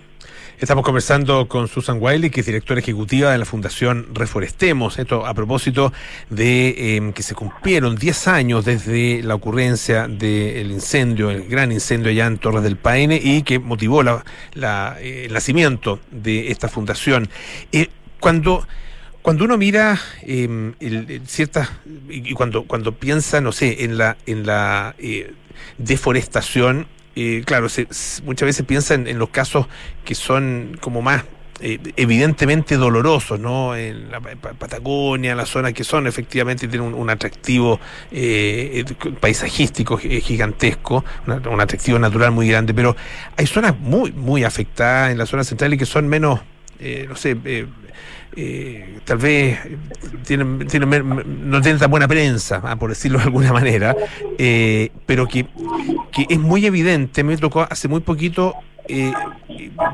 Estamos 0.60 0.84
conversando 0.84 1.48
con 1.48 1.68
Susan 1.68 1.96
Wiley, 1.98 2.28
que 2.28 2.40
es 2.40 2.46
directora 2.46 2.80
ejecutiva 2.80 3.32
de 3.32 3.38
la 3.38 3.46
Fundación 3.46 4.08
Reforestemos. 4.12 4.98
Esto 4.98 5.24
a 5.24 5.32
propósito 5.32 5.90
de 6.28 6.96
em, 6.96 7.14
que 7.14 7.22
se 7.22 7.34
cumplieron 7.34 7.96
10 7.96 8.28
años 8.28 8.66
desde 8.66 9.22
la 9.22 9.36
ocurrencia 9.36 10.06
del 10.06 10.70
incendio, 10.70 11.30
el 11.30 11.48
gran 11.48 11.72
incendio 11.72 12.10
allá 12.10 12.26
en 12.26 12.36
Torres 12.36 12.62
del 12.62 12.76
Paine, 12.76 13.18
y 13.22 13.42
que 13.42 13.58
motivó 13.58 14.02
la, 14.02 14.22
eh, 15.00 15.24
el 15.24 15.32
nacimiento 15.32 15.98
de 16.10 16.50
esta 16.50 16.68
fundación. 16.68 17.30
Eh, 17.72 17.88
cuando 18.20 18.66
cuando 19.22 19.44
uno 19.44 19.56
mira 19.56 19.98
eh, 20.22 21.20
ciertas 21.26 21.70
y 22.08 22.34
cuando 22.34 22.64
cuando 22.64 22.92
piensa 22.92 23.40
no 23.40 23.52
sé 23.52 23.84
en 23.84 23.96
la 23.96 24.16
en 24.26 24.46
la 24.46 24.94
eh, 24.98 25.32
deforestación 25.78 26.86
eh, 27.16 27.42
claro, 27.44 27.68
se, 27.68 27.86
muchas 28.24 28.46
veces 28.46 28.64
piensa 28.66 28.94
en, 28.94 29.18
los 29.18 29.30
casos 29.30 29.66
que 30.04 30.14
son 30.14 30.76
como 30.80 31.02
más 31.02 31.24
eh, 31.60 31.78
evidentemente 31.96 32.76
dolorosos, 32.76 33.38
¿no? 33.38 33.76
En 33.76 34.10
la 34.10 34.20
Patagonia, 34.20 35.34
la 35.34 35.44
zona 35.44 35.72
que 35.72 35.84
son 35.84 36.06
efectivamente 36.06 36.68
tienen 36.68 36.94
un, 36.94 37.10
atractivo 37.10 37.78
eh, 38.10 38.84
paisajístico 39.20 39.98
gigantesco, 39.98 41.04
un 41.26 41.60
atractivo 41.60 41.98
natural 41.98 42.30
muy 42.30 42.48
grande, 42.48 42.72
pero 42.72 42.96
hay 43.36 43.46
zonas 43.46 43.78
muy, 43.78 44.12
muy 44.12 44.44
afectadas 44.44 45.12
en 45.12 45.18
la 45.18 45.26
zona 45.26 45.44
central 45.44 45.74
y 45.74 45.78
que 45.78 45.86
son 45.86 46.08
menos, 46.08 46.40
no 47.08 47.16
sé, 47.16 47.36
eh, 48.36 48.98
tal 49.04 49.18
vez 49.18 49.58
tienen, 50.24 50.58
no 50.58 51.60
tienen 51.60 51.78
tan 51.78 51.90
buena 51.90 52.06
prensa, 52.06 52.60
ah, 52.62 52.76
por 52.76 52.90
decirlo 52.90 53.18
de 53.18 53.24
alguna 53.24 53.52
manera, 53.52 53.96
eh, 54.38 54.90
pero 55.06 55.26
que, 55.26 55.46
es 56.28 56.38
muy 56.38 56.64
evidente. 56.66 57.24
Me 57.24 57.36
tocó 57.36 57.66
hace 57.68 57.88
muy 57.88 58.00
poquito 58.00 58.54
eh, 58.86 59.12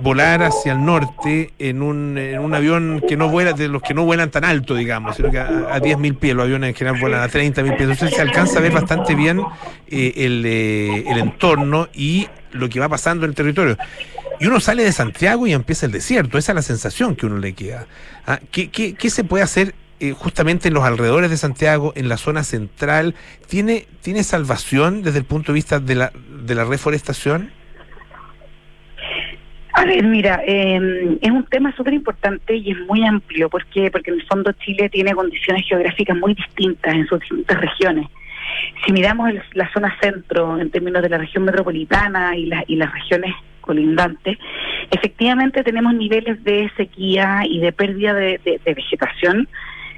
volar 0.03 0.43
hacia 0.43 0.73
el 0.73 0.85
norte 0.85 1.53
en 1.59 1.83
un, 1.83 2.19
en 2.19 2.41
un 2.41 2.55
avión 2.55 3.03
que 3.09 3.17
no 3.17 3.31
vuela, 3.31 3.55
de 3.55 3.69
los 3.69 3.81
que 3.81 3.95
no 3.95 4.05
vuelan 4.05 4.31
tan 4.31 4.45
alto, 4.45 4.75
digamos, 4.75 5.17
sino 5.17 5.31
que 5.31 5.39
a, 5.39 5.47
a 5.47 5.81
10.000 5.81 6.19
pies, 6.19 6.35
los 6.35 6.45
aviones 6.45 6.69
en 6.69 6.75
general 6.75 7.01
vuelan 7.01 7.23
a 7.23 7.29
30.000 7.29 7.55
pies. 7.55 7.81
Entonces 7.81 8.15
se 8.15 8.21
alcanza 8.21 8.59
a 8.59 8.63
ver 8.63 8.73
bastante 8.73 9.15
bien 9.15 9.41
el, 9.89 10.45
el 10.45 11.19
entorno 11.19 11.89
y 11.95 12.29
lo 12.53 12.69
que 12.69 12.81
va 12.81 12.89
pasando 12.89 13.25
en 13.25 13.31
el 13.31 13.35
territorio. 13.35 13.79
Y 14.39 14.47
uno 14.47 14.61
sale 14.61 14.85
de 14.85 14.93
Santiago 14.93 15.47
y 15.47 15.53
empieza 15.53 15.87
el 15.87 15.93
desierto. 15.93 16.39
Esa 16.39 16.53
es 16.53 16.57
la 16.57 16.63
sensación 16.63 17.17
que 17.17 17.27
uno 17.27 17.39
le 17.39 17.55
queda. 17.55 17.87
¿Ah? 18.27 18.39
¿Qué, 18.51 19.11
se 19.11 19.25
puede 19.25 19.43
hacer 19.43 19.75
eh, 19.99 20.13
justamente 20.13 20.69
en 20.69 20.75
los 20.75 20.85
alrededores 20.85 21.31
de 21.31 21.37
Santiago, 21.37 21.93
en 21.97 22.09
la 22.09 22.19
zona 22.19 22.45
central? 22.45 23.15
¿Tiene, 23.49 23.87
¿Tiene 24.03 24.23
salvación 24.25 25.03
desde 25.03 25.19
el 25.19 25.25
punto 25.25 25.53
de 25.53 25.55
vista 25.55 25.81
de 25.81 25.95
la, 25.95 26.13
de 26.45 26.55
la 26.55 26.65
reforestación? 26.65 27.51
A 29.73 29.85
ver, 29.85 30.05
mira, 30.05 30.41
em, 30.47 31.19
es 31.21 31.31
un 31.31 31.45
tema 31.45 31.75
súper 31.77 31.95
importante 31.95 32.57
y 32.57 32.73
es 32.73 32.79
muy 32.87 33.05
amplio. 33.05 33.49
¿Por 33.49 33.65
Porque 33.93 34.11
en 34.11 34.21
el 34.21 34.27
fondo 34.27 34.53
Chile 34.53 34.89
tiene 34.91 35.15
condiciones 35.15 35.67
geográficas 35.67 36.17
muy 36.17 36.35
distintas 36.35 36.95
en 36.95 37.07
sus 37.07 37.21
distintas 37.21 37.61
regiones. 37.61 38.07
Si 38.85 38.93
miramos 38.93 39.33
la 39.55 39.71
zona 39.73 39.95
centro 40.01 40.59
en 40.59 40.71
términos 40.71 41.03
de 41.03 41.09
la 41.09 41.19
región 41.19 41.45
metropolitana 41.45 42.37
y, 42.37 42.51
y 42.69 42.77
las 42.77 42.93
regiones 42.93 43.35
colindantes, 43.67 44.39
efectivamente 44.91 45.63
tenemos 45.63 45.93
niveles 45.95 46.43
de 46.45 46.71
sequía 46.77 47.43
y 47.45 47.61
de 47.61 47.73
pérdida 47.73 48.15
de, 48.15 48.41
vegetación 48.65 49.49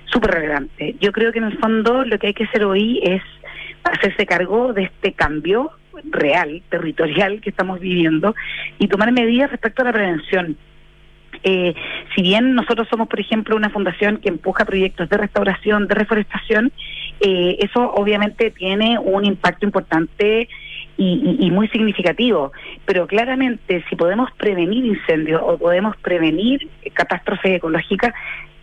súper 0.07 0.33
relevantes. 0.33 0.97
Yo 1.01 1.13
creo 1.13 1.31
que 1.33 1.39
en 1.39 1.45
el 1.45 1.59
fondo 1.59 2.05
lo 2.05 2.19
que 2.19 2.29
hay 2.29 2.35
que 2.35 2.45
hacer 2.45 2.65
hoy 2.65 3.01
es 3.03 3.23
hacerse 3.85 4.27
cargo 4.27 4.73
de 4.73 4.85
este 4.85 5.13
cambio 5.13 5.71
real, 6.11 6.63
territorial 6.71 7.41
que 7.41 7.51
estamos 7.51 7.79
viviendo 7.81 8.35
y 8.79 8.89
tomar 8.89 9.13
medidas 9.13 9.51
respecto 9.51 9.83
a 9.83 9.87
la 9.87 9.93
prevención. 9.93 10.57
Eh, 11.45 11.75
si 12.15 12.23
bien 12.23 12.55
nosotros 12.55 12.89
somos, 12.91 13.09
por 13.09 13.21
ejemplo, 13.21 13.55
una 13.55 13.71
fundación 13.71 14.17
que 14.19 14.29
empuja 14.29 14.65
proyectos 14.65 15.09
de 15.09 15.17
restauración, 15.19 15.87
de 15.87 15.95
reforestación, 15.95 16.73
eh, 17.21 17.57
eso 17.61 17.93
obviamente 17.93 18.51
tiene 18.51 18.99
un 18.99 19.25
impacto 19.25 19.67
importante 19.67 20.49
y, 20.99 21.51
muy 21.51 21.69
significativo. 21.69 22.53
Pero 22.85 23.07
claramente, 23.07 23.85
si 23.89 23.97
podemos 23.97 24.31
prevenir 24.33 24.85
incendios 24.85 25.41
o 25.45 25.57
podemos 25.57 25.97
prevenir 25.99 26.69
catástrofes 26.93 27.57
ecológicas, 27.57 28.13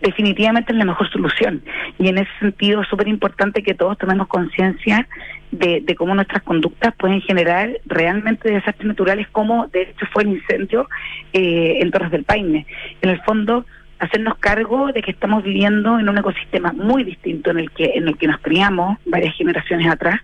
definitivamente 0.02 0.72
es 0.72 0.78
la 0.78 0.84
mejor 0.84 1.10
solución. 1.10 1.62
Y 1.98 2.08
en 2.08 2.18
ese 2.18 2.30
sentido 2.38 2.82
es 2.82 2.88
súper 2.88 3.08
importante 3.08 3.62
que 3.62 3.74
todos 3.74 3.96
tomemos 3.96 4.28
conciencia 4.28 5.08
de, 5.50 5.82
cómo 5.96 6.14
nuestras 6.14 6.42
conductas 6.42 6.94
pueden 6.96 7.22
generar 7.22 7.70
realmente 7.86 8.52
desastres 8.52 8.86
naturales, 8.86 9.26
como 9.32 9.68
de 9.68 9.82
hecho 9.82 10.06
fue 10.12 10.24
el 10.24 10.30
incendio 10.30 10.88
eh, 11.32 11.78
en 11.80 11.90
Torres 11.90 12.10
del 12.10 12.24
Paine. 12.24 12.66
En 13.00 13.10
el 13.10 13.22
fondo, 13.22 13.64
hacernos 13.98 14.36
cargo 14.38 14.92
de 14.92 15.00
que 15.00 15.10
estamos 15.10 15.42
viviendo 15.42 15.98
en 15.98 16.08
un 16.10 16.18
ecosistema 16.18 16.72
muy 16.72 17.02
distinto 17.02 17.50
en 17.50 17.60
el 17.60 17.70
que 17.70 17.92
en 17.94 18.08
el 18.08 18.18
que 18.18 18.26
nos 18.26 18.38
criamos 18.40 18.98
varias 19.06 19.34
generaciones 19.36 19.90
atrás 19.90 20.20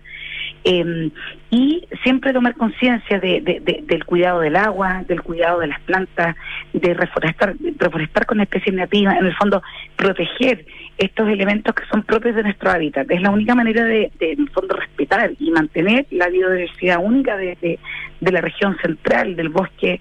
eh, 0.63 1.11
y 1.49 1.87
siempre 2.03 2.33
tomar 2.33 2.55
conciencia 2.55 3.19
de, 3.19 3.61
del 3.83 4.05
cuidado 4.05 4.39
del 4.39 4.55
agua, 4.55 5.03
del 5.07 5.21
cuidado 5.21 5.59
de 5.59 5.67
las 5.67 5.79
plantas, 5.81 6.35
de 6.73 6.93
reforestar, 6.93 7.55
reforestar 7.77 8.25
con 8.25 8.41
especies 8.41 8.75
nativas, 8.75 9.17
en 9.19 9.25
el 9.25 9.35
fondo 9.35 9.61
proteger 9.95 10.65
estos 10.97 11.27
elementos 11.27 11.75
que 11.75 11.85
son 11.91 12.03
propios 12.03 12.35
de 12.35 12.43
nuestro 12.43 12.71
hábitat. 12.71 13.09
Es 13.11 13.21
la 13.21 13.31
única 13.31 13.55
manera 13.55 13.83
de, 13.83 14.11
en 14.19 14.41
el 14.41 14.49
fondo, 14.49 14.75
respetar 14.75 15.31
y 15.39 15.51
mantener 15.51 16.05
la 16.11 16.29
biodiversidad 16.29 16.97
única 17.03 17.37
de, 17.37 17.79
la 18.21 18.41
región 18.41 18.77
central, 18.81 19.35
del 19.35 19.49
bosque 19.49 19.99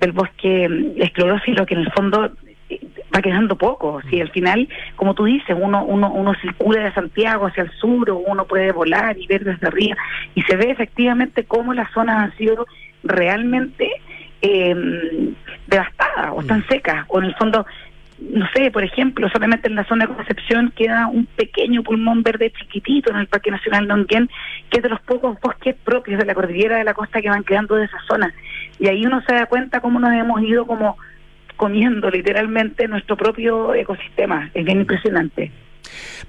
del 0.00 0.12
bosque 0.12 0.68
mm, 0.68 1.02
esclerófilo, 1.02 1.64
que 1.66 1.74
en 1.74 1.80
el 1.80 1.92
fondo 1.92 2.30
va 3.16 3.22
quedando 3.22 3.56
poco. 3.56 4.00
Si 4.10 4.20
al 4.20 4.30
final, 4.30 4.68
como 4.96 5.14
tú 5.14 5.24
dices, 5.24 5.56
uno, 5.58 5.84
uno, 5.84 6.12
uno 6.12 6.34
circula 6.40 6.80
de 6.80 6.92
Santiago 6.92 7.46
hacia 7.46 7.64
el 7.64 7.70
sur 7.72 8.10
o 8.10 8.18
uno 8.18 8.44
puede 8.44 8.72
volar 8.72 9.16
y 9.18 9.26
ver 9.26 9.44
desde 9.44 9.66
arriba 9.66 9.96
y 10.34 10.42
se 10.42 10.56
ve 10.56 10.70
efectivamente 10.70 11.44
cómo 11.44 11.72
las 11.72 11.90
zonas 11.92 12.16
han 12.18 12.36
sido 12.36 12.66
realmente 13.02 13.90
eh, 14.42 15.32
devastadas 15.66 16.32
o 16.32 16.40
están 16.40 16.60
mm. 16.60 16.68
secas 16.68 17.04
o 17.08 17.18
en 17.18 17.26
el 17.26 17.34
fondo 17.36 17.66
no 18.18 18.48
sé, 18.54 18.70
por 18.70 18.82
ejemplo, 18.82 19.28
solamente 19.28 19.68
en 19.68 19.74
la 19.74 19.84
zona 19.84 20.06
de 20.06 20.14
Concepción 20.14 20.72
queda 20.74 21.06
un 21.06 21.26
pequeño 21.26 21.82
pulmón 21.82 22.22
verde 22.22 22.50
chiquitito 22.50 23.10
en 23.10 23.18
el 23.18 23.26
Parque 23.26 23.50
Nacional 23.50 23.86
Nonquén, 23.86 24.30
que 24.70 24.78
es 24.78 24.82
de 24.82 24.88
los 24.88 25.00
pocos 25.00 25.38
bosques 25.40 25.76
propios 25.84 26.18
de 26.18 26.24
la 26.24 26.34
cordillera 26.34 26.78
de 26.78 26.84
la 26.84 26.94
costa 26.94 27.20
que 27.20 27.28
van 27.28 27.44
quedando 27.44 27.74
de 27.74 27.84
esa 27.84 27.98
zona. 28.08 28.32
Y 28.78 28.88
ahí 28.88 29.04
uno 29.04 29.20
se 29.26 29.34
da 29.34 29.46
cuenta 29.46 29.80
cómo 29.80 30.00
nos 30.00 30.12
hemos 30.12 30.40
ido 30.42 30.66
como 30.66 30.96
comiendo 31.56 32.10
literalmente 32.10 32.86
nuestro 32.88 33.16
propio 33.16 33.74
ecosistema. 33.74 34.50
Es 34.54 34.64
bien 34.64 34.80
impresionante. 34.80 35.50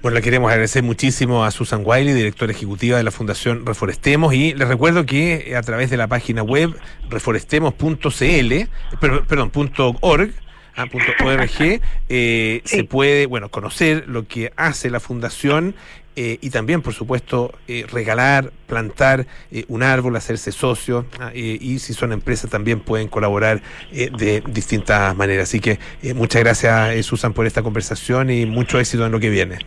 Bueno, 0.02 0.16
le 0.16 0.22
queremos 0.22 0.50
agradecer 0.50 0.82
muchísimo 0.82 1.44
a 1.44 1.50
Susan 1.50 1.82
Wiley, 1.84 2.14
directora 2.14 2.52
ejecutiva 2.52 2.96
de 2.96 3.02
la 3.02 3.10
Fundación 3.10 3.66
Reforestemos, 3.66 4.32
y 4.34 4.54
les 4.54 4.68
recuerdo 4.68 5.04
que 5.06 5.54
a 5.56 5.62
través 5.62 5.90
de 5.90 5.96
la 5.96 6.06
página 6.06 6.42
web 6.42 6.74
reforestemos.cl, 7.10 8.54
perdón, 9.00 9.50
punto 9.50 9.96
.org, 10.00 10.30
ah, 10.76 10.86
.org, 11.24 11.50
eh, 12.08 12.60
se 12.64 12.84
puede, 12.84 13.26
bueno, 13.26 13.48
conocer 13.48 14.04
lo 14.06 14.26
que 14.26 14.52
hace 14.56 14.90
la 14.90 15.00
Fundación 15.00 15.74
eh, 16.20 16.36
y 16.40 16.50
también, 16.50 16.82
por 16.82 16.94
supuesto, 16.94 17.52
eh, 17.68 17.86
regalar, 17.92 18.50
plantar 18.66 19.26
eh, 19.52 19.64
un 19.68 19.84
árbol, 19.84 20.16
hacerse 20.16 20.50
socio 20.50 21.06
ah, 21.20 21.30
y 21.32 21.78
si 21.78 21.94
son 21.94 22.12
empresas 22.12 22.50
también 22.50 22.80
pueden 22.80 23.06
colaborar 23.06 23.60
de 23.92 24.42
distintas 24.48 25.16
maneras. 25.16 25.44
Así 25.44 25.60
que 25.60 25.78
muchas 26.16 26.42
gracias, 26.42 27.06
Susan, 27.06 27.32
por 27.32 27.46
esta 27.46 27.62
conversación 27.62 28.30
y 28.30 28.46
mucho 28.46 28.80
éxito 28.80 29.06
en 29.06 29.12
lo 29.12 29.20
que 29.20 29.30
viene. 29.30 29.58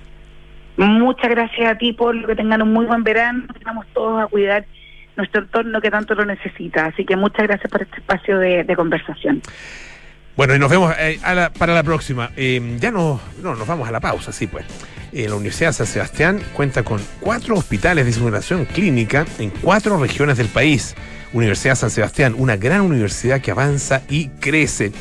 Muchas 0.75 1.29
gracias 1.29 1.71
a 1.71 1.77
ti, 1.77 1.93
por 1.93 2.13
lo 2.13 2.27
que 2.27 2.35
tengan 2.35 2.61
un 2.61 2.73
muy 2.73 2.85
buen 2.85 3.03
verano. 3.03 3.45
Vamos 3.63 3.85
todos 3.93 4.21
a 4.21 4.27
cuidar 4.27 4.65
nuestro 5.15 5.43
entorno 5.43 5.79
que 5.79 5.89
tanto 5.89 6.15
lo 6.15 6.25
necesita. 6.25 6.87
Así 6.87 7.05
que 7.05 7.15
muchas 7.15 7.47
gracias 7.47 7.71
por 7.71 7.81
este 7.81 7.97
espacio 7.97 8.37
de 8.39 8.75
conversación. 8.75 9.41
Bueno, 10.35 10.55
y 10.55 10.59
nos 10.59 10.69
vemos 10.69 10.93
eh, 10.97 11.19
para 11.57 11.73
la 11.73 11.83
próxima. 11.83 12.31
Eh, 12.35 12.77
ya 12.79 12.89
no, 12.89 13.19
no, 13.43 13.55
nos 13.55 13.67
vamos 13.67 13.87
a 13.87 13.91
la 13.91 13.99
pausa, 13.99 14.31
sí, 14.31 14.47
pues. 14.47 14.65
Eh, 15.13 15.27
la 15.27 15.35
Universidad 15.35 15.73
San 15.73 15.87
Sebastián 15.87 16.41
cuenta 16.53 16.83
con 16.83 17.01
cuatro 17.19 17.55
hospitales 17.55 18.05
de 18.05 18.13
simulación 18.13 18.65
clínica 18.65 19.25
en 19.39 19.49
cuatro 19.49 19.99
regiones 19.99 20.37
del 20.37 20.47
país. 20.47 20.95
Universidad 21.33 21.75
San 21.75 21.89
Sebastián, 21.89 22.35
una 22.37 22.55
gran 22.55 22.81
universidad 22.81 23.41
que 23.41 23.51
avanza 23.51 24.03
y 24.09 24.29
crece. 24.39 24.91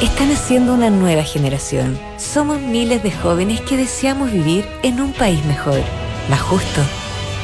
Están 0.00 0.30
haciendo 0.30 0.74
una 0.74 0.90
nueva 0.90 1.24
generación. 1.24 1.98
Somos 2.18 2.60
miles 2.60 3.02
de 3.02 3.10
jóvenes 3.10 3.60
que 3.62 3.76
deseamos 3.76 4.30
vivir 4.30 4.64
en 4.84 5.00
un 5.00 5.12
país 5.12 5.44
mejor, 5.44 5.80
más 6.30 6.40
justo. 6.40 6.80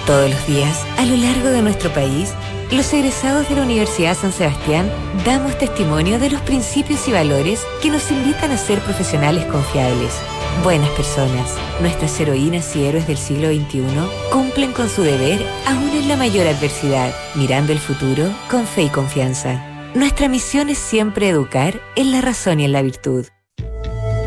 Todos 0.06 0.30
los 0.30 0.46
días, 0.46 0.86
a 0.96 1.04
lo 1.04 1.16
largo 1.16 1.48
de 1.48 1.62
nuestro 1.62 1.92
país, 1.92 2.32
los 2.70 2.92
egresados 2.92 3.48
de 3.48 3.56
la 3.56 3.62
Universidad 3.62 4.16
San 4.16 4.32
Sebastián 4.32 4.88
damos 5.26 5.58
testimonio 5.58 6.20
de 6.20 6.30
los 6.30 6.40
principios 6.42 7.08
y 7.08 7.12
valores 7.12 7.60
que 7.82 7.90
nos 7.90 8.08
invitan 8.12 8.52
a 8.52 8.56
ser 8.56 8.78
profesionales 8.82 9.44
confiables. 9.46 10.12
Buenas 10.62 10.90
personas, 10.90 11.56
nuestras 11.80 12.18
heroínas 12.20 12.74
y 12.76 12.84
héroes 12.84 13.06
del 13.06 13.18
siglo 13.18 13.48
XXI 13.48 13.82
cumplen 14.30 14.72
con 14.72 14.88
su 14.88 15.02
deber 15.02 15.44
aún 15.66 15.90
en 15.90 16.08
la 16.08 16.16
mayor 16.16 16.46
adversidad, 16.46 17.12
mirando 17.34 17.72
el 17.72 17.78
futuro 17.78 18.32
con 18.50 18.66
fe 18.66 18.84
y 18.84 18.88
confianza. 18.88 19.62
Nuestra 19.94 20.28
misión 20.28 20.70
es 20.70 20.78
siempre 20.78 21.28
educar 21.28 21.80
en 21.96 22.12
la 22.12 22.20
razón 22.20 22.60
y 22.60 22.64
en 22.64 22.72
la 22.72 22.82
virtud. 22.82 23.26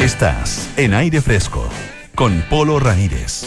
Estás 0.00 0.68
en 0.76 0.92
aire 0.92 1.20
fresco 1.20 1.68
con 2.16 2.42
Polo 2.50 2.80
Ramírez. 2.80 3.44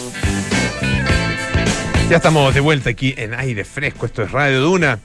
Ya 2.09 2.15
estamos 2.15 2.53
de 2.53 2.61
vuelta 2.61 2.91
aquí 2.91 3.13
en 3.17 3.33
aire 3.33 3.65
fresco. 3.65 4.05
Esto 4.05 4.23
es 4.23 4.31
Radio 4.31 4.61
Duna. 4.61 4.99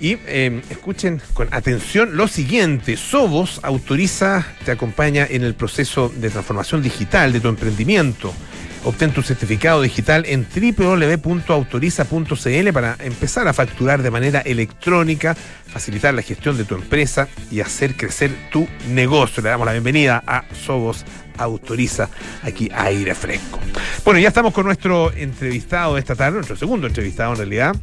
Y 0.00 0.16
eh, 0.26 0.62
escuchen 0.70 1.20
con 1.34 1.52
atención 1.52 2.16
lo 2.16 2.26
siguiente. 2.26 2.96
Sobos 2.96 3.60
autoriza, 3.64 4.46
te 4.64 4.70
acompaña 4.70 5.26
en 5.28 5.44
el 5.44 5.54
proceso 5.54 6.08
de 6.08 6.30
transformación 6.30 6.82
digital 6.82 7.30
de 7.30 7.40
tu 7.40 7.48
emprendimiento. 7.48 8.32
Obtén 8.84 9.12
tu 9.12 9.22
certificado 9.22 9.82
digital 9.82 10.24
en 10.26 10.46
www.autoriza.cl 10.46 12.72
para 12.72 12.96
empezar 13.00 13.48
a 13.48 13.52
facturar 13.52 14.02
de 14.02 14.10
manera 14.10 14.40
electrónica, 14.40 15.36
facilitar 15.66 16.14
la 16.14 16.22
gestión 16.22 16.56
de 16.56 16.64
tu 16.64 16.74
empresa 16.74 17.28
y 17.50 17.60
hacer 17.60 17.96
crecer 17.96 18.30
tu 18.50 18.66
negocio. 18.88 19.42
Le 19.42 19.50
damos 19.50 19.66
la 19.66 19.72
bienvenida 19.72 20.22
a 20.26 20.44
Sobos 20.54 21.04
Autoriza 21.36 22.08
aquí 22.42 22.70
Aire 22.74 23.14
Fresco. 23.14 23.60
Bueno, 24.04 24.20
ya 24.20 24.28
estamos 24.28 24.54
con 24.54 24.64
nuestro 24.66 25.12
entrevistado 25.12 25.94
de 25.94 26.00
esta 26.00 26.14
tarde, 26.14 26.36
nuestro 26.36 26.56
segundo 26.56 26.86
entrevistado 26.86 27.32
en 27.32 27.38
realidad. 27.38 27.74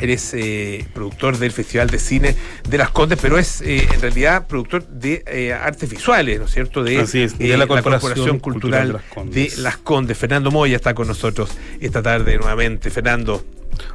Eres 0.00 0.32
eh, 0.34 0.86
productor 0.94 1.38
del 1.38 1.52
Festival 1.52 1.88
de 1.88 1.98
Cine 1.98 2.34
de 2.68 2.78
Las 2.78 2.90
Condes, 2.90 3.18
pero 3.20 3.38
es 3.38 3.60
eh, 3.60 3.86
en 3.92 4.00
realidad 4.00 4.46
productor 4.46 4.86
de 4.86 5.22
eh, 5.26 5.52
artes 5.52 5.90
visuales, 5.90 6.38
¿no 6.38 6.46
es 6.46 6.52
cierto? 6.52 6.82
De, 6.82 6.98
Así 6.98 7.22
es, 7.22 7.38
de 7.38 7.46
eh, 7.46 7.48
la 7.50 7.58
la 7.58 7.66
Corporación 7.66 8.00
Corporación 8.00 8.38
Cultural, 8.38 8.92
Cultural 8.92 9.30
de 9.30 9.40
Las 9.44 9.56
de 9.56 9.62
Las 9.62 9.76
Condes. 9.78 10.18
Fernando 10.18 10.50
Moya 10.50 10.76
está 10.76 10.94
con 10.94 11.08
nosotros 11.08 11.50
esta 11.80 12.02
tarde 12.02 12.36
nuevamente. 12.36 12.90
Fernando. 12.90 13.44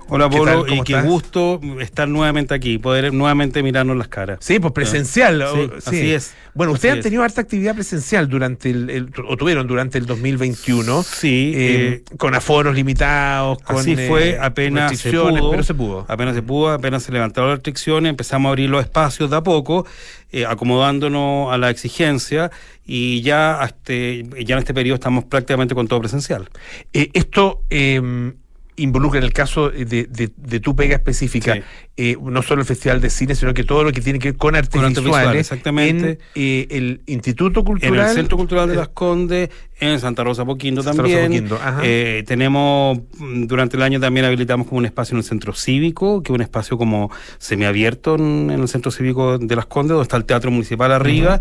Hola 0.08 0.30
¿Qué 0.30 0.38
Polo, 0.38 0.66
y 0.68 0.70
¿Cómo 0.70 0.84
qué 0.84 0.94
estás? 0.94 1.06
gusto 1.08 1.60
estar 1.82 2.08
nuevamente 2.08 2.54
aquí, 2.54 2.78
poder 2.78 3.12
nuevamente 3.14 3.64
mirarnos 3.64 3.98
las 3.98 4.08
caras. 4.08 4.38
Sí, 4.42 4.60
pues 4.60 4.72
presencial. 4.74 5.44
Sí, 5.54 5.60
o- 5.60 5.78
así 5.90 6.12
es. 6.14 6.34
Bueno, 6.54 6.74
ustedes 6.74 6.94
han 6.94 6.98
es. 7.00 7.04
tenido 7.04 7.24
harta 7.24 7.42
actividad 7.42 7.74
presencial 7.76 8.30
durante 8.30 8.70
el, 8.70 8.90
el- 8.90 9.10
o 9.28 9.36
tuvieron 9.36 9.68
durante 9.68 9.98
el 9.98 10.06
2021. 10.06 11.04
Sí, 11.04 11.52
eh, 11.56 12.04
eh, 12.10 12.16
con 12.18 12.36
aforos 12.36 12.76
limitados, 12.76 13.58
con 13.64 13.78
Así 13.78 13.94
eh, 13.94 14.08
fue, 14.08 14.38
apenas 14.40 14.98
se 14.98 15.12
pudo, 15.12 15.50
pero 15.52 15.64
se 15.64 15.74
pudo. 15.74 16.06
Apenas 16.08 16.36
se 16.36 16.42
pudo, 16.44 16.70
apenas 16.72 17.04
se 17.04 17.12
levantaron 17.12 17.50
las 17.50 17.58
restricciones, 17.58 18.10
empezamos 18.10 18.48
a 18.48 18.50
abrir 18.50 18.70
los 18.70 18.84
espacios 18.84 19.30
de 19.30 19.36
a 19.38 19.44
poco, 19.44 19.86
eh, 20.32 20.46
acomodándonos 20.46 21.52
a 21.52 21.58
la 21.58 21.70
exigencia 21.70 22.52
y 22.86 23.22
ya, 23.22 23.60
hasta, 23.60 23.92
ya 23.94 24.54
en 24.56 24.60
este 24.60 24.74
periodo 24.74 24.96
estamos 24.96 25.26
prácticamente 25.26 25.74
con 25.76 25.88
todo 25.88 26.00
presencial. 26.00 26.48
Eh, 26.94 27.10
esto 27.14 27.64
eh, 27.70 28.32
involucra 28.78 29.20
en 29.20 29.24
el 29.26 29.34
caso 29.34 29.70
de, 29.70 29.86
de- 29.86 30.32
de 30.36 30.60
tu 30.60 30.76
pega 30.76 30.96
específica, 30.96 31.54
Sí. 31.54 31.62
eh, 31.98 32.18
no 32.22 32.42
solo 32.42 32.62
el 32.62 32.68
Festival 32.68 33.00
de 33.02 33.10
Cine, 33.10 33.36
sino 33.36 33.54
que 33.54 33.64
todo 33.64 33.84
lo 33.84 33.92
que 33.92 34.02
tiene 34.02 34.20
que 34.20 34.32
ver 34.32 34.38
con 34.38 34.56
artes 34.56 34.82
Con 34.82 34.94
visuales, 34.94 35.40
exactamente. 35.40 36.10
en 36.12 36.18
eh, 36.36 36.68
el 36.72 37.02
Instituto 37.06 37.64
Cultural. 37.64 37.94
En 37.96 38.00
el 38.10 38.16
Centro 38.16 38.38
Cultural 38.38 38.68
de 38.68 38.74
eh, 38.74 38.78
Las 38.78 38.90
Condes, 38.90 39.50
en 39.80 40.00
Santa 40.00 40.24
Rosa 40.24 40.46
Poquindo 40.46 40.82
Santa 40.84 41.04
Rosa 41.04 41.16
también. 41.20 41.44
Poquindo, 41.44 41.56
ajá. 41.62 41.82
Eh, 41.84 42.24
tenemos, 42.28 43.00
mm, 43.18 43.46
durante 43.46 43.78
el 43.78 43.84
año 43.84 44.00
también 44.00 44.26
habilitamos 44.26 44.68
como 44.68 44.80
un 44.80 44.86
espacio 44.86 45.14
en 45.16 45.20
el 45.20 45.24
Centro 45.24 45.54
Cívico, 45.54 46.22
que 46.24 46.32
es 46.32 46.36
un 46.36 46.42
espacio 46.42 46.78
como 46.78 47.12
semiabierto 47.38 48.16
en, 48.16 48.50
en 48.52 48.60
el 48.62 48.68
Centro 48.68 48.92
Cívico 48.92 49.38
de 49.38 49.56
Las 49.56 49.66
Condes, 49.66 49.92
donde 49.92 50.04
está 50.04 50.18
el 50.18 50.26
Teatro 50.26 50.52
Municipal 50.52 50.92
arriba. 50.92 51.40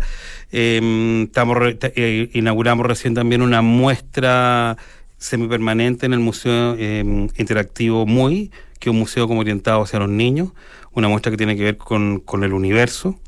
Eh, 0.51 1.23
estamos 1.25 1.57
re- 1.57 1.75
te- 1.75 1.93
eh, 1.95 2.29
inauguramos 2.33 2.85
recién 2.85 3.13
también 3.13 3.41
una 3.41 3.61
muestra 3.61 4.77
semipermanente 5.25 6.05
en 6.05 6.13
el 6.13 6.19
Museo 6.19 6.75
eh, 6.77 7.03
Interactivo 7.37 8.05
MUI, 8.05 8.51
que 8.79 8.89
es 8.89 8.93
un 8.93 8.99
museo 8.99 9.27
como 9.27 9.41
orientado 9.41 9.81
hacia 9.81 9.99
los 9.99 10.09
niños, 10.09 10.49
una 10.93 11.07
muestra 11.07 11.31
que 11.31 11.37
tiene 11.37 11.55
que 11.55 11.63
ver 11.63 11.77
con, 11.77 12.19
con 12.19 12.43
el 12.43 12.53
universo. 12.53 13.19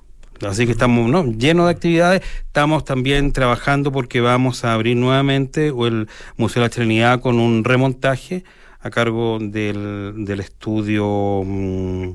Así 0.48 0.66
que 0.66 0.72
estamos 0.72 1.10
¿no? 1.10 1.26
llenos 1.26 1.66
de 1.66 1.72
actividades. 1.72 2.22
Estamos 2.46 2.86
también 2.86 3.32
trabajando 3.32 3.92
porque 3.92 4.22
vamos 4.22 4.64
a 4.64 4.74
abrir 4.74 4.96
nuevamente 4.96 5.68
el 5.70 6.08
Museo 6.38 6.62
de 6.62 6.68
la 6.68 6.74
Trinidad 6.74 7.20
con 7.20 7.40
un 7.40 7.64
remontaje 7.64 8.44
a 8.80 8.92
cargo 8.92 9.40
del, 9.42 10.14
del 10.26 10.40
estudio, 10.40 11.42
mm, 11.44 12.10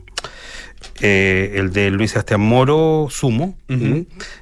eh, 1.01 1.55
el 1.57 1.73
de 1.73 1.91
Luis 1.91 2.13
Sebastián 2.13 2.41
Moro, 2.41 3.09
Sumo. 3.11 3.57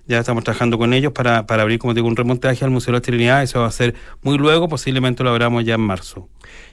Ya 0.06 0.18
estamos 0.18 0.44
trabajando 0.44 0.78
con 0.78 0.92
ellos 0.92 1.12
para, 1.12 1.46
para 1.46 1.62
abrir, 1.62 1.78
como 1.78 1.94
digo, 1.94 2.08
un 2.08 2.16
remontaje 2.16 2.64
al 2.64 2.70
Museo 2.70 2.92
de 2.92 2.98
la 2.98 3.02
Trinidad. 3.02 3.42
Eso 3.42 3.60
va 3.60 3.66
a 3.66 3.72
ser 3.72 3.94
muy 4.22 4.38
luego, 4.38 4.68
posiblemente 4.68 5.22
lo 5.22 5.30
abramos 5.30 5.64
ya 5.64 5.74
en 5.74 5.80
marzo. 5.80 6.28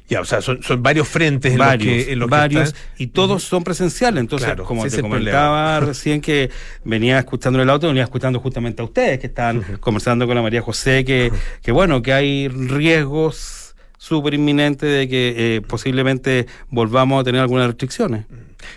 Ya, 0.10 0.22
o 0.22 0.26
sea, 0.26 0.42
son, 0.42 0.64
son 0.64 0.82
varios 0.82 1.08
frentes 1.08 1.52
en 1.52 1.58
varios, 1.58 1.96
los 1.98 2.06
que, 2.06 2.14
en 2.14 2.20
los 2.20 2.30
varios, 2.30 2.76
y 2.98 3.08
todos 3.08 3.44
son 3.44 3.66
presenciales. 3.66 4.22
Entonces, 4.22 4.48
Claro, 4.48 4.64
como 4.64 4.88
te 4.88 5.02
comentaba 5.02 5.80
recién 5.82 6.22
que 6.22 6.50
venía 6.86 7.20
escuchando 7.20 7.60
en 7.60 7.64
el 7.64 7.70
auto, 7.70 7.88
venía 7.88 8.04
escuchando 8.04 8.40
justamente 8.40 8.82
a 8.82 8.86
ustedes 8.86 9.20
que 9.20 9.28
están 9.28 9.62
conversando 9.82 10.26
con 10.26 10.36
la 10.36 10.42
María 10.42 10.62
José, 10.62 11.04
que, 11.04 11.32
que 11.62 11.72
bueno, 11.74 12.02
que 12.02 12.14
hay 12.14 12.48
riesgos 12.48 13.67
súper 13.98 14.34
inminentes 14.36 14.90
de 14.90 15.08
que 15.10 15.56
eh, 15.56 15.62
posiblemente 15.62 16.46
volvamos 16.70 17.22
a 17.22 17.24
tener 17.24 17.42
algunas 17.42 17.68
restricciones. 17.68 18.26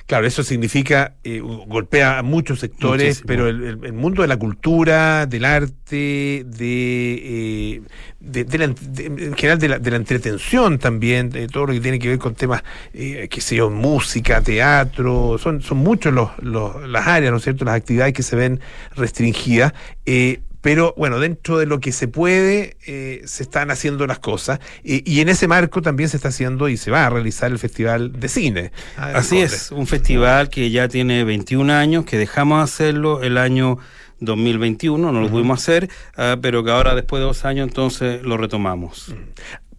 Claro, 0.07 0.27
eso 0.27 0.43
significa, 0.43 1.15
eh, 1.25 1.41
golpea 1.41 2.19
a 2.19 2.23
muchos 2.23 2.61
sectores, 2.61 3.07
Muchísimo. 3.23 3.27
pero 3.27 3.49
el, 3.49 3.63
el- 3.65 3.85
el 3.85 3.93
mundo 3.95 4.23
de 4.23 4.29
la 4.29 4.37
cultura, 4.37 5.27
del 5.27 5.45
arte, 5.47 6.45
de, 6.47 7.15
eh, 7.25 7.83
de, 8.21 8.45
de 8.45 8.59
la, 8.59 8.67
de- 8.69 9.07
en 9.07 9.35
general 9.37 9.59
de 9.59 9.69
la, 9.69 9.79
de 9.79 9.91
la 9.91 9.97
entretención 9.97 10.79
también, 10.79 11.31
de 11.31 11.49
todo 11.49 11.67
lo 11.67 11.73
que 11.73 11.81
tiene 11.81 11.99
que 11.99 12.09
ver 12.09 12.19
con 12.19 12.35
temas, 12.35 12.63
eh, 12.93 13.27
qué 13.31 13.41
sé 13.41 13.57
yo, 13.57 13.71
música, 13.71 14.43
teatro, 14.43 15.39
son, 15.39 15.63
son 15.63 15.79
muchos 15.79 16.13
los, 16.13 16.31
los- 16.43 16.87
las 16.89 17.07
áreas, 17.07 17.33
¿no 17.33 17.39
es 17.39 17.45
cierto?, 17.45 17.65
las 17.65 17.75
actividades 17.77 18.13
que 18.13 18.23
se 18.23 18.37
ven 18.37 18.61
restringidas. 18.97 19.73
eh, 20.07 20.41
pero 20.61 20.95
bueno, 20.97 21.19
dentro 21.19 21.59
de 21.59 21.67
lo 21.67 21.81
que 21.81 21.93
se 21.93 22.09
puede, 22.09 22.77
eh, 22.87 23.23
se 23.25 23.43
están 23.43 23.71
haciendo 23.71 24.07
las 24.07 24.19
cosas. 24.19 24.61
eh, 24.85 25.03
y 25.05 25.21
en 25.21 25.29
ese 25.29 25.49
marco 25.49 25.83
también 25.83 26.09
se 26.09 26.17
está 26.17 26.29
haciendo 26.29 26.69
y 26.69 26.77
se 26.77 26.91
va 26.91 27.07
a 27.07 27.11
realizar 27.11 27.51
el 27.51 27.59
Festival 27.59 28.19
de 28.19 28.29
Cine. 28.29 28.73
Ah, 28.97 29.13
Así 29.15 29.39
es, 29.39 29.71
un 29.71 29.87
festival 29.87 30.49
que 30.51 30.71
ya 30.71 30.89
tiene 30.89 31.25
21 31.25 31.73
años, 31.73 32.05
que 32.05 32.19
dejamos 32.19 32.63
hacerlo 32.63 33.23
el 33.23 33.39
año 33.39 33.79
2021, 34.21 35.13
no 35.13 35.21
lo 35.21 35.29
pudimos 35.29 35.61
hacer, 35.61 35.89
ah, 36.17 36.37
pero 36.41 36.63
que 36.63 36.71
ahora 36.71 36.95
después 36.95 37.21
de 37.21 37.27
dos 37.27 37.45
años 37.45 37.67
entonces 37.69 38.23
lo 38.23 38.37
retomamos. 38.37 39.15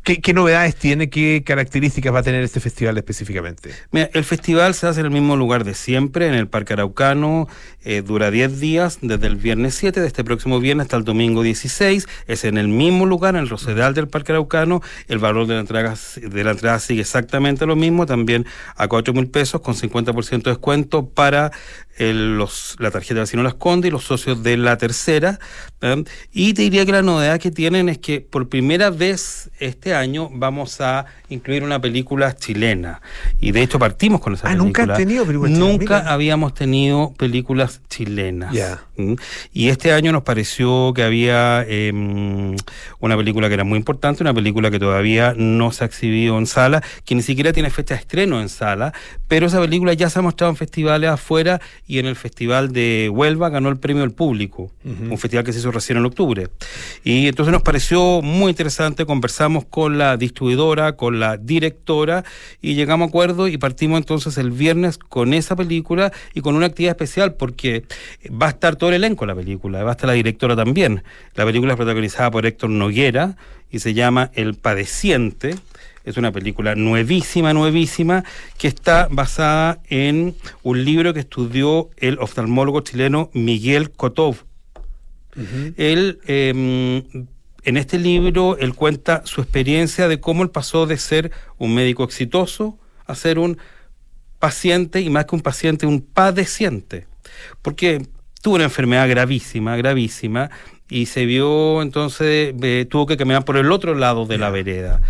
¿Qué, 0.04 0.34
novedades 0.34 0.76
tiene? 0.76 1.12
¿Qué 1.12 1.44
características 1.46 2.12
va 2.12 2.20
a 2.20 2.24
tener 2.24 2.44
este 2.44 2.60
festival 2.60 2.98
específicamente? 2.98 3.70
Mira, 3.92 4.10
el 4.14 4.24
festival 4.24 4.74
se 4.74 4.88
hace 4.88 5.02
en 5.02 5.06
el 5.06 5.12
mismo 5.12 5.36
lugar 5.38 5.64
de 5.64 5.76
siempre, 5.76 6.28
en 6.28 6.34
el 6.34 6.48
Parque 6.48 6.74
Araucano, 6.74 7.48
eh, 7.84 8.02
dura 8.02 8.32
10 8.32 8.60
días, 8.60 8.98
desde 9.04 9.28
el 9.28 9.36
viernes 9.36 9.76
7 9.76 10.02
de 10.02 10.08
este 10.08 10.24
próximo 10.24 10.60
viernes 10.60 10.86
hasta 10.86 10.98
el 10.98 11.04
domingo 11.04 11.44
16, 11.44 12.08
es 12.26 12.46
en 12.46 12.58
el 12.58 12.68
mismo 12.68 13.06
lugar, 13.06 13.36
en 13.36 13.42
el 13.42 13.50
Rosedal 13.50 13.94
del 13.94 14.08
Parque 14.08 14.32
Araucano, 14.32 14.82
el 15.08 15.20
valor 15.20 15.46
de 15.46 15.54
la 15.54 15.60
entrada, 15.60 15.96
de 16.16 16.44
la 16.44 16.52
entrada 16.52 16.80
sigue 16.80 17.02
exactamente 17.02 17.68
lo 17.68 17.76
mismo, 17.76 18.08
también 18.08 18.48
a 18.76 18.88
4 18.88 19.14
mil 19.14 19.28
pesos 19.28 19.62
con 19.62 19.76
50% 19.76 20.50
de 20.50 20.56
descuento 20.56 21.08
para 21.10 21.52
el- 21.98 22.38
los, 22.38 22.76
la 22.80 22.90
tarjeta 22.90 23.16
de 23.16 23.20
vecino 23.22 23.44
Las 23.44 23.54
Condes 23.54 23.90
y 23.90 23.92
los 23.92 24.04
socios 24.06 24.42
de 24.42 24.58
la 24.58 24.78
tercera. 24.78 25.40
¿eh? 25.82 26.04
Y 26.32 26.54
te 26.56 26.64
diría 26.64 26.86
que 26.86 26.92
la 26.94 27.04
novedad 27.04 27.40
que 27.40 27.52
tienen 27.52 27.90
es 27.90 28.00
que 28.00 28.22
por 28.22 28.50
primera 28.50 28.90
vez 28.90 29.52
este 29.60 29.91
año 29.94 30.30
vamos 30.32 30.80
a 30.82 31.06
incluir 31.30 31.64
una 31.64 31.80
película 31.80 32.36
chilena. 32.36 33.02
Y 33.40 33.52
de 33.52 33.62
hecho 33.62 33.80
partimos 33.80 34.22
con 34.22 34.34
esa 34.34 34.48
Ah, 34.48 34.52
película. 34.52 34.66
nunca 34.68 34.84
han 34.84 34.98
tenido 34.98 35.26
películas 35.26 35.58
Nunca 35.58 36.12
habíamos 36.14 36.54
tenido 36.54 37.14
películas 37.18 37.82
chilenas. 37.90 38.54
Ya. 38.54 38.80
Y 39.52 39.68
este 39.68 39.92
año 39.92 40.14
nos 40.14 40.24
pareció 40.24 40.94
que 40.94 41.04
había 41.04 41.66
eh, 41.68 41.92
una 43.00 43.18
película 43.18 43.50
que 43.50 43.56
era 43.56 43.64
muy 43.66 43.78
importante, 43.78 44.24
una 44.24 44.34
película 44.34 44.72
que 44.72 44.80
todavía 44.80 45.34
no 45.36 45.72
se 45.72 45.84
ha 45.84 45.88
exhibido 45.88 46.38
en 46.38 46.48
sala, 46.48 46.82
que 47.06 47.16
ni 47.16 47.22
siquiera 47.22 47.52
tiene 47.52 47.70
fecha 47.70 47.96
de 47.96 48.00
estreno 48.00 48.40
en 48.42 48.48
sala, 48.48 48.94
pero 49.28 49.48
esa 49.48 49.60
película 49.60 49.94
ya 49.94 50.10
se 50.10 50.20
ha 50.20 50.22
mostrado 50.22 50.52
en 50.52 50.56
festivales 50.56 51.10
afuera 51.10 51.60
y 51.86 52.00
en 52.00 52.06
el 52.06 52.16
Festival 52.16 52.72
de 52.72 53.10
Huelva 53.12 53.50
ganó 53.50 53.70
el 53.70 53.78
premio 53.78 54.04
del 54.04 54.12
público, 54.12 54.72
un 54.84 55.18
festival 55.18 55.44
que 55.44 55.52
se 55.52 55.60
hizo 55.60 55.72
recién 55.72 55.98
en 55.98 56.06
octubre. 56.06 56.48
Y 57.04 57.28
entonces 57.28 57.52
nos 57.52 57.62
pareció 57.62 58.22
muy 58.22 58.52
interesante, 58.52 59.06
conversamos 59.06 59.66
con 59.66 59.82
con 59.82 59.98
la 59.98 60.16
distribuidora, 60.16 60.96
con 60.96 61.20
la 61.20 61.38
directora 61.38 62.24
y 62.62 62.76
llegamos 62.76 63.08
a 63.08 63.10
acuerdo 63.10 63.48
y 63.48 63.58
partimos 63.58 63.98
entonces 63.98 64.38
el 64.38 64.52
viernes 64.52 65.00
con 65.00 65.34
esa 65.34 65.56
película 65.56 66.14
y 66.36 66.42
con 66.42 66.54
una 66.54 66.68
actividad 66.68 66.92
especial 66.92 67.34
porque 67.34 67.84
va 68.30 68.46
a 68.46 68.50
estar 68.50 68.76
todo 68.76 68.91
el 68.92 69.04
elenco 69.04 69.26
en 69.26 69.30
la 69.30 69.36
película, 69.36 69.84
va 69.84 69.92
a 69.92 69.94
estar 69.94 70.08
la 70.08 70.14
directora 70.14 70.56
también. 70.56 71.04
La 71.36 71.46
película 71.46 71.74
es 71.74 71.78
protagonizada 71.78 72.32
por 72.32 72.46
Héctor 72.46 72.70
Noguera 72.70 73.38
y 73.70 73.80
se 73.80 73.94
llama 73.94 74.32
El 74.34 74.56
Padeciente. 74.56 75.56
Es 76.04 76.18
una 76.18 76.32
película 76.32 76.76
nuevísima, 76.76 77.54
nuevísima, 77.54 78.24
que 78.58 78.68
está 78.68 79.08
basada 79.12 79.80
en 79.90 80.36
un 80.64 80.84
libro 80.84 81.14
que 81.14 81.20
estudió 81.20 81.90
el 81.98 82.18
oftalmólogo 82.20 82.82
chileno 82.82 83.30
Miguel 83.34 83.92
Kotov. 83.92 84.38
Él, 85.78 86.20
eh, 86.28 87.04
en 87.64 87.78
este 87.78 88.00
libro, 88.00 88.58
él 88.58 88.74
cuenta 88.74 89.22
su 89.26 89.42
experiencia 89.42 90.08
de 90.08 90.20
cómo 90.20 90.44
él 90.44 90.50
pasó 90.50 90.88
de 90.88 90.98
ser 90.98 91.32
un 91.58 91.74
médico 91.76 92.04
exitoso 92.04 92.78
a 93.06 93.16
ser 93.16 93.40
un 93.40 93.58
paciente, 94.40 95.02
y 95.02 95.10
más 95.10 95.26
que 95.26 95.36
un 95.36 95.42
paciente, 95.42 95.86
un 95.86 96.02
padeciente. 96.02 97.06
Porque 97.62 98.08
tuvo 98.42 98.56
una 98.56 98.66
enfermedad 98.66 99.08
gravísima, 99.08 99.76
gravísima, 99.76 100.50
y 100.90 101.06
se 101.06 101.26
vio 101.26 101.82
entonces, 101.82 102.54
eh, 102.62 102.86
tuvo 102.90 103.06
que 103.06 103.16
caminar 103.16 103.46
por 103.46 103.56
el 103.56 103.72
otro 103.72 103.96
lado 103.96 104.26
de 104.26 104.38
la 104.38 104.50
vereda 104.50 105.02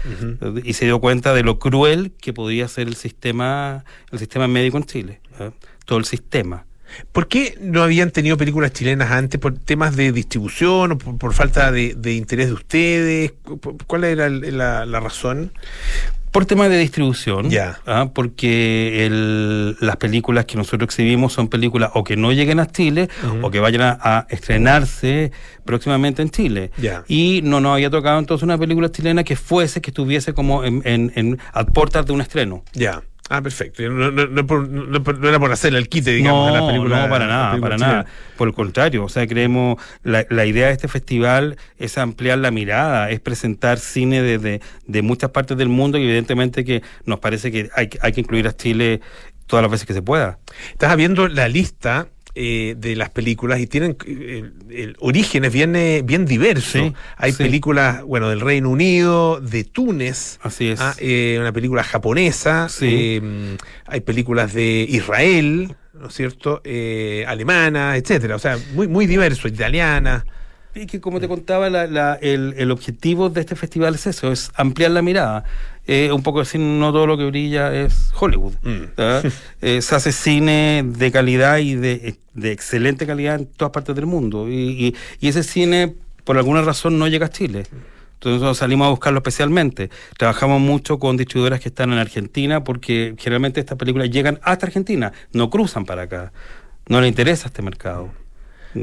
y 0.64 0.74
se 0.74 0.86
dio 0.86 1.00
cuenta 1.00 1.34
de 1.34 1.42
lo 1.42 1.58
cruel 1.58 2.12
que 2.22 2.34
podía 2.34 2.68
ser 2.68 2.88
el 2.88 2.96
sistema, 2.96 3.84
el 4.12 4.20
sistema 4.20 4.48
médico 4.48 4.78
en 4.78 4.84
Chile, 4.84 5.22
¿eh? 5.40 5.50
todo 5.86 5.98
el 5.98 6.06
sistema. 6.06 6.66
¿Por 7.12 7.28
qué 7.28 7.58
no 7.60 7.84
habían 7.84 8.12
tenido 8.12 8.38
películas 8.38 8.74
chilenas 8.74 9.12
antes? 9.12 9.40
¿Por 9.40 9.58
temas 9.58 9.96
de 9.96 10.12
distribución 10.12 10.94
o 10.94 10.98
por, 10.98 11.34
falta 11.34 11.72
de, 11.72 12.14
interés 12.14 12.48
de 12.48 12.54
ustedes? 12.54 13.34
¿Cuál 13.88 14.04
era 14.04 14.30
la, 14.30 14.86
la 14.86 15.00
razón? 15.00 15.52
Por 16.32 16.46
tema 16.46 16.70
de 16.70 16.78
distribución, 16.78 17.50
Ya. 17.50 17.80
¿ah? 17.86 18.10
porque 18.14 19.06
el, 19.06 19.76
las 19.82 19.98
películas 19.98 20.46
que 20.46 20.56
nosotros 20.56 20.84
exhibimos 20.88 21.34
son 21.34 21.50
películas 21.50 21.92
o 21.94 22.06
que 22.06 22.16
no 22.16 22.32
lleguen 22.32 22.62
a 22.62 22.68
Chile 22.68 23.10
o 23.42 23.52
que 23.52 23.60
vayan 23.60 23.82
a, 23.82 24.00
a 24.02 24.28
estrenarse 24.30 25.34
próximamente 25.66 26.22
en 26.22 26.30
Chile. 26.30 26.72
Ya. 26.78 27.04
Y 27.10 27.42
no 27.44 27.60
nos 27.60 27.74
había 27.74 27.90
tocado 27.90 28.18
entonces 28.18 28.44
una 28.44 28.58
película 28.58 28.90
chilena 28.90 29.26
que 29.26 29.36
fuese, 29.36 29.82
que 29.82 29.90
estuviese 29.90 30.34
como 30.34 30.64
en, 30.64 30.82
en, 30.86 31.12
en 31.16 31.38
a 31.52 31.66
puertas 31.66 32.06
de 32.06 32.14
un 32.14 32.22
estreno. 32.22 32.64
Ya. 32.72 33.04
Ah, 33.30 33.42
perfecto. 33.42 33.82
No, 33.90 34.12
no, 34.12 34.28
no, 34.28 34.46
por- 34.46 34.68
no- 34.68 35.00
no 35.00 35.30
era 35.30 35.40
por 35.40 35.52
hacerle 35.54 35.80
el 35.80 35.88
quite, 35.88 36.12
digamos, 36.12 36.50
a 36.50 36.60
la 36.60 36.68
película. 36.68 37.04
no, 37.04 37.10
para 37.10 37.28
nada, 37.28 37.58
para 37.62 37.76
chilena. 37.78 37.94
nada. 37.94 38.06
Por 38.38 38.50
el 38.50 38.54
contrario, 38.54 39.06
o 39.06 39.10
sea, 39.10 39.26
creemos, 39.26 39.78
la, 40.04 40.26
la 40.30 40.46
idea 40.46 40.68
de 40.68 40.74
este 40.74 40.90
festival 40.90 41.56
es 41.78 41.98
ampliar 41.98 42.40
la 42.40 42.52
mirada, 42.52 43.10
es 43.10 43.22
presentar 43.22 43.80
cine 43.80 44.22
desde 44.22 44.60
de 44.86 45.02
muchas 45.02 45.30
partes 45.30 45.56
del 45.58 45.70
mundo 45.70 45.98
y 45.98 46.04
evidentemente 46.04 46.66
que 46.66 46.82
nos 47.06 47.20
parece 47.20 47.52
que 47.54 47.70
hay, 47.76 47.90
hay 48.02 48.12
que 48.12 48.20
incluir 48.22 48.48
a 48.48 48.56
Chile 48.56 49.00
todas 49.48 49.64
las 49.64 49.72
veces 49.72 49.88
que 49.88 49.94
se 49.94 50.02
pueda. 50.02 50.40
Estás 50.74 50.96
viendo 50.98 51.28
la 51.30 51.48
lista 51.48 52.08
eh, 52.36 52.76
de 52.78 52.96
las 52.96 53.10
películas 53.10 53.60
y 53.60 53.68
tienen 53.68 53.98
eh, 54.06 54.44
el, 54.70 54.74
el 54.76 54.96
origen 55.00 55.46
es 55.46 55.52
bien, 55.54 55.76
eh, 55.76 56.02
bien 56.04 56.26
diverso. 56.26 56.80
Sí, 56.80 56.94
Hay 57.18 57.32
sí. 57.34 57.44
películas, 57.44 58.04
bueno, 58.04 58.30
del 58.30 58.40
Reino 58.42 58.70
Unido, 58.70 59.40
de 59.42 59.64
Túnez. 59.64 60.40
Así 60.42 60.70
es. 60.70 60.80
Ah, 60.82 60.96
eh, 61.00 61.38
una 61.40 61.52
película 61.52 61.84
japonesa, 61.84 62.70
Sí. 62.70 63.22
hay 63.86 64.02
películas 64.02 64.54
de 64.54 64.86
Israel, 64.90 65.76
¿no 65.94 66.08
es 66.08 66.14
cierto? 66.14 66.62
Alemana, 67.28 67.96
etcétera. 67.98 68.36
O 68.36 68.40
sea, 68.40 68.58
muy, 68.74 68.88
muy 68.88 69.06
diverso, 69.08 69.48
italiana. 69.48 70.26
Y 70.74 70.86
que 70.86 71.02
como 71.02 71.20
te 71.20 71.28
contaba, 71.28 71.70
la- 71.70 71.86
la- 71.86 72.18
el, 72.22 72.54
el 72.58 72.72
objetivo 72.72 73.30
de 73.30 73.42
este 73.42 73.58
festival 73.58 73.96
es 73.96 74.08
eso, 74.08 74.32
es 74.32 74.52
ampliar 74.56 74.92
la 74.92 75.02
mirada. 75.02 75.44
Eh, 75.88 76.12
un 76.12 76.22
poco 76.24 76.40
decir, 76.40 76.62
no 76.62 76.92
todo 76.94 77.08
lo 77.08 77.18
que 77.18 77.26
brilla 77.26 77.74
es 77.74 78.12
Hollywood. 78.20 78.54
Mm. 78.64 78.82
¿ah? 78.98 79.22
Eh, 79.62 79.82
se 79.82 79.96
hace 79.96 80.12
cine 80.12 80.84
de 80.86 81.12
calidad 81.12 81.58
y 81.58 81.76
de, 81.76 82.16
de 82.34 82.52
excelente 82.52 83.06
calidad 83.08 83.36
en 83.36 83.46
todas 83.46 83.72
partes 83.72 83.96
del 83.96 84.06
mundo. 84.06 84.48
Y, 84.50 84.54
y- 84.54 84.96
y 85.20 85.28
ese 85.28 85.44
cine, 85.44 85.94
por 86.24 86.38
alguna 86.38 86.62
razón, 86.62 86.98
no 87.00 87.08
llega 87.08 87.28
a 87.28 87.30
Chile. 87.30 87.64
Entonces 88.14 88.58
salimos 88.60 88.86
a 88.86 88.90
buscarlo 88.92 89.18
especialmente. 89.20 89.90
Trabajamos 90.18 90.62
mucho 90.62 91.00
con 91.00 91.18
distribuidoras 91.18 91.60
que 91.60 91.70
están 91.70 91.92
en 91.92 91.98
Argentina 91.98 92.64
porque 92.64 93.16
generalmente 93.18 93.60
estas 93.60 93.78
películas 93.80 94.12
llegan 94.12 94.40
hasta 94.44 94.68
Argentina, 94.68 95.12
no 95.34 95.50
cruzan 95.50 95.86
para 95.86 96.04
acá. 96.04 96.32
No 96.88 97.02
le 97.02 97.08
interesa 97.08 97.48
este 97.48 97.64
mercado. 97.64 98.10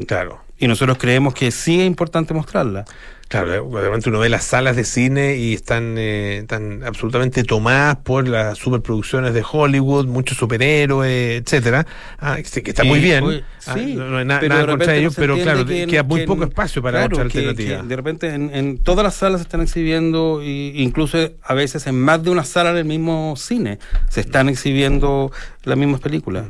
Claro. 0.07 0.41
Y 0.57 0.67
nosotros 0.67 0.97
creemos 0.97 1.33
que 1.33 1.51
sí 1.51 1.79
es 1.79 1.87
importante 1.87 2.33
mostrarla. 2.33 2.83
Claro, 3.29 3.53
eh, 3.53 3.59
obviamente 3.59 4.09
uno 4.09 4.17
ve 4.19 4.27
las 4.27 4.43
salas 4.43 4.75
de 4.75 4.83
cine 4.83 5.37
y 5.37 5.53
están, 5.53 5.95
eh, 5.99 6.39
están 6.39 6.81
absolutamente 6.83 7.43
tomadas 7.43 7.97
por 7.97 8.27
las 8.27 8.57
superproducciones 8.57 9.35
de 9.35 9.43
Hollywood, 9.49 10.07
muchos 10.07 10.35
superhéroes, 10.37 11.39
etcétera. 11.43 11.85
Ah, 12.17 12.37
que 12.41 12.71
está 12.71 12.83
muy 12.83 12.97
Eh, 12.97 13.01
bien. 13.03 13.23
oye, 13.23 13.43
Ah, 13.67 13.75
sí, 13.75 13.93
no, 13.95 14.17
hay 14.17 14.25
na- 14.25 14.39
pero 14.39 14.55
nada 14.55 14.65
contra 14.67 14.95
ellos, 14.95 15.15
no 15.15 15.21
pero 15.21 15.37
claro, 15.37 15.63
que 15.65 15.83
en- 15.83 15.89
queda 15.91 16.01
muy 16.03 16.21
que 16.21 16.25
poco 16.25 16.43
espacio 16.43 16.81
para 16.81 16.99
claro, 17.01 17.17
otra 17.17 17.25
alternativa. 17.25 17.81
que 17.81 17.87
de 17.87 17.95
repente 17.95 18.33
en, 18.33 18.49
en 18.55 18.77
todas 18.79 19.03
las 19.03 19.13
salas 19.13 19.41
se 19.41 19.43
están 19.43 19.61
exhibiendo, 19.61 20.41
y, 20.43 20.73
incluso 20.81 21.17
a 21.43 21.53
veces 21.53 21.85
en 21.85 22.01
más 22.01 22.23
de 22.23 22.31
una 22.31 22.43
sala 22.43 22.71
en 22.71 22.77
el 22.77 22.85
mismo 22.85 23.35
cine, 23.37 23.77
se 24.09 24.21
están 24.21 24.49
exhibiendo 24.49 25.31
las 25.63 25.77
mismas 25.77 25.99
películas. 26.01 26.45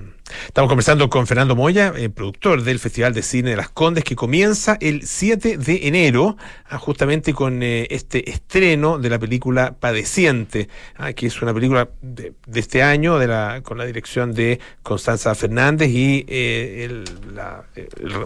Estamos 0.46 0.70
conversando 0.70 1.10
con 1.10 1.28
Fernando 1.28 1.56
Moya, 1.56 1.94
eh, 1.96 2.10
productor 2.10 2.64
del 2.64 2.80
Festival 2.80 3.14
de 3.14 3.22
Cine 3.22 3.52
de 3.52 3.56
las 3.56 3.70
Condes, 3.70 4.04
que 4.04 4.16
comienza 4.16 4.78
el 4.82 5.06
7 5.06 5.58
de 5.58 5.88
enero, 5.88 6.38
ah, 6.70 6.78
justamente 6.78 7.34
con 7.34 7.64
eh, 7.64 7.88
este 7.90 8.30
estreno 8.30 9.00
de 9.00 9.10
la 9.10 9.20
película 9.20 9.76
Padeciente, 9.80 10.70
ah, 10.98 11.14
que 11.14 11.28
es 11.28 11.42
una 11.42 11.54
película 11.54 11.90
de, 12.02 12.34
de 12.46 12.60
este 12.60 12.84
año, 12.84 13.18
de 13.18 13.28
la, 13.28 13.62
con 13.64 13.78
la 13.78 13.86
dirección 13.86 14.34
de 14.34 14.60
Constanza 14.84 15.34
Fernández 15.36 15.90
y 15.90 16.26
eh, 16.28 16.88
el, 16.90 17.06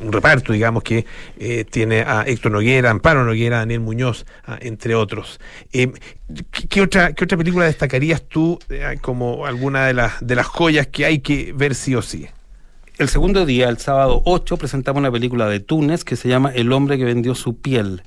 un 0.01 0.11
reparto, 0.11 0.53
digamos, 0.53 0.83
que 0.83 1.05
eh, 1.37 1.65
tiene 1.69 2.01
a 2.01 2.23
Héctor 2.25 2.51
Noguera, 2.51 2.89
Amparo 2.89 3.23
Noguera, 3.23 3.59
Daniel 3.59 3.81
Muñoz, 3.81 4.25
ah, 4.45 4.57
entre 4.61 4.95
otros. 4.95 5.39
¿Qué, 6.51 6.67
qué 6.67 6.81
otra, 6.81 7.13
¿Qué 7.13 7.23
otra 7.23 7.37
película 7.37 7.65
destacarías 7.65 8.21
tú 8.21 8.59
eh, 8.69 8.97
como 9.01 9.45
alguna 9.45 9.85
de 9.85 9.93
las, 9.93 10.25
de 10.25 10.35
las 10.35 10.47
joyas 10.47 10.87
que 10.87 11.05
hay 11.05 11.19
que 11.19 11.53
ver 11.53 11.75
sí 11.75 11.95
o 11.95 12.01
sí? 12.01 12.27
El 12.97 13.09
segundo 13.09 13.45
día, 13.45 13.69
el 13.69 13.79
sábado 13.79 14.21
8, 14.25 14.57
presentamos 14.57 14.99
una 14.99 15.11
película 15.11 15.47
de 15.47 15.59
Túnez 15.59 16.03
que 16.03 16.15
se 16.15 16.29
llama 16.29 16.51
El 16.53 16.71
hombre 16.71 16.97
que 16.97 17.05
vendió 17.05 17.33
su 17.33 17.57
piel. 17.57 18.03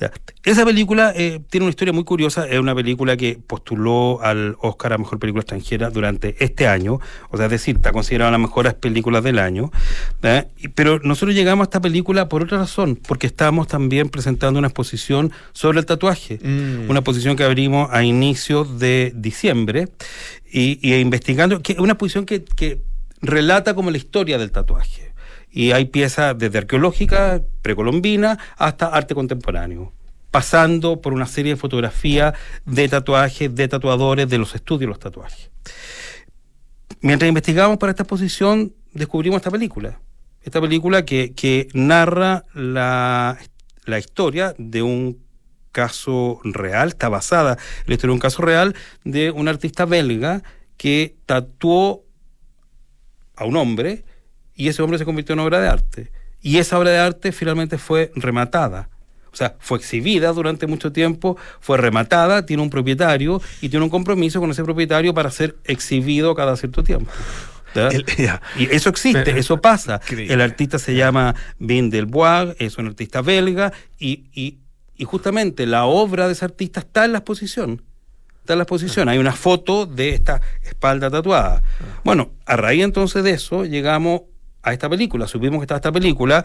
Ya. 0.00 0.10
Esa 0.42 0.64
película 0.64 1.12
eh, 1.14 1.40
tiene 1.48 1.64
una 1.66 1.70
historia 1.70 1.92
muy 1.92 2.04
curiosa. 2.04 2.48
Es 2.48 2.58
una 2.58 2.74
película 2.74 3.16
que 3.16 3.38
postuló 3.46 4.20
al 4.22 4.56
Oscar 4.60 4.92
a 4.92 4.98
Mejor 4.98 5.18
Película 5.18 5.42
Extranjera 5.42 5.90
durante 5.90 6.34
este 6.44 6.66
año. 6.66 6.98
O 7.30 7.36
sea, 7.36 7.46
es 7.46 7.52
decir, 7.52 7.76
está 7.76 7.92
considerada 7.92 8.30
una 8.30 8.38
de 8.38 8.42
las 8.42 8.50
mejores 8.50 8.74
películas 8.74 9.22
del 9.22 9.38
año. 9.38 9.70
¿eh? 10.22 10.48
Pero 10.74 10.98
nosotros 10.98 11.34
llegamos 11.34 11.64
a 11.64 11.66
esta 11.66 11.80
película 11.80 12.28
por 12.28 12.42
otra 12.42 12.58
razón, 12.58 12.96
porque 12.96 13.26
estábamos 13.26 13.68
también 13.68 14.08
presentando 14.08 14.58
una 14.58 14.68
exposición 14.68 15.32
sobre 15.52 15.78
el 15.78 15.86
tatuaje. 15.86 16.40
Mm. 16.42 16.90
Una 16.90 16.98
exposición 16.98 17.36
que 17.36 17.44
abrimos 17.44 17.88
a 17.92 18.02
inicios 18.02 18.80
de 18.80 19.12
diciembre 19.14 19.88
y, 20.50 20.78
y 20.82 20.94
investigando, 20.96 21.62
que 21.62 21.76
una 21.78 21.92
exposición 21.92 22.26
que, 22.26 22.44
que 22.44 22.80
relata 23.22 23.74
como 23.74 23.90
la 23.90 23.96
historia 23.96 24.38
del 24.38 24.50
tatuaje. 24.50 25.03
Y 25.56 25.70
hay 25.70 25.84
piezas 25.84 26.36
desde 26.36 26.58
arqueológica, 26.58 27.40
precolombina, 27.62 28.40
hasta 28.56 28.88
arte 28.88 29.14
contemporáneo, 29.14 29.92
pasando 30.32 31.00
por 31.00 31.12
una 31.12 31.26
serie 31.26 31.52
de 31.52 31.56
fotografías 31.56 32.34
de 32.66 32.88
tatuajes, 32.88 33.54
de 33.54 33.68
tatuadores, 33.68 34.28
de 34.28 34.38
los 34.38 34.56
estudios 34.56 34.80
de 34.80 34.86
los 34.88 34.98
tatuajes. 34.98 35.52
Mientras 37.02 37.28
investigamos 37.28 37.78
para 37.78 37.90
esta 37.90 38.02
exposición, 38.02 38.74
descubrimos 38.94 39.36
esta 39.36 39.52
película. 39.52 40.00
Esta 40.42 40.60
película 40.60 41.04
que, 41.04 41.34
que 41.34 41.68
narra 41.72 42.46
la, 42.52 43.38
la 43.84 44.00
historia 44.00 44.56
de 44.58 44.82
un 44.82 45.22
caso 45.70 46.40
real, 46.42 46.88
está 46.88 47.08
basada 47.08 47.52
en 47.52 47.84
la 47.86 47.94
historia 47.94 48.10
de 48.10 48.14
un 48.14 48.18
caso 48.18 48.42
real 48.42 48.74
de 49.04 49.30
un 49.30 49.46
artista 49.46 49.84
belga 49.84 50.42
que 50.76 51.14
tatuó 51.26 52.04
a 53.36 53.44
un 53.44 53.56
hombre 53.56 54.04
y 54.54 54.68
ese 54.68 54.82
hombre 54.82 54.98
se 54.98 55.04
convirtió 55.04 55.32
en 55.32 55.40
obra 55.40 55.60
de 55.60 55.68
arte. 55.68 56.10
Y 56.40 56.58
esa 56.58 56.78
obra 56.78 56.90
de 56.90 56.98
arte 56.98 57.32
finalmente 57.32 57.78
fue 57.78 58.12
rematada. 58.14 58.88
O 59.32 59.36
sea, 59.36 59.56
fue 59.58 59.78
exhibida 59.78 60.32
durante 60.32 60.68
mucho 60.68 60.92
tiempo, 60.92 61.36
fue 61.60 61.76
rematada, 61.76 62.46
tiene 62.46 62.62
un 62.62 62.70
propietario 62.70 63.42
y 63.60 63.68
tiene 63.68 63.84
un 63.84 63.90
compromiso 63.90 64.38
con 64.38 64.50
ese 64.50 64.62
propietario 64.62 65.12
para 65.12 65.30
ser 65.30 65.56
exhibido 65.64 66.34
cada 66.36 66.56
cierto 66.56 66.84
tiempo. 66.84 67.10
El-. 67.74 68.04
Y 68.56 68.72
eso 68.72 68.90
existe, 68.90 69.36
eso 69.36 69.60
pasa. 69.60 70.00
Increíble. 70.02 70.34
El 70.34 70.40
artista 70.40 70.78
se 70.78 70.94
llama 70.94 71.34
Vin 71.58 71.90
del 71.90 72.06
Bois, 72.06 72.54
es 72.58 72.78
un 72.78 72.86
artista 72.86 73.22
belga, 73.22 73.72
y, 73.98 74.26
y, 74.32 74.58
y 74.96 75.04
justamente 75.04 75.66
la 75.66 75.84
obra 75.84 76.26
de 76.26 76.34
ese 76.34 76.44
artista 76.44 76.80
está 76.80 77.04
en 77.04 77.12
la 77.12 77.18
exposición. 77.18 77.82
Está 78.40 78.52
en 78.52 78.58
la 78.58 78.64
exposición. 78.64 79.08
Hay 79.08 79.18
una 79.18 79.32
foto 79.32 79.86
de 79.86 80.10
esta 80.10 80.40
espalda 80.62 81.10
tatuada. 81.10 81.62
Bueno, 82.04 82.30
a 82.46 82.56
raíz 82.56 82.84
entonces 82.84 83.24
de 83.24 83.30
eso 83.30 83.64
llegamos 83.64 84.22
a 84.64 84.72
esta 84.72 84.88
película, 84.88 85.26
supimos 85.28 85.60
que 85.60 85.64
estaba 85.64 85.76
esta 85.76 85.92
película, 85.92 86.44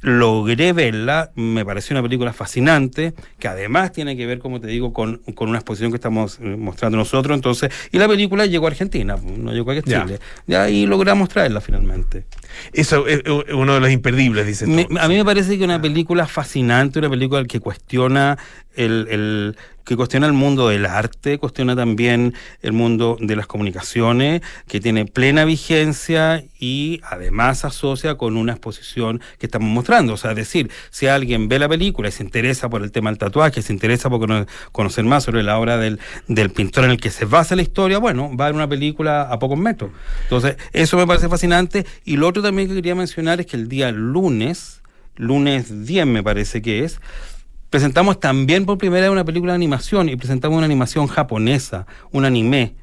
logré 0.00 0.72
verla, 0.72 1.32
me 1.34 1.64
pareció 1.64 1.94
una 1.94 2.02
película 2.02 2.32
fascinante, 2.32 3.12
que 3.38 3.48
además 3.48 3.92
tiene 3.92 4.16
que 4.16 4.24
ver, 4.24 4.38
como 4.38 4.60
te 4.60 4.68
digo, 4.68 4.92
con, 4.92 5.18
con 5.34 5.48
una 5.48 5.58
exposición 5.58 5.90
que 5.90 5.96
estamos 5.96 6.38
eh, 6.40 6.44
mostrando 6.56 6.96
nosotros, 6.96 7.34
entonces, 7.34 7.70
y 7.90 7.98
la 7.98 8.06
película 8.06 8.46
llegó 8.46 8.66
a 8.66 8.70
Argentina, 8.70 9.16
no 9.16 9.52
llegó 9.52 9.72
a 9.72 9.82
Chile, 9.82 10.20
ya. 10.46 10.70
y 10.70 10.86
logramos 10.86 11.28
traerla 11.28 11.60
finalmente. 11.60 12.24
Eso 12.72 13.06
es 13.06 13.22
uno 13.52 13.74
de 13.74 13.80
los 13.80 13.90
imperdibles, 13.90 14.46
dice. 14.46 14.64
A 14.98 15.08
mí 15.08 15.16
me 15.16 15.24
parece 15.24 15.58
que 15.58 15.64
una 15.64 15.80
película 15.82 16.26
fascinante, 16.26 17.00
una 17.00 17.10
película 17.10 17.44
que 17.44 17.60
cuestiona 17.60 18.38
el, 18.76 19.08
el, 19.10 19.56
que 19.86 19.96
cuestiona 19.96 20.26
el 20.26 20.32
mundo 20.32 20.68
del 20.68 20.84
arte, 20.84 21.38
cuestiona 21.38 21.76
también 21.76 22.34
el 22.60 22.72
mundo 22.72 23.16
de 23.20 23.36
las 23.36 23.46
comunicaciones, 23.46 24.42
que 24.66 24.80
tiene 24.80 25.06
plena 25.06 25.44
vigencia 25.44 26.44
y 26.58 27.00
además 27.04 27.64
asocia 27.64 28.16
con 28.16 28.36
una 28.36 28.52
exposición 28.52 29.20
que 29.38 29.46
estamos 29.46 29.68
mostrando. 29.68 30.14
O 30.14 30.16
sea, 30.16 30.32
es 30.32 30.36
decir, 30.36 30.70
si 30.90 31.06
alguien 31.06 31.48
ve 31.48 31.60
la 31.60 31.68
película 31.68 32.08
y 32.08 32.12
se 32.12 32.24
interesa 32.24 32.68
por 32.68 32.82
el 32.82 32.90
tema 32.90 33.10
del 33.10 33.18
tatuaje, 33.18 33.62
se 33.62 33.72
interesa 33.72 34.10
por 34.10 34.46
conocer 34.72 35.04
más 35.04 35.22
sobre 35.22 35.44
la 35.44 35.56
obra 35.56 35.78
del, 35.78 36.00
del 36.26 36.50
pintor 36.50 36.84
en 36.84 36.90
el 36.90 37.00
que 37.00 37.10
se 37.10 37.24
basa 37.24 37.54
la 37.54 37.62
historia, 37.62 37.98
bueno, 37.98 38.36
va 38.36 38.46
a 38.46 38.48
ver 38.48 38.56
una 38.56 38.68
película 38.68 39.22
a 39.22 39.38
pocos 39.38 39.56
metros. 39.56 39.92
Entonces, 40.24 40.56
eso 40.72 40.96
me 40.96 41.06
parece 41.06 41.28
fascinante. 41.28 41.86
Y 42.04 42.16
lo 42.16 42.26
otro 42.26 42.42
también 42.42 42.68
que 42.68 42.74
quería 42.74 42.96
mencionar 42.96 43.40
es 43.40 43.46
que 43.46 43.56
el 43.56 43.68
día 43.68 43.92
lunes, 43.92 44.82
lunes 45.14 45.86
10 45.86 46.06
me 46.06 46.24
parece 46.24 46.60
que 46.60 46.82
es, 46.82 47.00
presentamos 47.76 48.18
también 48.18 48.64
por 48.64 48.78
primera 48.78 49.02
vez 49.02 49.10
una 49.10 49.26
película 49.26 49.52
de 49.52 49.56
animación 49.56 50.08
y 50.08 50.16
presentamos 50.16 50.56
una 50.56 50.64
animación 50.64 51.08
japonesa, 51.08 51.86
un 52.10 52.24
anime, 52.24 52.74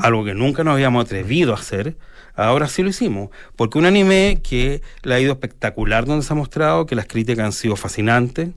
algo 0.00 0.24
que 0.24 0.32
nunca 0.32 0.64
nos 0.64 0.72
habíamos 0.72 1.04
atrevido 1.04 1.52
a 1.52 1.56
hacer. 1.56 1.98
Ahora 2.34 2.66
sí 2.66 2.82
lo 2.82 2.88
hicimos, 2.88 3.28
porque 3.56 3.76
un 3.76 3.84
anime 3.84 4.40
que 4.42 4.80
le 5.02 5.14
ha 5.14 5.20
ido 5.20 5.32
espectacular 5.32 6.06
donde 6.06 6.24
se 6.24 6.32
ha 6.32 6.36
mostrado, 6.36 6.86
que 6.86 6.94
las 6.94 7.04
críticas 7.04 7.44
han 7.44 7.52
sido 7.52 7.76
fascinantes, 7.76 8.48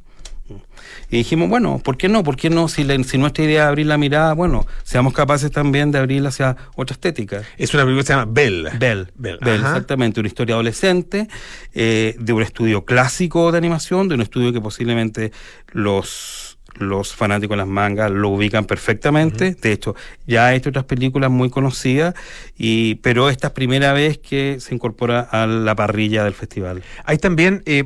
y 1.09 1.17
dijimos, 1.17 1.49
bueno, 1.49 1.79
¿por 1.83 1.97
qué 1.97 2.09
no? 2.09 2.23
¿Por 2.23 2.35
qué 2.35 2.49
no? 2.49 2.67
Si, 2.67 2.85
si 3.03 3.17
nuestra 3.17 3.43
idea 3.43 3.63
es 3.63 3.67
abrir 3.67 3.85
la 3.87 3.97
mirada, 3.97 4.33
bueno, 4.33 4.65
seamos 4.83 5.13
capaces 5.13 5.51
también 5.51 5.91
de 5.91 5.99
abrirla 5.99 6.29
hacia 6.29 6.55
otra 6.75 6.93
estética. 6.93 7.43
Es 7.57 7.73
una 7.73 7.83
película 7.83 8.03
que 8.03 8.07
se 8.07 8.13
llama 8.13 8.31
Bell. 8.31 8.69
Bell, 8.77 9.11
Bell, 9.15 9.37
exactamente. 9.43 10.19
Una 10.19 10.27
historia 10.27 10.55
adolescente 10.55 11.27
eh, 11.73 12.15
de 12.19 12.33
un 12.33 12.41
estudio 12.41 12.85
clásico 12.85 13.51
de 13.51 13.57
animación, 13.57 14.07
de 14.07 14.15
un 14.15 14.21
estudio 14.21 14.53
que 14.53 14.61
posiblemente 14.61 15.31
los 15.71 16.57
los 16.75 17.13
fanáticos 17.13 17.55
de 17.55 17.57
las 17.57 17.67
mangas 17.67 18.11
lo 18.11 18.29
ubican 18.29 18.65
perfectamente. 18.65 19.55
De 19.55 19.71
hecho, 19.71 19.95
ya 20.25 20.47
ha 20.47 20.55
hecho 20.55 20.69
otras 20.69 20.85
películas 20.85 21.29
muy 21.29 21.49
conocidas, 21.49 22.15
y, 22.57 22.95
pero 22.95 23.29
esta 23.29 23.47
es 23.47 23.53
primera 23.53 23.93
vez 23.93 24.17
que 24.17 24.57
se 24.59 24.73
incorpora 24.73 25.19
a 25.19 25.45
la 25.47 25.75
parrilla 25.75 26.23
del 26.23 26.33
festival. 26.33 26.81
Hay 27.03 27.17
también 27.17 27.61
eh, 27.65 27.83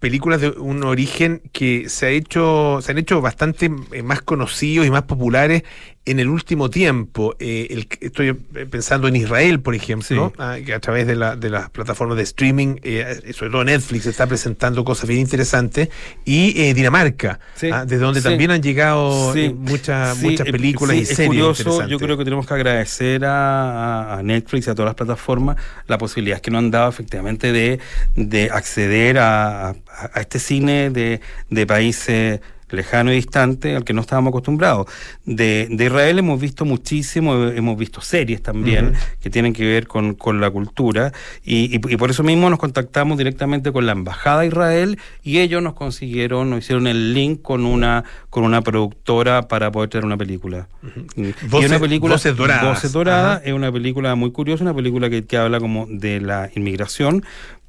películas 0.00 0.40
de 0.40 0.50
un 0.50 0.84
origen 0.84 1.42
que 1.52 1.88
se 1.88 2.06
ha 2.06 2.10
hecho, 2.10 2.80
se 2.82 2.92
han 2.92 2.98
hecho 2.98 3.20
bastante 3.20 3.70
eh, 3.92 4.02
más 4.02 4.22
conocidos 4.22 4.86
y 4.86 4.90
más 4.90 5.02
populares 5.02 5.62
en 6.06 6.20
el 6.20 6.28
último 6.28 6.70
tiempo, 6.70 7.34
eh, 7.40 7.84
estoy 8.00 8.32
pensando 8.32 9.08
en 9.08 9.16
Israel, 9.16 9.60
por 9.60 9.74
ejemplo, 9.74 10.32
ah, 10.38 10.56
que 10.64 10.72
a 10.72 10.78
través 10.78 11.08
de, 11.08 11.16
la, 11.16 11.34
de 11.34 11.50
las 11.50 11.68
plataformas 11.70 12.16
de 12.16 12.22
streaming, 12.22 12.76
eh, 12.84 13.32
sobre 13.34 13.50
todo 13.50 13.64
Netflix, 13.64 14.06
está 14.06 14.26
presentando 14.28 14.84
cosas 14.84 15.08
bien 15.08 15.20
interesantes, 15.20 15.88
y 16.24 16.60
eh, 16.62 16.74
Dinamarca, 16.74 17.40
ah, 17.72 17.84
desde 17.84 17.98
donde 17.98 18.22
también 18.22 18.52
han 18.52 18.62
llegado 18.62 19.34
muchas, 19.56 20.16
muchas 20.22 20.48
películas 20.48 20.96
y 20.96 21.04
series. 21.04 21.26
Curioso, 21.26 21.86
yo 21.88 21.98
creo 21.98 22.16
que 22.16 22.24
tenemos 22.24 22.46
que 22.46 22.54
agradecer 22.54 23.24
a, 23.24 24.20
Netflix 24.22 24.68
y 24.68 24.70
a 24.70 24.74
todas 24.74 24.90
las 24.90 24.94
plataformas 24.94 25.56
la 25.88 25.98
posibilidad 25.98 26.40
que 26.40 26.50
nos 26.50 26.60
han 26.60 26.70
dado 26.70 26.88
efectivamente 26.88 27.52
de, 27.52 27.80
de 28.14 28.50
acceder 28.50 29.18
a, 29.18 29.70
a 29.70 30.20
este 30.20 30.38
cine 30.38 30.90
de, 30.90 31.20
de 31.50 31.66
países 31.66 32.40
lejano 32.70 33.12
y 33.12 33.16
distante 33.16 33.76
al 33.76 33.84
que 33.84 33.92
no 33.92 34.00
estábamos 34.00 34.30
acostumbrados. 34.30 34.86
De, 35.24 35.68
de 35.70 35.84
Israel 35.84 36.18
hemos 36.18 36.40
visto 36.40 36.64
muchísimo, 36.64 37.34
hemos 37.48 37.78
visto 37.78 38.00
series 38.00 38.42
también 38.42 38.94
que 39.20 39.30
tienen 39.30 39.52
que 39.52 39.64
ver 39.64 39.86
con, 39.86 40.14
con 40.14 40.40
la 40.40 40.50
cultura 40.50 41.12
y, 41.44 41.74
y, 41.74 41.96
por 41.96 42.10
eso 42.10 42.22
mismo 42.22 42.50
nos 42.50 42.58
contactamos 42.58 43.18
directamente 43.18 43.72
con 43.72 43.86
la 43.86 43.92
Embajada 43.92 44.40
de 44.40 44.48
Israel 44.48 44.98
y 45.22 45.38
ellos 45.38 45.62
nos 45.62 45.74
consiguieron, 45.74 46.50
nos 46.50 46.60
hicieron 46.60 46.86
el 46.86 47.14
link 47.14 47.42
con 47.42 47.64
una, 47.64 48.04
con 48.30 48.44
una 48.44 48.62
productora 48.62 49.48
para 49.48 49.70
poder 49.70 49.90
traer 49.90 50.04
una 50.04 50.16
película. 50.16 50.68
y 51.16 51.64
una 51.64 51.78
película, 51.78 52.14
Voces 52.14 52.36
Doradas. 52.36 52.64
Voces 52.64 52.92
Doradas 52.92 53.42
es 53.44 53.52
una 53.52 53.72
película 53.72 54.14
muy 54.14 54.32
curiosa, 54.32 54.64
una 54.64 54.74
película 54.74 55.10
que, 55.10 55.24
que 55.24 55.36
habla 55.36 55.60
como 55.60 55.86
de 55.86 56.20
la 56.20 56.50
inmigración 56.54 57.24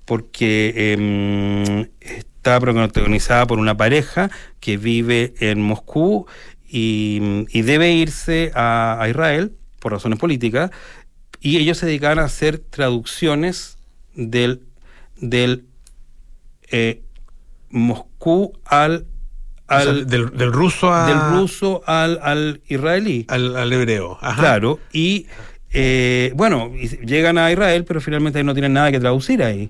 porque 0.07 0.73
eh, 0.73 2.23
está 2.47 2.59
protagonizada 2.61 3.45
por 3.45 3.59
una 3.59 3.75
pareja 3.75 4.31
que 4.61 4.77
vive 4.77 5.33
en 5.39 5.61
Moscú 5.61 6.27
y, 6.65 7.43
debe 7.61 7.91
irse 7.91 8.51
a, 8.55 9.05
Israel 9.09 9.51
por 9.79 9.91
razones 9.91 10.17
políticas 10.17 10.71
y 11.41 11.57
ellos 11.57 11.77
se 11.77 11.87
dedican 11.87 12.19
a 12.19 12.23
hacer 12.23 12.59
traducciones 12.59 13.77
del, 14.15 14.63
del 15.17 15.65
eh, 16.71 17.01
Moscú 17.69 18.53
al 18.63 19.05
del, 19.67 20.53
ruso 20.53 21.05
del 21.05 21.19
ruso 21.33 21.81
al, 21.85 22.17
al 22.23 22.61
israelí. 22.67 23.25
al, 23.27 23.73
hebreo. 23.73 24.17
Claro 24.37 24.79
y 24.93 25.27
eh, 25.73 26.31
bueno, 26.35 26.71
llegan 26.73 27.37
a 27.37 27.51
Israel, 27.51 27.83
pero 27.85 27.99
finalmente 27.99 28.43
no 28.43 28.53
tienen 28.53 28.73
nada 28.73 28.91
que 28.91 28.99
traducir 28.99 29.43
ahí. 29.43 29.69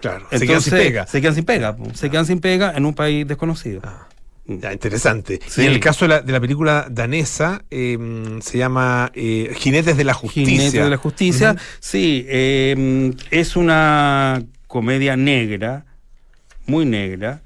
Claro, 0.00 0.26
se 0.30 0.46
quedan 0.46 0.62
sin 0.62 0.72
pega. 0.72 1.06
Se 1.06 1.20
quedan 1.20 1.34
sin 1.34 1.44
pega, 1.44 1.76
se 1.94 2.10
quedan 2.10 2.26
sin 2.26 2.40
pega 2.40 2.72
en 2.76 2.86
un 2.86 2.94
país 2.94 3.26
desconocido. 3.26 3.80
Ah, 3.84 4.06
ya, 4.46 4.72
interesante. 4.72 5.40
Y 5.56 5.60
en 5.62 5.72
el 5.72 5.80
caso 5.80 6.06
de 6.06 6.32
la, 6.32 6.40
película 6.40 6.86
danesa, 6.90 7.64
em, 7.70 8.40
se 8.40 8.58
llama 8.58 9.10
eh, 9.14 9.52
Jinetes 9.56 9.96
de 9.96 10.04
la 10.04 10.14
Justicia. 10.14 10.50
Jinetes 10.50 10.84
de 10.84 10.90
la 10.90 10.96
Justicia, 10.96 11.56
sí, 11.80 12.24
em, 12.28 13.14
es 13.30 13.56
una 13.56 14.42
comedia 14.68 15.16
negra, 15.16 15.84
muy 16.66 16.86
negra, 16.86 17.42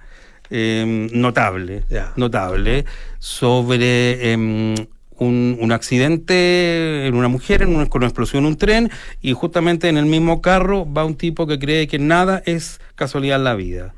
em, 0.50 1.09
notable, 1.12 1.84
notable, 2.16 2.84
sobre 3.18 4.32
un, 5.19 5.57
un, 5.61 5.73
accidente 5.73 7.07
en 7.07 7.14
una 7.14 7.29
mujer, 7.29 7.62
en 7.62 7.75
una, 7.75 7.87
con 7.87 8.01
una 8.01 8.09
explosión 8.09 8.45
en 8.45 8.49
un 8.49 8.57
tren, 8.57 8.91
y 9.23 9.33
justamente 9.33 9.89
en 9.89 9.97
el 9.97 10.07
mismo 10.07 10.43
carro 10.43 10.87
va 10.91 11.05
un 11.05 11.17
tipo 11.17 11.47
que 11.47 11.59
cree 11.59 11.87
que 11.87 11.99
nada 11.99 12.43
es 12.47 12.81
casualidad 12.95 13.39
en 13.39 13.45
la 13.45 13.55
vida. 13.55 13.95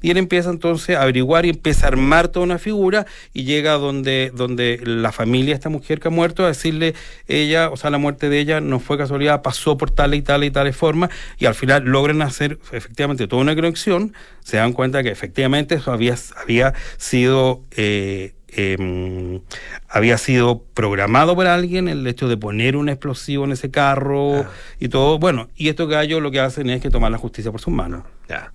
Y 0.00 0.10
él 0.10 0.16
empieza 0.16 0.50
entonces 0.50 0.96
a 0.96 1.02
averiguar 1.02 1.44
y 1.44 1.50
empieza 1.50 1.86
a 1.86 1.88
armar 1.88 2.28
toda 2.28 2.44
una 2.44 2.58
figura 2.58 3.06
y 3.32 3.44
llega 3.44 3.72
donde, 3.72 4.30
donde 4.34 4.80
la 4.84 5.10
familia 5.10 5.48
de 5.48 5.54
esta 5.54 5.70
mujer 5.70 5.98
que 5.98 6.08
ha 6.08 6.10
muerto 6.10 6.44
a 6.44 6.48
decirle 6.48 6.94
ella, 7.26 7.68
o 7.70 7.76
sea, 7.76 7.90
la 7.90 7.98
muerte 7.98 8.28
de 8.28 8.38
ella 8.38 8.60
no 8.60 8.78
fue 8.78 8.96
casualidad, 8.96 9.42
pasó 9.42 9.76
por 9.76 9.90
tal 9.90 10.14
y 10.14 10.22
tal 10.22 10.44
y 10.44 10.50
tal 10.50 10.72
forma 10.72 11.10
y 11.38 11.46
al 11.46 11.54
final 11.54 11.84
logran 11.84 12.22
hacer 12.22 12.58
efectivamente 12.72 13.26
toda 13.26 13.42
una 13.42 13.56
conexión, 13.56 14.12
se 14.44 14.58
dan 14.58 14.72
cuenta 14.72 15.02
que 15.02 15.10
efectivamente 15.10 15.74
eso 15.76 15.92
había, 15.92 16.14
había 16.40 16.74
sido 16.96 17.64
eh, 17.76 18.34
Em, 18.50 19.40
había 19.88 20.16
sido 20.16 20.62
programado 20.74 21.34
por 21.36 21.46
alguien 21.46 21.86
el 21.86 22.06
hecho 22.06 22.28
de 22.28 22.38
poner 22.38 22.76
un 22.76 22.88
explosivo 22.88 23.44
en 23.44 23.52
ese 23.52 23.70
carro 23.70 24.36
ah. 24.36 24.50
y 24.80 24.88
todo. 24.88 25.18
Bueno, 25.18 25.48
y 25.54 25.68
estos 25.68 25.88
gallos 25.88 26.22
lo 26.22 26.30
que 26.30 26.40
hacen 26.40 26.70
es 26.70 26.80
que 26.80 26.90
tomar 26.90 27.10
la 27.10 27.18
justicia 27.18 27.50
por 27.50 27.60
sus 27.60 27.74
manos. 27.74 28.04
Ya. 28.28 28.52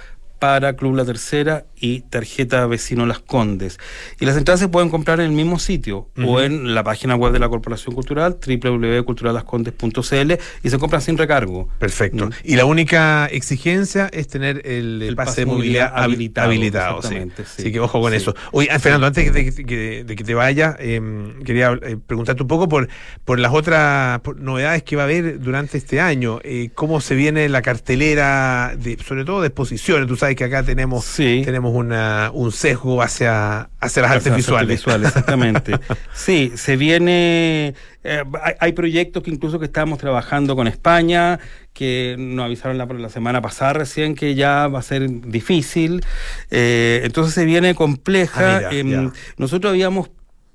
para 0.45 0.75
Club 0.75 0.95
La 0.95 1.05
Tercera 1.05 1.65
y 1.75 2.01
tarjeta 2.01 2.67
Vecino 2.67 3.07
Las 3.07 3.17
Condes. 3.17 3.79
Y 4.19 4.25
las 4.25 4.37
entradas 4.37 4.59
se 4.59 4.67
pueden 4.67 4.91
comprar 4.91 5.19
en 5.19 5.25
el 5.25 5.31
mismo 5.31 5.57
sitio 5.57 6.07
o 6.23 6.39
en 6.39 6.75
la 6.75 6.83
página 6.83 7.15
web 7.15 7.33
de 7.33 7.39
la 7.39 7.49
Corporación 7.49 7.95
Cultural, 7.95 8.37
www.culturalascondes.cl 8.45 10.33
y 10.61 10.69
se 10.69 10.77
compran 10.77 11.01
sin 11.01 11.17
recargo. 11.17 11.67
Perfecto. 11.79 12.29
Y 12.43 12.57
la 12.57 12.65
única 12.65 13.25
exigencia 13.25 14.07
es 14.13 14.27
tener 14.27 14.61
el, 14.67 15.15
pase, 15.15 15.41
de 15.41 15.45
movilidad, 15.47 15.91
habilitado. 15.95 16.45
habilitado 16.47 17.01
sí. 17.01 17.15
Así 17.41 17.71
que 17.71 17.79
ojo 17.79 17.99
con 17.99 18.13
eso. 18.13 18.35
Oye, 18.51 18.69
ah, 18.71 18.77
Fernando, 18.77 19.07
antes 19.07 19.33
de, 19.33 19.51
que 20.05 20.23
te 20.23 20.33
vayas, 20.35 20.75
em, 20.77 21.41
quería 21.41 21.73
eh, 21.81 21.97
preguntarte 22.05 22.43
un 22.43 22.47
poco 22.47 22.69
por, 22.69 22.87
por 23.23 23.39
las 23.39 23.51
otras 23.51 24.21
novedades 24.37 24.83
que 24.83 24.95
va 24.95 25.01
a 25.01 25.05
haber 25.05 25.39
durante 25.39 25.79
este 25.79 25.99
año. 25.99 26.39
Eh, 26.43 26.69
¿Cómo 26.75 27.01
se 27.01 27.15
viene 27.15 27.49
la 27.49 27.63
cartelera, 27.63 28.75
de, 28.77 28.99
sobre 29.03 29.25
todo 29.25 29.41
de 29.41 29.47
exposiciones? 29.47 30.07
Tú 30.07 30.15
sabes 30.15 30.34
sabe 30.35 30.35
que 30.35 30.43
acá 30.43 30.63
tenemos, 30.63 31.05
tenemos 31.15 31.73
una, 31.73 32.31
un 32.33 32.51
sesgo 32.51 33.01
hacia, 33.01 33.69
hacia 33.79 34.01
las 34.01 34.11
artes 34.11 34.35
visuales. 34.35 34.77
visuales. 34.77 35.07
Exactamente. 35.07 35.79
sí, 36.13 36.51
se 36.55 36.77
viene, 36.77 37.73
eh, 38.03 38.23
hay, 38.59 38.71
proyectos 38.73 39.23
que 39.23 39.31
incluso 39.31 39.59
que 39.59 39.65
estamos 39.65 39.99
trabajando 39.99 40.55
con 40.55 40.67
España, 40.67 41.39
que 41.73 42.15
nos 42.17 42.45
avisaron 42.45 42.77
la, 42.77 42.85
la 42.85 43.09
semana 43.09 43.41
pasada 43.41 43.73
recién 43.73 44.15
que 44.15 44.35
ya 44.35 44.67
va 44.67 44.79
a 44.79 44.83
ser 44.83 45.09
difícil. 45.09 46.03
Eh, 46.51 47.01
entonces 47.03 47.33
se 47.33 47.45
viene 47.45 47.75
compleja. 47.75 48.57
Ah, 48.57 48.69
em, 48.71 49.11
nosotros 49.37 49.71
habíamos 49.71 50.09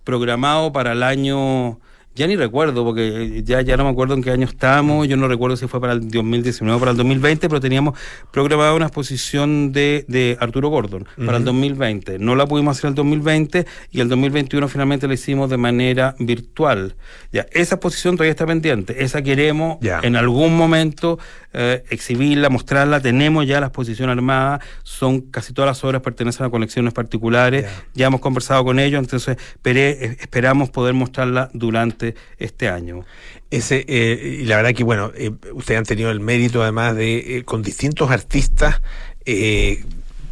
programado 0.05 0.72
para 0.72 0.93
el 0.93 1.03
año 1.03 1.81
ya 2.14 2.26
ni 2.26 2.36
recuerdo, 2.36 2.84
porque 2.84 3.42
ya, 3.44 3.61
ya 3.62 3.76
no 3.76 3.84
me 3.84 3.90
acuerdo 3.90 4.14
en 4.14 4.22
qué 4.22 4.30
año 4.30 4.46
estamos, 4.46 5.06
yo 5.06 5.16
no 5.16 5.28
recuerdo 5.28 5.56
si 5.56 5.68
fue 5.68 5.80
para 5.80 5.92
el 5.92 6.11
2019 6.11 6.76
o 6.76 6.80
para 6.80 6.90
el 6.90 6.96
2020, 6.96 7.48
pero 7.48 7.61
teníamos 7.61 7.98
programada 8.32 8.74
una 8.74 8.86
exposición 8.86 9.72
de, 9.72 10.04
de 10.08 10.36
Arturo 10.40 10.68
Gordon 10.70 11.06
para 11.24 11.38
el 11.38 11.44
2020. 11.44 12.18
No 12.18 12.34
la 12.34 12.46
pudimos 12.46 12.76
hacer 12.76 12.88
en 12.88 12.92
el 12.92 12.94
2020 12.96 13.66
y 13.92 14.00
el 14.00 14.08
2021 14.08 14.68
finalmente 14.68 15.06
la 15.06 15.14
hicimos 15.14 15.50
de 15.50 15.56
manera 15.56 16.16
virtual. 16.18 16.96
Ya, 17.32 17.46
esa 17.52 17.76
exposición 17.76 18.16
todavía 18.16 18.32
está 18.32 18.46
pendiente, 18.46 19.04
esa 19.04 19.22
queremos 19.22 19.78
en 19.80 20.16
algún 20.16 20.56
momento 20.56 21.18
eh, 21.52 21.84
exhibirla, 21.90 22.48
mostrarla, 22.48 23.00
tenemos 23.00 23.46
ya 23.46 23.61
la 23.61 23.66
exposición 23.66 24.11
armada, 24.11 24.61
son 24.82 25.20
casi 25.20 25.52
todas 25.52 25.68
las 25.68 25.84
obras 25.84 26.02
pertenecen 26.02 26.46
a 26.46 26.50
colecciones 26.50 26.92
particulares, 26.92 27.66
ya 27.94 28.06
hemos 28.06 28.20
conversado 28.20 28.64
con 28.64 28.78
ellos, 28.78 28.98
entonces 28.98 29.36
eh, 29.64 30.16
esperamos 30.20 30.70
poder 30.70 30.94
mostrarla 30.94 31.50
durante 31.52 31.99
este 32.38 32.68
año. 32.68 33.05
Ese, 33.51 33.84
eh, 33.88 34.38
y 34.42 34.44
la 34.44 34.57
verdad 34.57 34.74
que, 34.74 34.84
bueno, 34.84 35.12
eh, 35.14 35.32
ustedes 35.53 35.78
han 35.78 35.84
tenido 35.84 36.11
el 36.11 36.20
mérito 36.20 36.62
además 36.62 36.94
de, 36.96 37.38
eh, 37.38 37.44
con 37.44 37.62
distintos 37.62 38.11
artistas, 38.11 38.80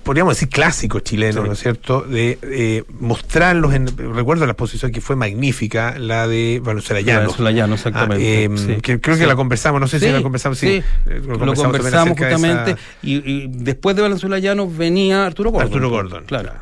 podríamos 0.02 0.34
decir 0.34 0.48
clásicos 0.48 1.02
chilenos, 1.02 1.46
¿no 1.46 1.52
es 1.52 1.58
cierto?, 1.58 2.00
de 2.00 2.84
mostrarlos 2.98 3.74
en, 3.74 3.86
recuerdo 4.14 4.46
la 4.46 4.52
exposición 4.52 4.90
que 4.90 5.00
fue 5.00 5.16
magnífica, 5.16 5.98
la 5.98 6.26
de 6.26 6.60
Valenzuela 6.64 7.00
Llano. 7.02 7.74
exactamente. 7.74 8.48
Ah, 8.50 8.80
que, 8.82 9.00
creo 9.00 9.18
que 9.18 9.26
la 9.26 9.36
conversamos, 9.36 9.80
no 9.80 9.86
sé 9.86 10.00
si 10.00 10.08
la 10.08 10.22
conversamos, 10.22 10.58
sí. 10.58 10.82
Lo 11.04 11.38
conversamos, 11.38 12.16
justamente, 12.18 12.76
y, 13.02 13.46
después 13.48 13.94
de 13.94 14.02
Valenzuela 14.02 14.38
Llano 14.38 14.68
venía 14.68 15.26
Arturo 15.26 15.50
Gordon. 15.50 15.66
Arturo 15.66 15.90
Gordon. 15.90 16.24
Claro. 16.24 16.52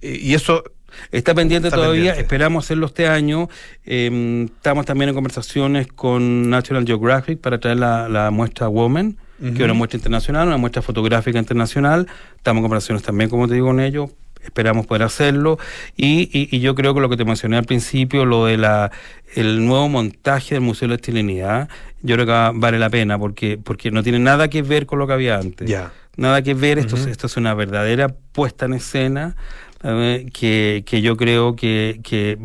Y 0.00 0.34
eso 0.34 0.62
Está 1.10 1.34
pendiente 1.34 1.70
todavía, 1.70 2.12
esperamos 2.12 2.64
hacerlo 2.64 2.86
este 2.86 3.06
año. 3.08 3.48
Em, 3.84 4.44
estamos 4.44 4.86
también 4.86 5.10
en 5.10 5.14
conversaciones 5.14 5.86
con 5.88 6.50
National 6.50 6.86
Geographic 6.86 7.38
para 7.40 7.58
traer 7.58 7.78
la, 7.78 8.30
muestra 8.32 8.68
Woman, 8.68 9.16
que 9.40 9.48
es 9.48 9.60
una 9.60 9.74
muestra 9.74 9.96
internacional, 9.96 10.46
una 10.46 10.56
muestra 10.56 10.82
fotográfica 10.82 11.38
internacional. 11.38 12.06
Estamos 12.36 12.60
en 12.60 12.62
conversaciones 12.64 13.02
también, 13.02 13.28
como 13.28 13.48
te 13.48 13.54
digo, 13.54 13.66
con 13.68 13.80
ellos. 13.80 14.10
Esperamos 14.42 14.86
poder 14.86 15.04
hacerlo. 15.04 15.58
Y, 15.96 16.28
y, 16.32 16.58
yo 16.58 16.74
creo 16.74 16.94
que 16.94 17.00
lo 17.00 17.08
que 17.08 17.16
te 17.16 17.24
mencioné 17.24 17.58
al 17.58 17.64
principio, 17.64 18.24
lo 18.24 18.46
de 18.46 18.56
la 18.56 18.90
el 19.34 19.64
nuevo 19.64 19.88
montaje 19.88 20.56
del 20.56 20.62
Museo 20.62 20.88
de 20.88 20.96
la 20.96 21.00
Chilenidad, 21.00 21.68
yo 22.02 22.16
creo 22.16 22.26
que 22.26 22.58
vale 22.58 22.78
la 22.78 22.90
pena 22.90 23.18
porque, 23.18 23.58
porque 23.62 23.90
no 23.90 24.02
tiene 24.02 24.18
nada 24.18 24.48
que 24.48 24.62
ver 24.62 24.86
con 24.86 24.98
lo 24.98 25.06
que 25.06 25.12
había 25.12 25.38
antes. 25.38 25.72
Nada 26.16 26.42
que 26.42 26.52
ver, 26.52 26.78
esto, 26.78 26.96
esto 26.96 27.26
es 27.26 27.36
una 27.36 27.54
verdadera 27.54 28.08
puesta 28.32 28.66
en 28.66 28.74
escena 28.74 29.36
que, 29.82 30.84
que, 30.86 31.02
yo 31.02 31.16
creo 31.16 31.56
que, 31.56 32.00
que, 32.02 32.38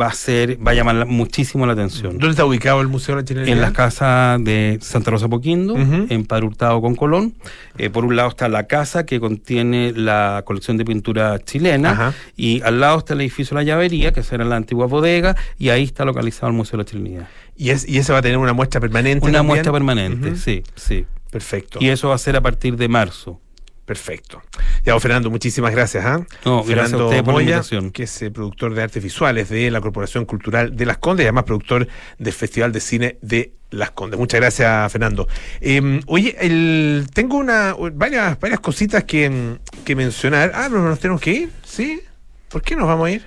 va 0.00 0.06
a 0.06 0.12
ser, 0.12 0.58
va 0.66 0.72
a 0.72 0.74
llamar 0.74 1.06
muchísimo 1.06 1.66
la 1.66 1.74
atención. 1.74 2.12
¿Dónde 2.12 2.30
está 2.30 2.44
ubicado 2.44 2.80
el 2.80 2.88
Museo 2.88 3.16
de 3.16 3.22
la 3.22 3.24
Chilenidad? 3.26 3.54
En 3.54 3.60
la 3.60 3.72
casa 3.72 4.38
de 4.40 4.78
Santa 4.80 5.10
Rosa 5.10 5.28
Poquindo, 5.28 5.76
en 5.76 6.24
Padre 6.24 6.46
Hurtado 6.46 6.80
con 6.80 6.94
Colón. 6.94 7.34
Eh, 7.76 7.90
por 7.90 8.04
un 8.04 8.16
lado 8.16 8.30
está 8.30 8.48
la 8.48 8.66
casa 8.66 9.04
que 9.04 9.20
contiene 9.20 9.92
la 9.92 10.42
colección 10.46 10.76
de 10.76 10.84
pintura 10.84 11.38
chilena 11.38 12.14
y 12.36 12.62
al 12.62 12.80
lado 12.80 12.98
está 12.98 13.14
el 13.14 13.20
edificio 13.20 13.54
La 13.54 13.62
Llavería, 13.62 14.12
que 14.12 14.22
será 14.22 14.44
la 14.44 14.56
antigua 14.56 14.86
bodega, 14.86 15.36
y 15.58 15.68
ahí 15.68 15.84
está 15.84 16.04
localizado 16.04 16.48
el 16.48 16.54
Museo 16.54 16.78
de 16.78 16.84
la 16.84 16.90
Chilenidad. 16.90 17.28
¿Y, 17.56 17.70
es, 17.70 17.86
y 17.86 17.98
ese 17.98 18.12
va 18.12 18.20
a 18.20 18.22
tener 18.22 18.38
una 18.38 18.54
muestra 18.54 18.80
permanente? 18.80 19.26
Una 19.26 19.42
muestra 19.42 19.72
permanente, 19.72 20.36
sí, 20.36 20.62
sí. 20.74 21.04
Perfecto. 21.30 21.78
Y 21.80 21.88
eso 21.88 22.08
va 22.08 22.16
a 22.16 22.18
ser 22.18 22.36
a 22.36 22.40
partir 22.40 22.76
de 22.76 22.88
marzo. 22.88 23.40
Perfecto. 23.90 24.40
Ya, 24.84 25.00
Fernando, 25.00 25.30
muchísimas 25.30 25.72
gracias. 25.72 26.04
¿ah? 26.04 26.24
Fernando 26.44 27.08
gracias 27.08 27.22
por 27.24 27.34
la 27.34 27.40
invitación. 27.42 27.90
que 27.90 28.04
es 28.04 28.22
eh, 28.22 28.30
productor 28.30 28.72
de 28.72 28.84
artes 28.84 29.02
visuales 29.02 29.48
de 29.48 29.68
la 29.68 29.80
Corporación 29.80 30.26
Cultural 30.26 30.76
de 30.76 30.86
Las 30.86 30.98
Condes 30.98 31.24
y 31.24 31.26
además 31.26 31.42
productor 31.42 31.88
del 32.16 32.32
Festival 32.32 32.70
de 32.70 32.78
Cine 32.78 33.18
de 33.20 33.54
Las 33.70 33.90
Condes. 33.90 34.16
Muchas 34.16 34.38
gracias, 34.38 34.92
Fernando. 34.92 35.26
Em, 35.60 36.02
oye, 36.06 36.36
el, 36.38 37.08
tengo 37.12 37.36
una 37.36 37.74
varias, 37.94 38.38
varias 38.38 38.60
cositas 38.60 39.02
que, 39.02 39.58
mencionar. 39.96 40.52
Ah, 40.54 40.68
pero 40.70 40.82
nos 40.82 41.00
tenemos 41.00 41.20
que 41.20 41.32
ir, 41.32 41.50
¿sí? 41.64 42.00
¿Por 42.48 42.62
qué 42.62 42.76
nos 42.76 42.86
vamos 42.86 43.08
a 43.08 43.10
ir? 43.10 43.26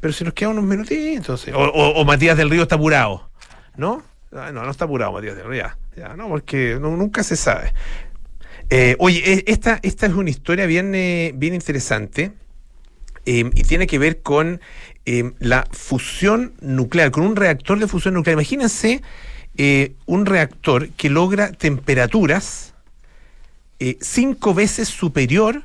Pero 0.00 0.12
si 0.12 0.24
nos 0.24 0.34
quedan 0.34 0.58
unos 0.58 0.64
minutitos. 0.64 1.46
O, 1.54 1.60
o, 1.60 2.04
Matías 2.04 2.36
del 2.36 2.50
Río 2.50 2.62
está 2.62 2.74
apurado, 2.74 3.30
¿no? 3.76 4.02
Ah, 4.32 4.50
no, 4.52 4.64
no 4.64 4.70
está 4.72 4.84
apurado 4.84 5.12
Matías 5.12 5.36
del 5.36 5.46
Río, 5.46 5.62
ya. 5.62 5.78
ya 5.96 6.16
no, 6.16 6.26
porque 6.26 6.76
nunca 6.80 7.22
se 7.22 7.36
sabe. 7.36 7.72
Eh, 8.70 8.96
oye, 8.98 9.22
e, 9.24 9.44
esta, 9.46 9.78
esta 9.82 10.06
es 10.06 10.14
una 10.14 10.30
historia 10.30 10.66
bien, 10.66 10.94
eh, 10.94 11.32
bien 11.34 11.54
interesante 11.54 12.32
em, 13.24 13.50
y 13.54 13.62
tiene 13.62 13.86
que 13.86 13.98
ver 13.98 14.22
con 14.22 14.60
em, 15.04 15.34
la 15.38 15.68
fusión 15.70 16.54
nuclear, 16.60 17.10
con 17.10 17.24
un 17.24 17.36
reactor 17.36 17.78
de 17.78 17.86
fusión 17.86 18.14
nuclear. 18.14 18.34
Imagínense 18.34 19.02
eh, 19.56 19.94
un 20.06 20.26
reactor 20.26 20.88
que 20.90 21.10
logra 21.10 21.52
temperaturas 21.52 22.74
cinco 24.00 24.54
veces 24.54 24.88
superior 24.88 25.64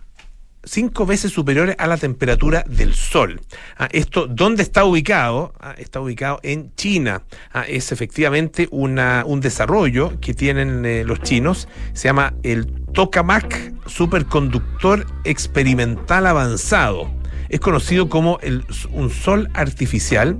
cinco 0.63 1.05
veces 1.05 1.31
superiores 1.31 1.75
a 1.79 1.87
la 1.87 1.97
temperatura 1.97 2.63
del 2.67 2.93
Sol. 2.93 3.41
Ah, 3.77 3.89
esto, 3.91 4.27
¿dónde 4.27 4.63
está 4.63 4.85
ubicado? 4.85 5.53
Ah, 5.59 5.75
está 5.77 5.99
ubicado 6.01 6.39
en 6.43 6.73
China. 6.75 7.23
Ah, 7.53 7.65
es 7.67 7.91
efectivamente 7.91 8.67
una, 8.71 9.23
un 9.25 9.41
desarrollo 9.41 10.19
que 10.19 10.33
tienen 10.33 10.85
eh, 10.85 11.03
los 11.05 11.21
chinos. 11.21 11.67
Se 11.93 12.07
llama 12.07 12.33
el 12.43 12.65
Tokamak 12.93 13.73
Superconductor 13.87 15.05
Experimental 15.23 16.27
Avanzado. 16.27 17.11
Es 17.49 17.59
conocido 17.59 18.07
como 18.07 18.39
un 18.91 19.09
sol 19.09 19.49
artificial 19.53 20.37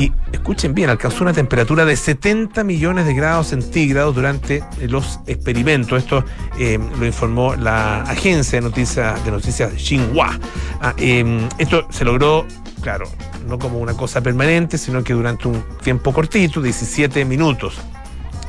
y 0.00 0.10
escuchen 0.32 0.72
bien, 0.74 0.88
alcanzó 0.88 1.24
una 1.24 1.34
temperatura 1.34 1.84
de 1.84 1.94
70 1.94 2.64
millones 2.64 3.04
de 3.04 3.12
grados 3.12 3.48
centígrados 3.48 4.14
durante 4.14 4.64
los 4.80 5.20
experimentos. 5.26 6.02
Esto 6.02 6.24
eh, 6.58 6.78
lo 6.98 7.04
informó 7.04 7.54
la 7.54 8.00
agencia 8.04 8.58
de 8.58 8.66
noticias 8.66 9.22
de 9.22 9.30
noticias 9.30 9.74
Xinhua. 9.74 10.38
Ah, 10.80 10.94
em, 10.96 11.46
esto 11.58 11.86
se 11.90 12.06
logró, 12.06 12.46
claro, 12.80 13.04
no 13.46 13.58
como 13.58 13.78
una 13.78 13.92
cosa 13.92 14.22
permanente, 14.22 14.78
sino 14.78 15.04
que 15.04 15.12
durante 15.12 15.48
un 15.48 15.62
tiempo 15.82 16.14
cortito, 16.14 16.62
17 16.62 17.26
minutos. 17.26 17.76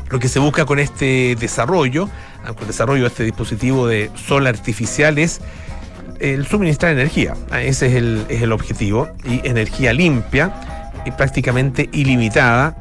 Lo 0.09 0.19
que 0.19 0.29
se 0.29 0.39
busca 0.39 0.65
con 0.65 0.79
este 0.79 1.35
desarrollo, 1.37 2.07
ah, 2.45 2.53
con 2.53 2.61
el 2.61 2.67
desarrollo 2.67 3.01
de 3.01 3.07
este 3.09 3.23
dispositivo 3.25 3.87
de 3.87 4.09
sol 4.15 4.47
artificial 4.47 5.17
es 5.17 5.41
el 6.21 6.47
suministrar 6.47 6.93
energía. 6.93 7.33
Ah, 7.49 7.61
ese 7.61 7.87
es 7.87 7.95
el, 7.95 8.25
es 8.29 8.41
el 8.41 8.53
objetivo. 8.53 9.09
Y 9.25 9.45
energía 9.45 9.91
limpia 9.91 10.70
prácticamente 11.17 11.89
ilimitada. 11.91 12.77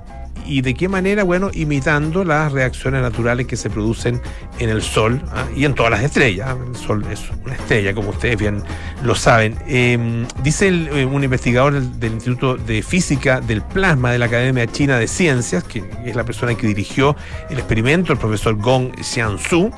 ¿Y 0.46 0.62
de 0.62 0.74
qué 0.74 0.88
manera? 0.88 1.22
Bueno, 1.22 1.50
imitando 1.52 2.24
las 2.24 2.50
reacciones 2.50 3.02
naturales 3.02 3.46
que 3.46 3.56
se 3.56 3.70
producen 3.70 4.20
en 4.58 4.70
el 4.70 4.82
Sol 4.82 5.22
¿ah? 5.32 5.44
y 5.54 5.64
en 5.64 5.74
todas 5.74 5.92
las 5.92 6.02
estrellas. 6.02 6.56
El 6.66 6.76
Sol 6.76 7.04
es 7.10 7.22
una 7.44 7.54
estrella, 7.54 7.94
como 7.94 8.10
ustedes 8.10 8.38
bien 8.38 8.62
lo 9.04 9.14
saben. 9.14 9.56
Em, 9.66 10.26
dice 10.42 10.68
eh, 10.68 11.04
un 11.04 11.22
investigador 11.22 11.80
del, 11.80 12.12
Instituto 12.14 12.56
de 12.56 12.82
Física 12.82 13.40
del 13.40 13.62
Plasma 13.62 14.12
de 14.12 14.18
la 14.18 14.26
Academia 14.26 14.66
China 14.66 14.98
de 14.98 15.06
Ciencias, 15.06 15.62
que 15.62 15.84
es 16.04 16.16
la 16.16 16.24
persona 16.24 16.54
que 16.54 16.66
dirigió 16.66 17.16
el 17.48 17.58
experimento, 17.58 18.12
el 18.12 18.18
profesor 18.18 18.56
Gong 18.56 18.92
Xiansu, 19.00 19.70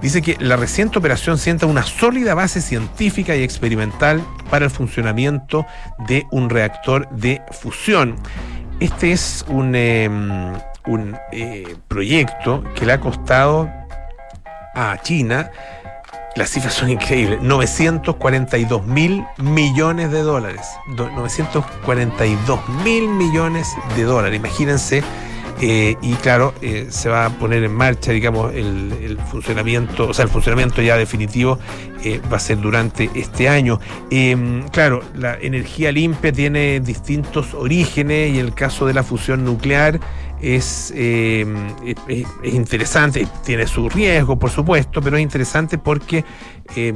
dice 0.00 0.22
que 0.22 0.36
la 0.40 0.56
reciente 0.56 0.98
operación 0.98 1.38
sienta 1.38 1.66
una 1.66 1.82
sólida 1.82 2.34
base 2.34 2.60
científica 2.60 3.36
y 3.36 3.42
experimental 3.42 4.22
para 4.50 4.64
el 4.66 4.70
funcionamiento 4.70 5.66
de 6.06 6.26
un 6.30 6.50
reactor 6.50 7.08
de 7.10 7.42
fusión. 7.50 8.16
Este 8.80 9.12
es 9.12 9.44
un, 9.48 9.74
em, 9.74 10.52
un 10.86 11.16
eh, 11.32 11.76
proyecto 11.88 12.62
que 12.74 12.86
le 12.86 12.92
ha 12.92 13.00
costado 13.00 13.70
a 14.74 14.98
China, 15.02 15.50
las 16.36 16.50
cifras 16.50 16.74
son 16.74 16.90
increíbles, 16.90 17.40
942 17.40 18.86
mil 18.86 19.24
millones 19.38 20.10
de 20.12 20.20
dólares. 20.20 20.60
942 20.88 22.68
mil 22.84 23.08
millones 23.08 23.74
de 23.96 24.02
dólares. 24.02 24.36
Imagínense 24.38 25.02
eh, 25.60 25.96
y 26.02 26.12
claro, 26.14 26.52
eh, 26.60 26.88
se 26.90 27.08
va 27.08 27.26
a 27.26 27.30
poner 27.30 27.64
en 27.64 27.72
marcha, 27.72 28.12
digamos, 28.12 28.54
el, 28.54 29.18
funcionamiento, 29.30 30.08
o 30.08 30.14
sea, 30.14 30.24
el 30.24 30.30
funcionamiento 30.30 30.82
ya 30.82 30.96
definitivo 30.96 31.58
eh, 32.04 32.20
va 32.30 32.36
a 32.36 32.40
ser 32.40 32.60
durante 32.60 33.10
este 33.14 33.48
año. 33.48 33.80
Em, 34.10 34.68
claro, 34.68 35.02
la 35.14 35.38
energía 35.40 35.92
limpia 35.92 36.32
tiene 36.32 36.80
distintos 36.80 37.54
orígenes 37.54 38.34
y 38.34 38.38
el 38.38 38.54
caso 38.54 38.86
de 38.86 38.94
la 38.94 39.02
fusión 39.02 39.44
nuclear 39.44 39.98
es, 40.40 40.92
eh, 40.94 41.46
es, 42.08 42.26
es 42.42 42.54
interesante, 42.54 43.26
tiene 43.44 43.66
su 43.66 43.88
riesgo, 43.88 44.38
por 44.38 44.50
supuesto, 44.50 45.00
pero 45.00 45.16
es 45.16 45.22
interesante 45.22 45.78
porque 45.78 46.24
eh, 46.74 46.92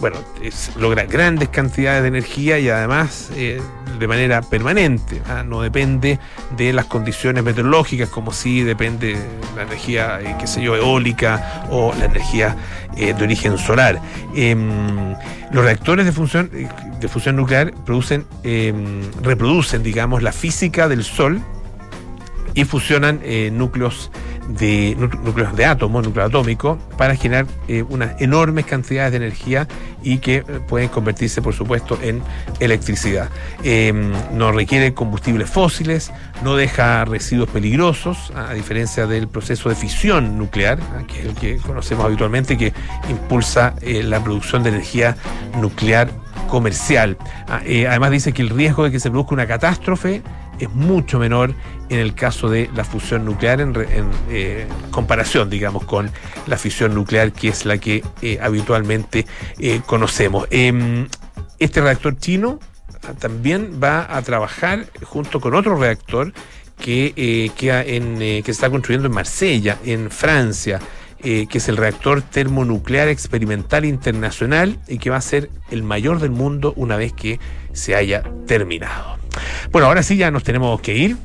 bueno, 0.00 0.16
logra 0.78 1.04
grandes 1.04 1.48
cantidades 1.50 2.02
de 2.02 2.08
energía 2.08 2.58
y 2.58 2.68
además 2.68 3.30
eh, 3.36 3.60
de 3.98 4.08
manera 4.08 4.42
permanente. 4.42 5.20
¿ah? 5.28 5.42
No 5.42 5.62
depende 5.62 6.18
de 6.56 6.72
las 6.72 6.86
condiciones 6.86 7.44
meteorológicas, 7.44 8.08
como 8.08 8.32
si 8.32 8.62
depende 8.62 9.16
la 9.54 9.62
energía, 9.62 10.20
eh, 10.20 10.36
qué 10.38 10.46
sé 10.46 10.62
yo, 10.62 10.76
eólica 10.76 11.66
o 11.70 11.92
la 11.98 12.06
energía 12.06 12.56
eh, 12.96 13.12
de 13.14 13.24
origen 13.24 13.58
solar. 13.58 14.00
Em, 14.34 15.14
los 15.50 15.64
reactores 15.64 16.06
de 16.06 16.12
fusión, 16.12 16.50
de 17.00 17.08
fusión 17.08 17.36
nuclear 17.36 17.72
producen, 17.84 18.24
em, 18.42 19.02
reproducen, 19.22 19.82
digamos, 19.82 20.22
la 20.22 20.32
física 20.32 20.88
del 20.88 21.04
Sol 21.04 21.42
y 22.54 22.64
fusionan 22.64 23.20
eh, 23.22 23.50
núcleos 23.52 24.10
de 24.48 24.96
núcleos 25.24 25.54
de 25.56 25.64
átomos, 25.64 26.04
núcleo 26.04 26.26
atómico, 26.26 26.78
para 26.96 27.14
generar 27.16 27.46
eh, 27.68 27.82
unas 27.88 28.20
enormes 28.20 28.66
cantidades 28.66 29.12
de 29.12 29.18
energía 29.18 29.68
y 30.02 30.18
que 30.18 30.36
eh, 30.36 30.44
pueden 30.66 30.88
convertirse, 30.88 31.40
por 31.42 31.54
supuesto, 31.54 31.98
en 32.02 32.22
electricidad. 32.60 33.28
Eh, 33.62 33.92
no 34.32 34.52
requiere 34.52 34.94
combustibles 34.94 35.48
fósiles, 35.48 36.12
no 36.42 36.56
deja 36.56 37.04
residuos 37.04 37.48
peligrosos, 37.50 38.32
a 38.34 38.52
diferencia 38.52 39.06
del 39.06 39.28
proceso 39.28 39.68
de 39.68 39.74
fisión 39.74 40.38
nuclear, 40.38 40.78
que 41.06 41.20
es 41.20 41.26
el 41.26 41.34
que 41.34 41.56
conocemos 41.58 42.04
habitualmente, 42.04 42.58
que 42.58 42.72
impulsa 43.08 43.74
la 43.82 44.22
producción 44.22 44.62
de 44.62 44.70
energía 44.70 45.16
nuclear 45.60 46.10
comercial. 46.48 47.16
además 47.48 48.10
dice 48.10 48.32
que 48.32 48.42
el 48.42 48.50
riesgo 48.50 48.84
de 48.84 48.90
que 48.90 49.00
se 49.00 49.10
produzca 49.10 49.34
una 49.34 49.46
catástrofe 49.46 50.22
es 50.62 50.70
mucho 50.74 51.18
menor 51.18 51.54
en 51.88 51.98
el 51.98 52.14
caso 52.14 52.48
de 52.48 52.70
la 52.74 52.84
fusión 52.84 53.24
nuclear 53.24 53.60
en, 53.60 53.74
eh, 54.30 54.66
comparación, 54.90 55.50
digamos, 55.50 55.84
con 55.84 56.10
la 56.46 56.56
fisión 56.56 56.94
nuclear, 56.94 57.32
que 57.32 57.48
es 57.48 57.64
la 57.64 57.78
que 57.78 58.04
eh, 58.22 58.38
habitualmente 58.40 59.26
eh, 59.58 59.80
conocemos. 59.84 60.46
Em, 60.50 61.08
este 61.58 61.80
reactor 61.80 62.16
chino 62.16 62.60
también 63.18 63.80
va 63.82 64.16
a 64.16 64.22
trabajar 64.22 64.86
junto 65.02 65.40
con 65.40 65.54
otro 65.54 65.76
reactor 65.76 66.32
que, 66.78 67.50
que 67.56 68.42
se 68.44 68.50
está 68.50 68.70
construyendo 68.70 69.08
en 69.08 69.14
Marsella, 69.14 69.78
en 69.84 70.10
Francia. 70.10 70.80
Que 71.22 71.46
es 71.52 71.68
el 71.68 71.76
reactor 71.76 72.20
termonuclear 72.20 73.06
experimental 73.06 73.84
internacional 73.84 74.80
y 74.88 74.98
que 74.98 75.08
va 75.08 75.18
a 75.18 75.20
ser 75.20 75.50
el 75.70 75.84
mayor 75.84 76.18
del 76.18 76.32
mundo 76.32 76.72
una 76.74 76.96
vez 76.96 77.12
que 77.12 77.38
se 77.72 77.94
haya 77.94 78.24
terminado. 78.48 79.21
Bueno, 79.70 79.88
ahora 79.88 80.02
sí 80.02 80.16
ya 80.16 80.30
nos 80.30 80.42
tenemos 80.42 80.80
que 80.80 80.94
ir. 80.94 81.16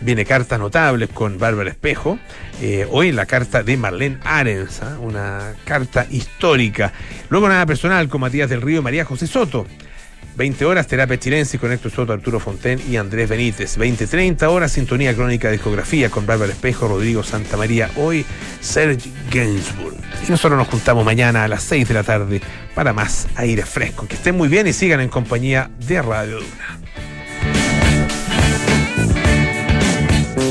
Viene 0.00 0.24
cartas 0.24 0.58
notables 0.58 1.08
con 1.08 1.38
Bárbara 1.38 1.70
Espejo. 1.70 2.18
Eh, 2.60 2.86
hoy 2.90 3.12
la 3.12 3.26
carta 3.26 3.62
de 3.62 3.76
Marlene 3.76 4.18
Arens, 4.24 4.82
una 5.00 5.54
carta 5.64 6.06
histórica. 6.10 6.92
Luego 7.30 7.48
nada 7.48 7.64
personal 7.64 8.08
con 8.08 8.20
Matías 8.20 8.50
del 8.50 8.60
Río 8.60 8.80
y 8.80 8.82
María 8.82 9.04
José 9.04 9.26
Soto. 9.26 9.66
20 10.36 10.64
horas, 10.64 10.88
Terapia 10.88 11.18
Chilense 11.18 11.58
con 11.58 11.70
Héctor 11.70 11.92
Soto, 11.92 12.12
Arturo 12.12 12.40
Fonten 12.40 12.80
y 12.90 12.96
Andrés 12.96 13.28
Benítez. 13.28 13.78
20-30 13.78 14.42
horas, 14.48 14.72
Sintonía 14.72 15.14
Crónica 15.14 15.50
Discografía 15.50 16.10
con 16.10 16.26
Bárbara 16.26 16.52
Espejo, 16.52 16.88
Rodrigo 16.88 17.22
Santamaría. 17.22 17.90
Hoy, 17.96 18.26
Serge 18.60 19.10
Gainsbourg. 19.32 19.96
Y 20.26 20.30
nosotros 20.30 20.58
nos 20.58 20.68
juntamos 20.68 21.04
mañana 21.04 21.44
a 21.44 21.48
las 21.48 21.62
6 21.62 21.86
de 21.86 21.94
la 21.94 22.02
tarde 22.02 22.40
para 22.74 22.92
más 22.92 23.28
aire 23.36 23.64
fresco. 23.64 24.08
Que 24.08 24.16
estén 24.16 24.36
muy 24.36 24.48
bien 24.48 24.66
y 24.66 24.72
sigan 24.72 25.00
en 25.00 25.08
compañía 25.08 25.70
de 25.78 26.02
Radio 26.02 26.36
Duna. 26.40 26.80